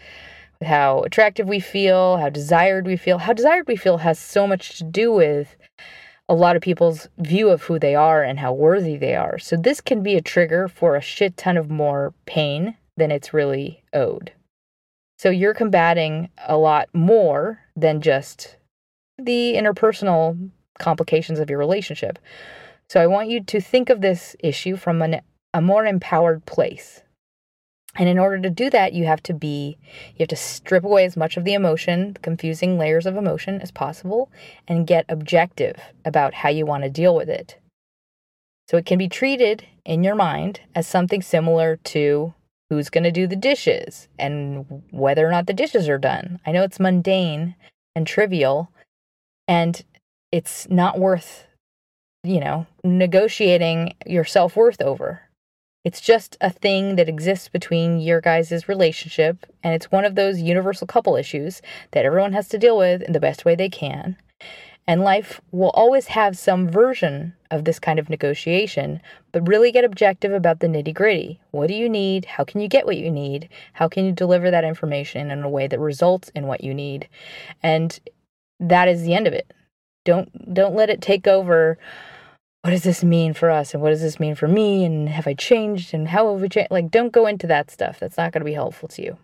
with 0.58 0.68
how 0.68 1.02
attractive 1.02 1.48
we 1.48 1.60
feel, 1.60 2.16
how 2.16 2.28
desired 2.28 2.86
we 2.86 2.96
feel. 2.96 3.18
How 3.18 3.32
desired 3.32 3.68
we 3.68 3.76
feel 3.76 3.98
has 3.98 4.18
so 4.18 4.48
much 4.48 4.78
to 4.78 4.84
do 4.84 5.12
with 5.12 5.56
a 6.28 6.34
lot 6.34 6.56
of 6.56 6.62
people's 6.62 7.08
view 7.18 7.50
of 7.50 7.62
who 7.62 7.78
they 7.78 7.94
are 7.94 8.24
and 8.24 8.40
how 8.40 8.52
worthy 8.52 8.96
they 8.96 9.14
are. 9.14 9.38
So, 9.38 9.56
this 9.56 9.80
can 9.80 10.02
be 10.02 10.16
a 10.16 10.20
trigger 10.20 10.66
for 10.66 10.96
a 10.96 11.00
shit 11.00 11.36
ton 11.36 11.56
of 11.56 11.70
more 11.70 12.12
pain 12.26 12.76
than 12.96 13.12
it's 13.12 13.32
really 13.32 13.84
owed. 13.92 14.32
So, 15.18 15.30
you're 15.30 15.54
combating 15.54 16.30
a 16.46 16.56
lot 16.56 16.88
more 16.92 17.60
than 17.76 18.00
just 18.00 18.56
the 19.18 19.54
interpersonal 19.54 20.50
complications 20.78 21.38
of 21.38 21.50
your 21.50 21.58
relationship. 21.58 22.18
So 22.88 23.00
I 23.00 23.06
want 23.06 23.28
you 23.28 23.42
to 23.42 23.60
think 23.60 23.90
of 23.90 24.00
this 24.00 24.36
issue 24.40 24.76
from 24.76 25.02
an, 25.02 25.20
a 25.52 25.60
more 25.60 25.86
empowered 25.86 26.44
place. 26.46 27.02
And 27.96 28.08
in 28.08 28.18
order 28.18 28.40
to 28.40 28.50
do 28.50 28.70
that, 28.70 28.92
you 28.92 29.04
have 29.06 29.22
to 29.24 29.34
be, 29.34 29.78
you 30.14 30.20
have 30.20 30.28
to 30.28 30.36
strip 30.36 30.84
away 30.84 31.04
as 31.04 31.16
much 31.16 31.36
of 31.36 31.44
the 31.44 31.54
emotion, 31.54 32.16
confusing 32.22 32.76
layers 32.76 33.06
of 33.06 33.16
emotion 33.16 33.60
as 33.60 33.70
possible, 33.70 34.30
and 34.66 34.86
get 34.86 35.06
objective 35.08 35.80
about 36.04 36.34
how 36.34 36.48
you 36.48 36.66
want 36.66 36.82
to 36.82 36.90
deal 36.90 37.14
with 37.14 37.28
it. 37.28 37.56
So 38.68 38.76
it 38.76 38.86
can 38.86 38.98
be 38.98 39.08
treated 39.08 39.64
in 39.84 40.02
your 40.02 40.16
mind 40.16 40.60
as 40.74 40.88
something 40.88 41.22
similar 41.22 41.76
to 41.76 42.34
who's 42.74 42.90
going 42.90 43.04
to 43.04 43.12
do 43.12 43.26
the 43.26 43.36
dishes 43.36 44.08
and 44.18 44.82
whether 44.90 45.26
or 45.26 45.30
not 45.30 45.46
the 45.46 45.52
dishes 45.52 45.88
are 45.88 45.98
done. 45.98 46.40
I 46.44 46.52
know 46.52 46.62
it's 46.62 46.80
mundane 46.80 47.54
and 47.94 48.06
trivial, 48.06 48.70
and 49.46 49.82
it's 50.32 50.68
not 50.68 50.98
worth, 50.98 51.46
you 52.24 52.40
know, 52.40 52.66
negotiating 52.82 53.94
your 54.06 54.24
self 54.24 54.56
worth 54.56 54.82
over. 54.82 55.22
It's 55.84 56.00
just 56.00 56.36
a 56.40 56.50
thing 56.50 56.96
that 56.96 57.08
exists 57.08 57.48
between 57.48 58.00
your 58.00 58.20
guys' 58.20 58.68
relationship, 58.68 59.46
and 59.62 59.74
it's 59.74 59.92
one 59.92 60.04
of 60.04 60.14
those 60.14 60.40
universal 60.40 60.86
couple 60.86 61.14
issues 61.14 61.62
that 61.92 62.04
everyone 62.04 62.32
has 62.32 62.48
to 62.48 62.58
deal 62.58 62.78
with 62.78 63.02
in 63.02 63.12
the 63.12 63.20
best 63.20 63.44
way 63.44 63.54
they 63.54 63.68
can. 63.68 64.16
And 64.86 65.02
life 65.02 65.40
will 65.52 65.70
always 65.70 66.08
have 66.08 66.36
some 66.36 66.68
version 66.68 67.34
of 67.54 67.64
this 67.64 67.78
kind 67.78 67.98
of 67.98 68.10
negotiation, 68.10 69.00
but 69.32 69.46
really 69.48 69.70
get 69.70 69.84
objective 69.84 70.32
about 70.32 70.60
the 70.60 70.66
nitty 70.66 70.92
gritty. 70.92 71.40
What 71.52 71.68
do 71.68 71.74
you 71.74 71.88
need? 71.88 72.24
How 72.24 72.44
can 72.44 72.60
you 72.60 72.68
get 72.68 72.84
what 72.84 72.96
you 72.96 73.10
need? 73.10 73.48
How 73.72 73.88
can 73.88 74.04
you 74.04 74.12
deliver 74.12 74.50
that 74.50 74.64
information 74.64 75.30
in 75.30 75.42
a 75.42 75.48
way 75.48 75.66
that 75.66 75.78
results 75.78 76.30
in 76.34 76.46
what 76.46 76.64
you 76.64 76.74
need? 76.74 77.08
And 77.62 77.98
that 78.60 78.88
is 78.88 79.02
the 79.02 79.14
end 79.14 79.26
of 79.26 79.32
it. 79.32 79.52
Don't 80.04 80.52
don't 80.52 80.74
let 80.74 80.90
it 80.90 81.00
take 81.00 81.26
over. 81.26 81.78
What 82.62 82.70
does 82.70 82.82
this 82.82 83.04
mean 83.04 83.34
for 83.34 83.50
us? 83.50 83.74
And 83.74 83.82
what 83.82 83.90
does 83.90 84.00
this 84.00 84.18
mean 84.18 84.34
for 84.34 84.48
me? 84.48 84.84
And 84.84 85.08
have 85.08 85.26
I 85.26 85.34
changed? 85.34 85.92
And 85.92 86.08
how 86.08 86.32
have 86.32 86.40
we 86.40 86.48
changed? 86.48 86.70
Like, 86.70 86.90
don't 86.90 87.12
go 87.12 87.26
into 87.26 87.46
that 87.46 87.70
stuff. 87.70 88.00
That's 88.00 88.16
not 88.16 88.32
going 88.32 88.40
to 88.40 88.46
be 88.46 88.54
helpful 88.54 88.88
to 88.88 89.02
you. 89.02 89.18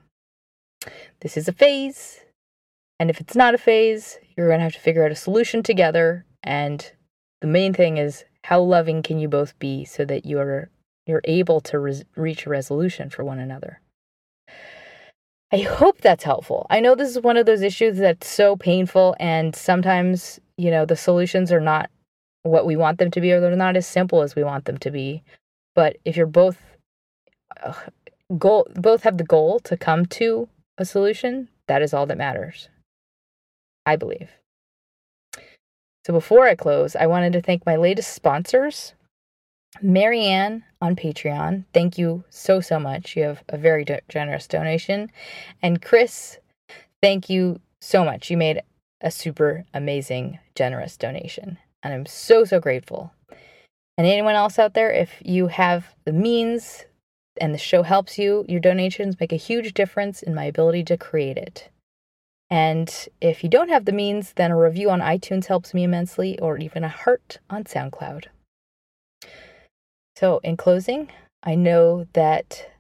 This 1.21 1.37
is 1.37 1.49
a 1.49 1.53
phase. 1.53 2.21
And 2.99 3.09
if 3.09 3.19
it's 3.19 3.35
not 3.35 3.55
a 3.55 3.59
phase, 3.59 4.19
you're 4.37 4.49
going 4.49 4.59
to 4.59 4.65
have 4.65 4.75
to 4.75 4.81
figure 4.81 5.05
out 5.05 5.11
a 5.11 5.17
solution 5.17 5.63
together. 5.63 6.27
And 6.43 6.93
the 7.41 7.47
main 7.47 7.73
thing 7.73 7.97
is 7.97 8.25
how 8.45 8.61
loving 8.61 9.03
can 9.03 9.19
you 9.19 9.29
both 9.29 9.59
be 9.59 9.85
so 9.85 10.05
that 10.05 10.25
you 10.25 10.39
are 10.39 10.71
you're 11.07 11.21
able 11.25 11.61
to 11.61 11.79
res- 11.79 12.05
reach 12.17 12.47
a 12.47 12.51
resolution 12.51 13.11
for 13.11 13.25
one 13.25 13.39
another. 13.39 13.81
I 15.53 15.59
hope 15.59 16.01
that's 16.01 16.23
helpful. 16.23 16.67
I 16.71 16.79
know 16.79 16.95
this 16.95 17.11
is 17.11 17.21
one 17.21 17.37
of 17.37 17.47
those 17.47 17.63
issues 17.63 17.99
that's 17.99 18.29
so 18.29 18.57
painful, 18.57 19.17
and 19.19 19.57
sometimes, 19.57 20.39
you 20.57 20.71
know, 20.71 20.87
the 20.87 20.97
solutions 20.97 21.51
are 21.51 21.61
not 21.61 21.91
what 22.45 22.67
we 22.67 22.77
want 22.77 22.99
them 22.99 23.11
to 23.11 23.21
be, 23.21 23.33
or 23.33 23.41
they're 23.41 23.57
not 23.57 23.77
as 23.77 23.87
simple 23.87 24.23
as 24.23 24.37
we 24.37 24.45
want 24.45 24.67
them 24.67 24.79
to 24.79 24.91
be. 24.91 25.25
But 25.75 25.97
if 26.05 26.17
you're 26.17 26.27
both 26.27 26.59
uh, 27.63 27.75
goal, 28.39 28.69
both 28.77 29.03
have 29.03 29.19
the 29.19 29.25
goal 29.25 29.59
to 29.61 29.77
come 29.77 30.07
to 30.07 30.49
a 30.79 30.85
solution, 30.85 31.49
that 31.67 31.83
is 31.83 31.93
all 31.93 32.07
that 32.07 32.19
matters. 32.19 32.69
I 33.85 33.97
believe. 33.97 34.31
So 36.11 36.15
before 36.15 36.49
I 36.49 36.57
close, 36.57 36.97
I 36.97 37.07
wanted 37.07 37.33
to 37.35 37.41
thank 37.41 37.65
my 37.65 37.77
latest 37.77 38.13
sponsors 38.13 38.95
Marianne 39.81 40.65
on 40.83 40.97
Patreon, 40.97 41.67
thank 41.73 41.99
you 41.99 42.25
so, 42.31 42.61
so 42.61 42.81
much. 42.81 43.17
You 43.17 43.23
have 43.23 43.45
a 43.49 43.57
very 43.57 43.87
generous 44.09 44.49
donation. 44.49 45.13
And 45.63 45.81
Chris, 45.81 46.41
thank 47.01 47.31
you 47.31 47.61
so 47.81 48.05
much. 48.05 48.29
You 48.29 48.37
made 48.37 48.61
a 49.01 49.13
super 49.13 49.65
amazing, 49.73 50.41
generous 50.57 50.97
donation. 50.97 51.59
And 51.85 51.95
I'm 51.95 52.07
so, 52.07 52.45
so 52.45 52.59
grateful. 52.59 53.13
And 53.97 54.05
anyone 54.05 54.35
else 54.35 54.59
out 54.59 54.75
there, 54.75 54.91
if 54.91 55.13
you 55.25 55.47
have 55.47 55.95
the 56.07 56.13
means 56.13 56.87
and 57.41 57.55
the 57.55 57.59
show 57.59 57.85
helps 57.85 58.19
you, 58.19 58.45
your 58.49 58.59
donations 58.59 59.21
make 59.21 59.33
a 59.33 59.37
huge 59.37 59.75
difference 59.75 60.25
in 60.25 60.35
my 60.35 60.47
ability 60.47 60.83
to 60.87 60.97
create 60.97 61.39
it. 61.39 61.70
And 62.51 62.93
if 63.21 63.45
you 63.45 63.49
don't 63.49 63.69
have 63.69 63.85
the 63.85 63.93
means, 63.93 64.33
then 64.35 64.51
a 64.51 64.59
review 64.59 64.91
on 64.91 65.01
iTunes 65.01 65.47
helps 65.47 65.73
me 65.73 65.85
immensely, 65.85 66.39
or 66.41 66.59
even 66.59 66.83
a 66.83 66.89
heart 66.89 67.39
on 67.49 67.65
SoundCloud. 67.65 68.25
So, 70.17 70.41
in 70.43 70.57
closing, 70.57 71.11
I 71.43 71.55
know 71.55 72.07
that 72.13 72.71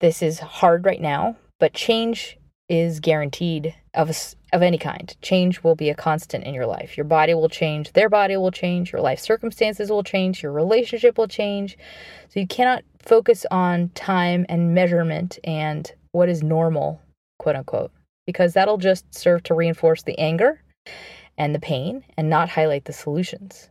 this 0.00 0.22
is 0.22 0.38
hard 0.38 0.84
right 0.84 1.00
now, 1.00 1.36
but 1.58 1.74
change 1.74 2.38
is 2.70 3.00
guaranteed 3.00 3.74
of 3.94 4.08
a, 4.08 4.14
of 4.56 4.62
any 4.62 4.78
kind. 4.78 5.16
Change 5.20 5.62
will 5.64 5.74
be 5.74 5.90
a 5.90 5.94
constant 5.94 6.44
in 6.44 6.54
your 6.54 6.66
life. 6.66 6.96
Your 6.96 7.04
body 7.04 7.34
will 7.34 7.48
change, 7.48 7.92
their 7.92 8.08
body 8.08 8.36
will 8.36 8.52
change, 8.52 8.92
your 8.92 9.02
life 9.02 9.18
circumstances 9.18 9.90
will 9.90 10.04
change, 10.04 10.42
your 10.42 10.52
relationship 10.52 11.18
will 11.18 11.26
change. 11.26 11.76
So 12.28 12.38
you 12.38 12.46
cannot 12.46 12.84
focus 13.00 13.44
on 13.50 13.88
time 13.90 14.46
and 14.48 14.72
measurement 14.72 15.40
and 15.42 15.92
what 16.12 16.28
is 16.28 16.44
normal, 16.44 17.02
quote 17.38 17.56
unquote, 17.56 17.90
because 18.30 18.54
that'll 18.54 18.78
just 18.78 19.12
serve 19.14 19.42
to 19.42 19.54
reinforce 19.54 20.02
the 20.02 20.18
anger 20.18 20.62
and 21.36 21.54
the 21.54 21.60
pain 21.60 22.04
and 22.16 22.30
not 22.30 22.50
highlight 22.50 22.84
the 22.84 22.92
solutions. 22.92 23.68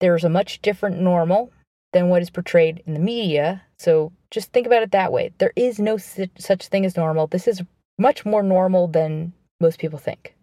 There's 0.00 0.24
a 0.24 0.28
much 0.28 0.60
different 0.62 1.00
normal 1.00 1.52
than 1.92 2.08
what 2.08 2.22
is 2.22 2.30
portrayed 2.30 2.82
in 2.86 2.94
the 2.94 3.00
media. 3.00 3.62
So 3.78 4.12
just 4.32 4.52
think 4.52 4.66
about 4.66 4.82
it 4.82 4.90
that 4.90 5.12
way. 5.12 5.30
There 5.38 5.52
is 5.54 5.78
no 5.78 5.96
such 5.96 6.68
thing 6.68 6.84
as 6.84 6.96
normal. 6.96 7.28
This 7.28 7.46
is 7.46 7.62
much 7.98 8.24
more 8.24 8.42
normal 8.42 8.88
than 8.88 9.32
most 9.60 9.78
people 9.78 9.98
think. 9.98 10.34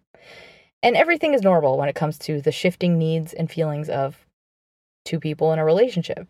And 0.82 0.96
everything 0.96 1.34
is 1.34 1.42
normal 1.42 1.76
when 1.76 1.90
it 1.90 1.94
comes 1.94 2.16
to 2.20 2.40
the 2.40 2.52
shifting 2.52 2.96
needs 2.96 3.34
and 3.34 3.50
feelings 3.50 3.90
of 3.90 4.24
two 5.04 5.20
people 5.20 5.52
in 5.52 5.58
a 5.58 5.64
relationship. 5.64 6.26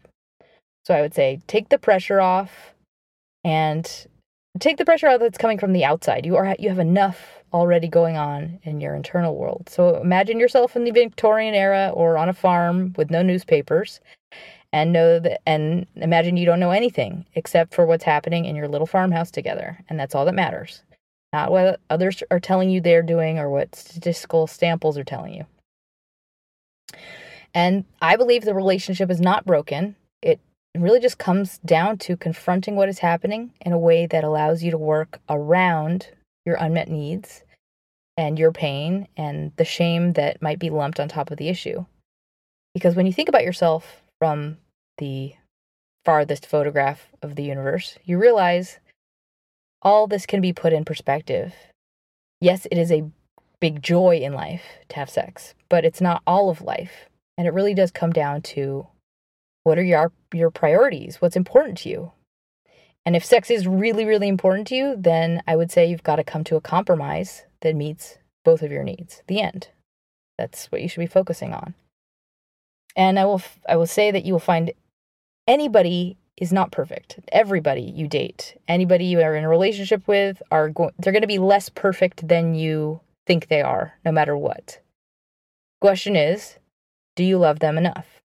So 0.84 0.95
I 0.95 1.03
would 1.03 1.14
say 1.14 1.41
take 1.47 1.68
the 1.68 1.78
pressure 1.78 2.20
off 2.20 2.74
and 3.45 4.07
take 4.59 4.76
the 4.76 4.84
pressure 4.84 5.07
out 5.07 5.20
that's 5.20 5.38
coming 5.38 5.59
from 5.59 5.72
the 5.72 5.84
outside. 5.84 6.26
You 6.26 6.36
are 6.36 6.57
you 6.59 6.68
have 6.68 6.78
enough 6.78 7.38
already 7.53 7.88
going 7.88 8.16
on 8.16 8.59
in 8.62 8.80
your 8.80 8.94
internal 8.94 9.36
world. 9.36 9.68
So 9.68 10.01
imagine 10.01 10.38
yourself 10.38 10.76
in 10.76 10.84
the 10.84 10.90
Victorian 10.90 11.55
era 11.55 11.90
or 11.94 12.16
on 12.16 12.28
a 12.28 12.34
farm 12.34 12.94
with 12.96 13.11
no 13.11 13.22
newspapers 13.22 14.01
and 14.72 14.92
know 14.92 15.18
that 15.18 15.40
and 15.46 15.86
imagine 15.96 16.36
you 16.36 16.46
don't 16.46 16.61
know 16.61 16.70
anything 16.70 17.24
except 17.34 17.74
for 17.74 17.86
what's 17.86 18.05
happening 18.05 18.44
in 18.44 18.57
your 18.57 18.68
little 18.68 18.86
farmhouse 18.86 19.30
together 19.30 19.78
and 19.88 19.98
that's 19.98 20.14
all 20.14 20.24
that 20.24 20.34
matters 20.34 20.82
not 21.32 21.51
what 21.51 21.80
others 21.90 22.22
are 22.30 22.40
telling 22.40 22.70
you 22.70 22.80
they're 22.80 23.03
doing 23.03 23.38
or 23.38 23.51
what 23.51 23.74
statistical 23.74 24.46
samples 24.46 24.96
are 24.96 25.05
telling 25.05 25.34
you 25.34 25.44
and 27.55 27.84
i 28.01 28.16
believe 28.16 28.44
the 28.44 28.55
relationship 28.55 29.11
is 29.11 29.20
not 29.20 29.44
broken 29.44 29.96
it 30.22 30.40
really 30.76 31.00
just 31.00 31.18
comes 31.18 31.58
down 31.58 31.98
to 31.98 32.16
confronting 32.16 32.76
what 32.76 32.88
is 32.88 33.00
happening 33.00 33.52
in 33.60 33.72
a 33.72 33.78
way 33.78 34.06
that 34.06 34.24
allows 34.24 34.62
you 34.62 34.70
to 34.70 34.78
work 34.78 35.20
around 35.28 36.08
your 36.46 36.56
unmet 36.56 36.88
needs 36.88 37.44
and 38.16 38.38
your 38.38 38.52
pain 38.52 39.08
and 39.16 39.52
the 39.56 39.64
shame 39.64 40.12
that 40.12 40.40
might 40.40 40.58
be 40.58 40.70
lumped 40.70 41.00
on 41.00 41.08
top 41.08 41.30
of 41.30 41.38
the 41.38 41.48
issue 41.48 41.84
because 42.74 42.94
when 42.94 43.06
you 43.06 43.12
think 43.12 43.28
about 43.28 43.44
yourself 43.44 44.02
from 44.18 44.58
the 44.98 45.34
farthest 46.04 46.46
photograph 46.46 47.08
of 47.22 47.34
the 47.34 47.42
universe, 47.42 47.98
you 48.04 48.18
realize 48.18 48.78
all 49.82 50.06
this 50.06 50.26
can 50.26 50.40
be 50.40 50.52
put 50.52 50.72
in 50.72 50.84
perspective. 50.84 51.54
Yes, 52.40 52.66
it 52.70 52.78
is 52.78 52.92
a 52.92 53.10
big 53.60 53.82
joy 53.82 54.16
in 54.18 54.32
life 54.32 54.62
to 54.88 54.96
have 54.96 55.10
sex, 55.10 55.54
but 55.68 55.84
it's 55.84 56.00
not 56.00 56.22
all 56.26 56.48
of 56.48 56.62
life. 56.62 57.08
And 57.36 57.46
it 57.46 57.54
really 57.54 57.74
does 57.74 57.90
come 57.90 58.12
down 58.12 58.42
to 58.42 58.86
what 59.64 59.78
are 59.78 59.84
your 59.84 60.12
your 60.32 60.50
priorities? 60.50 61.20
What's 61.20 61.36
important 61.36 61.78
to 61.78 61.88
you? 61.88 62.12
And 63.04 63.16
if 63.16 63.24
sex 63.24 63.50
is 63.50 63.66
really 63.66 64.04
really 64.04 64.28
important 64.28 64.66
to 64.68 64.74
you, 64.74 64.96
then 64.98 65.42
I 65.46 65.56
would 65.56 65.70
say 65.70 65.86
you've 65.86 66.02
got 66.02 66.16
to 66.16 66.24
come 66.24 66.44
to 66.44 66.56
a 66.56 66.61
compromise 66.61 67.44
that 67.61 67.76
meets 67.76 68.18
both 68.44 68.62
of 68.62 68.72
your 68.72 68.84
needs. 68.84 69.22
The 69.26 69.40
end. 69.40 69.68
That's 70.38 70.66
what 70.66 70.80
you 70.80 70.88
should 70.88 71.00
be 71.00 71.06
focusing 71.06 71.52
on. 71.52 71.74
And 72.96 73.18
I 73.18 73.24
will 73.24 73.42
I 73.68 73.76
will 73.76 73.86
say 73.86 74.11
that 74.11 74.24
you 74.24 74.32
will 74.32 74.40
find 74.40 74.72
anybody 75.46 76.16
is 76.36 76.52
not 76.52 76.72
perfect. 76.72 77.20
Everybody 77.30 77.82
you 77.82 78.08
date, 78.08 78.56
anybody 78.66 79.04
you 79.04 79.20
are 79.20 79.36
in 79.36 79.44
a 79.44 79.48
relationship 79.48 80.08
with 80.08 80.42
are 80.50 80.70
going 80.70 80.92
they're 80.98 81.12
going 81.12 81.22
to 81.22 81.28
be 81.28 81.38
less 81.38 81.68
perfect 81.68 82.26
than 82.26 82.54
you 82.54 83.00
think 83.26 83.48
they 83.48 83.61
are 83.61 83.94
no 84.04 84.11
matter 84.11 84.36
what. 84.36 84.80
Question 85.80 86.16
is, 86.16 86.58
do 87.14 87.24
you 87.24 87.38
love 87.38 87.61
them 87.61 87.78
enough? 87.78 88.19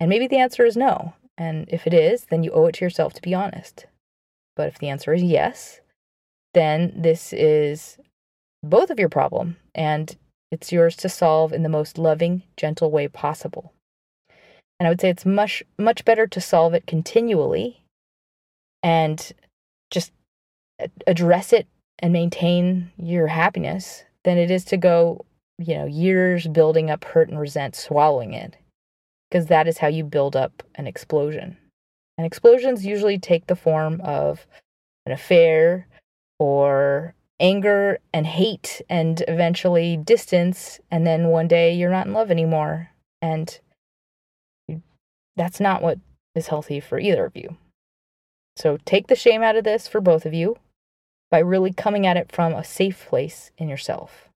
And 0.00 0.08
maybe 0.08 0.26
the 0.26 0.38
answer 0.38 0.64
is 0.64 0.76
no. 0.76 1.14
And 1.36 1.68
if 1.68 1.86
it 1.86 1.94
is, 1.94 2.26
then 2.26 2.42
you 2.42 2.50
owe 2.52 2.66
it 2.66 2.76
to 2.76 2.84
yourself 2.84 3.12
to 3.14 3.22
be 3.22 3.34
honest. 3.34 3.86
But 4.56 4.68
if 4.68 4.78
the 4.78 4.88
answer 4.88 5.12
is 5.12 5.22
yes, 5.22 5.80
then 6.54 6.92
this 6.96 7.32
is 7.32 7.98
both 8.62 8.90
of 8.90 8.98
your 8.98 9.08
problem 9.08 9.56
and 9.74 10.16
it's 10.50 10.72
yours 10.72 10.96
to 10.96 11.08
solve 11.08 11.52
in 11.52 11.62
the 11.62 11.68
most 11.68 11.98
loving, 11.98 12.42
gentle 12.56 12.90
way 12.90 13.06
possible. 13.08 13.72
And 14.80 14.86
I 14.86 14.90
would 14.90 15.00
say 15.00 15.10
it's 15.10 15.26
much 15.26 15.62
much 15.76 16.04
better 16.04 16.26
to 16.26 16.40
solve 16.40 16.74
it 16.74 16.86
continually 16.86 17.82
and 18.82 19.32
just 19.90 20.12
address 21.06 21.52
it 21.52 21.66
and 21.98 22.12
maintain 22.12 22.90
your 22.96 23.26
happiness 23.26 24.04
than 24.24 24.38
it 24.38 24.50
is 24.50 24.64
to 24.66 24.76
go, 24.76 25.24
you 25.58 25.74
know, 25.74 25.86
years 25.86 26.46
building 26.46 26.90
up 26.90 27.04
hurt 27.04 27.28
and 27.28 27.40
resent, 27.40 27.74
swallowing 27.74 28.34
it. 28.34 28.56
Because 29.30 29.46
that 29.46 29.68
is 29.68 29.78
how 29.78 29.88
you 29.88 30.04
build 30.04 30.36
up 30.36 30.62
an 30.74 30.86
explosion. 30.86 31.56
And 32.16 32.26
explosions 32.26 32.86
usually 32.86 33.18
take 33.18 33.46
the 33.46 33.56
form 33.56 34.00
of 34.02 34.46
an 35.06 35.12
affair 35.12 35.86
or 36.38 37.14
anger 37.40 37.98
and 38.12 38.26
hate 38.26 38.82
and 38.88 39.22
eventually 39.28 39.96
distance. 39.96 40.80
And 40.90 41.06
then 41.06 41.28
one 41.28 41.48
day 41.48 41.74
you're 41.74 41.90
not 41.90 42.06
in 42.06 42.12
love 42.12 42.30
anymore. 42.30 42.90
And 43.22 43.58
that's 45.36 45.60
not 45.60 45.82
what 45.82 45.98
is 46.34 46.48
healthy 46.48 46.80
for 46.80 46.98
either 46.98 47.24
of 47.24 47.36
you. 47.36 47.56
So 48.56 48.78
take 48.84 49.06
the 49.06 49.14
shame 49.14 49.42
out 49.42 49.56
of 49.56 49.64
this 49.64 49.86
for 49.86 50.00
both 50.00 50.26
of 50.26 50.34
you 50.34 50.56
by 51.30 51.38
really 51.38 51.72
coming 51.72 52.06
at 52.06 52.16
it 52.16 52.32
from 52.32 52.54
a 52.54 52.64
safe 52.64 53.06
place 53.08 53.52
in 53.56 53.68
yourself. 53.68 54.28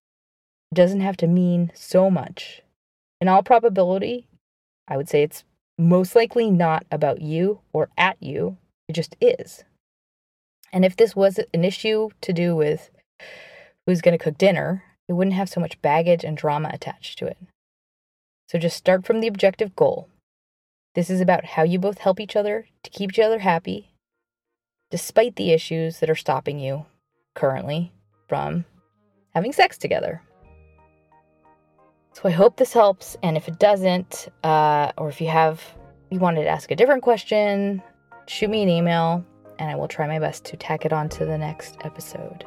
It 0.70 0.76
doesn't 0.76 1.00
have 1.00 1.16
to 1.18 1.26
mean 1.26 1.72
so 1.74 2.08
much. 2.08 2.62
In 3.20 3.28
all 3.28 3.42
probability, 3.42 4.26
I 4.88 4.96
would 4.96 5.08
say 5.08 5.22
it's 5.22 5.44
most 5.78 6.14
likely 6.14 6.50
not 6.50 6.84
about 6.90 7.20
you 7.20 7.60
or 7.72 7.88
at 7.96 8.16
you, 8.20 8.58
it 8.88 8.92
just 8.92 9.16
is. 9.20 9.64
And 10.72 10.84
if 10.84 10.96
this 10.96 11.14
was 11.14 11.38
an 11.52 11.64
issue 11.64 12.10
to 12.20 12.32
do 12.32 12.56
with 12.56 12.90
who's 13.86 14.00
going 14.00 14.16
to 14.16 14.22
cook 14.22 14.38
dinner, 14.38 14.84
it 15.08 15.14
wouldn't 15.14 15.36
have 15.36 15.48
so 15.48 15.60
much 15.60 15.80
baggage 15.82 16.24
and 16.24 16.36
drama 16.36 16.70
attached 16.72 17.18
to 17.18 17.26
it. 17.26 17.36
So 18.48 18.58
just 18.58 18.76
start 18.76 19.06
from 19.06 19.20
the 19.20 19.28
objective 19.28 19.74
goal. 19.76 20.08
This 20.94 21.10
is 21.10 21.20
about 21.20 21.44
how 21.44 21.62
you 21.62 21.78
both 21.78 21.98
help 21.98 22.20
each 22.20 22.36
other 22.36 22.66
to 22.82 22.90
keep 22.90 23.12
each 23.12 23.18
other 23.18 23.40
happy, 23.40 23.92
despite 24.90 25.36
the 25.36 25.52
issues 25.52 26.00
that 26.00 26.10
are 26.10 26.14
stopping 26.14 26.58
you 26.58 26.86
currently 27.34 27.92
from 28.28 28.66
having 29.34 29.52
sex 29.52 29.78
together. 29.78 30.22
So 32.12 32.22
I 32.24 32.30
hope 32.30 32.56
this 32.56 32.72
helps. 32.72 33.16
And 33.22 33.36
if 33.36 33.48
it 33.48 33.58
doesn't, 33.58 34.28
uh, 34.44 34.92
or 34.98 35.08
if 35.08 35.20
you 35.20 35.28
have, 35.28 35.62
you 36.10 36.18
wanted 36.18 36.44
to 36.44 36.48
ask 36.48 36.70
a 36.70 36.76
different 36.76 37.02
question, 37.02 37.82
shoot 38.26 38.50
me 38.50 38.62
an 38.62 38.68
email 38.68 39.24
and 39.58 39.70
I 39.70 39.76
will 39.76 39.88
try 39.88 40.06
my 40.06 40.18
best 40.18 40.44
to 40.46 40.56
tack 40.56 40.84
it 40.84 40.92
on 40.92 41.08
to 41.10 41.24
the 41.24 41.38
next 41.38 41.76
episode. 41.84 42.44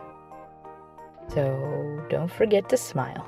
So 1.30 2.06
don't 2.10 2.32
forget 2.32 2.70
to 2.70 2.78
smile. 2.78 3.28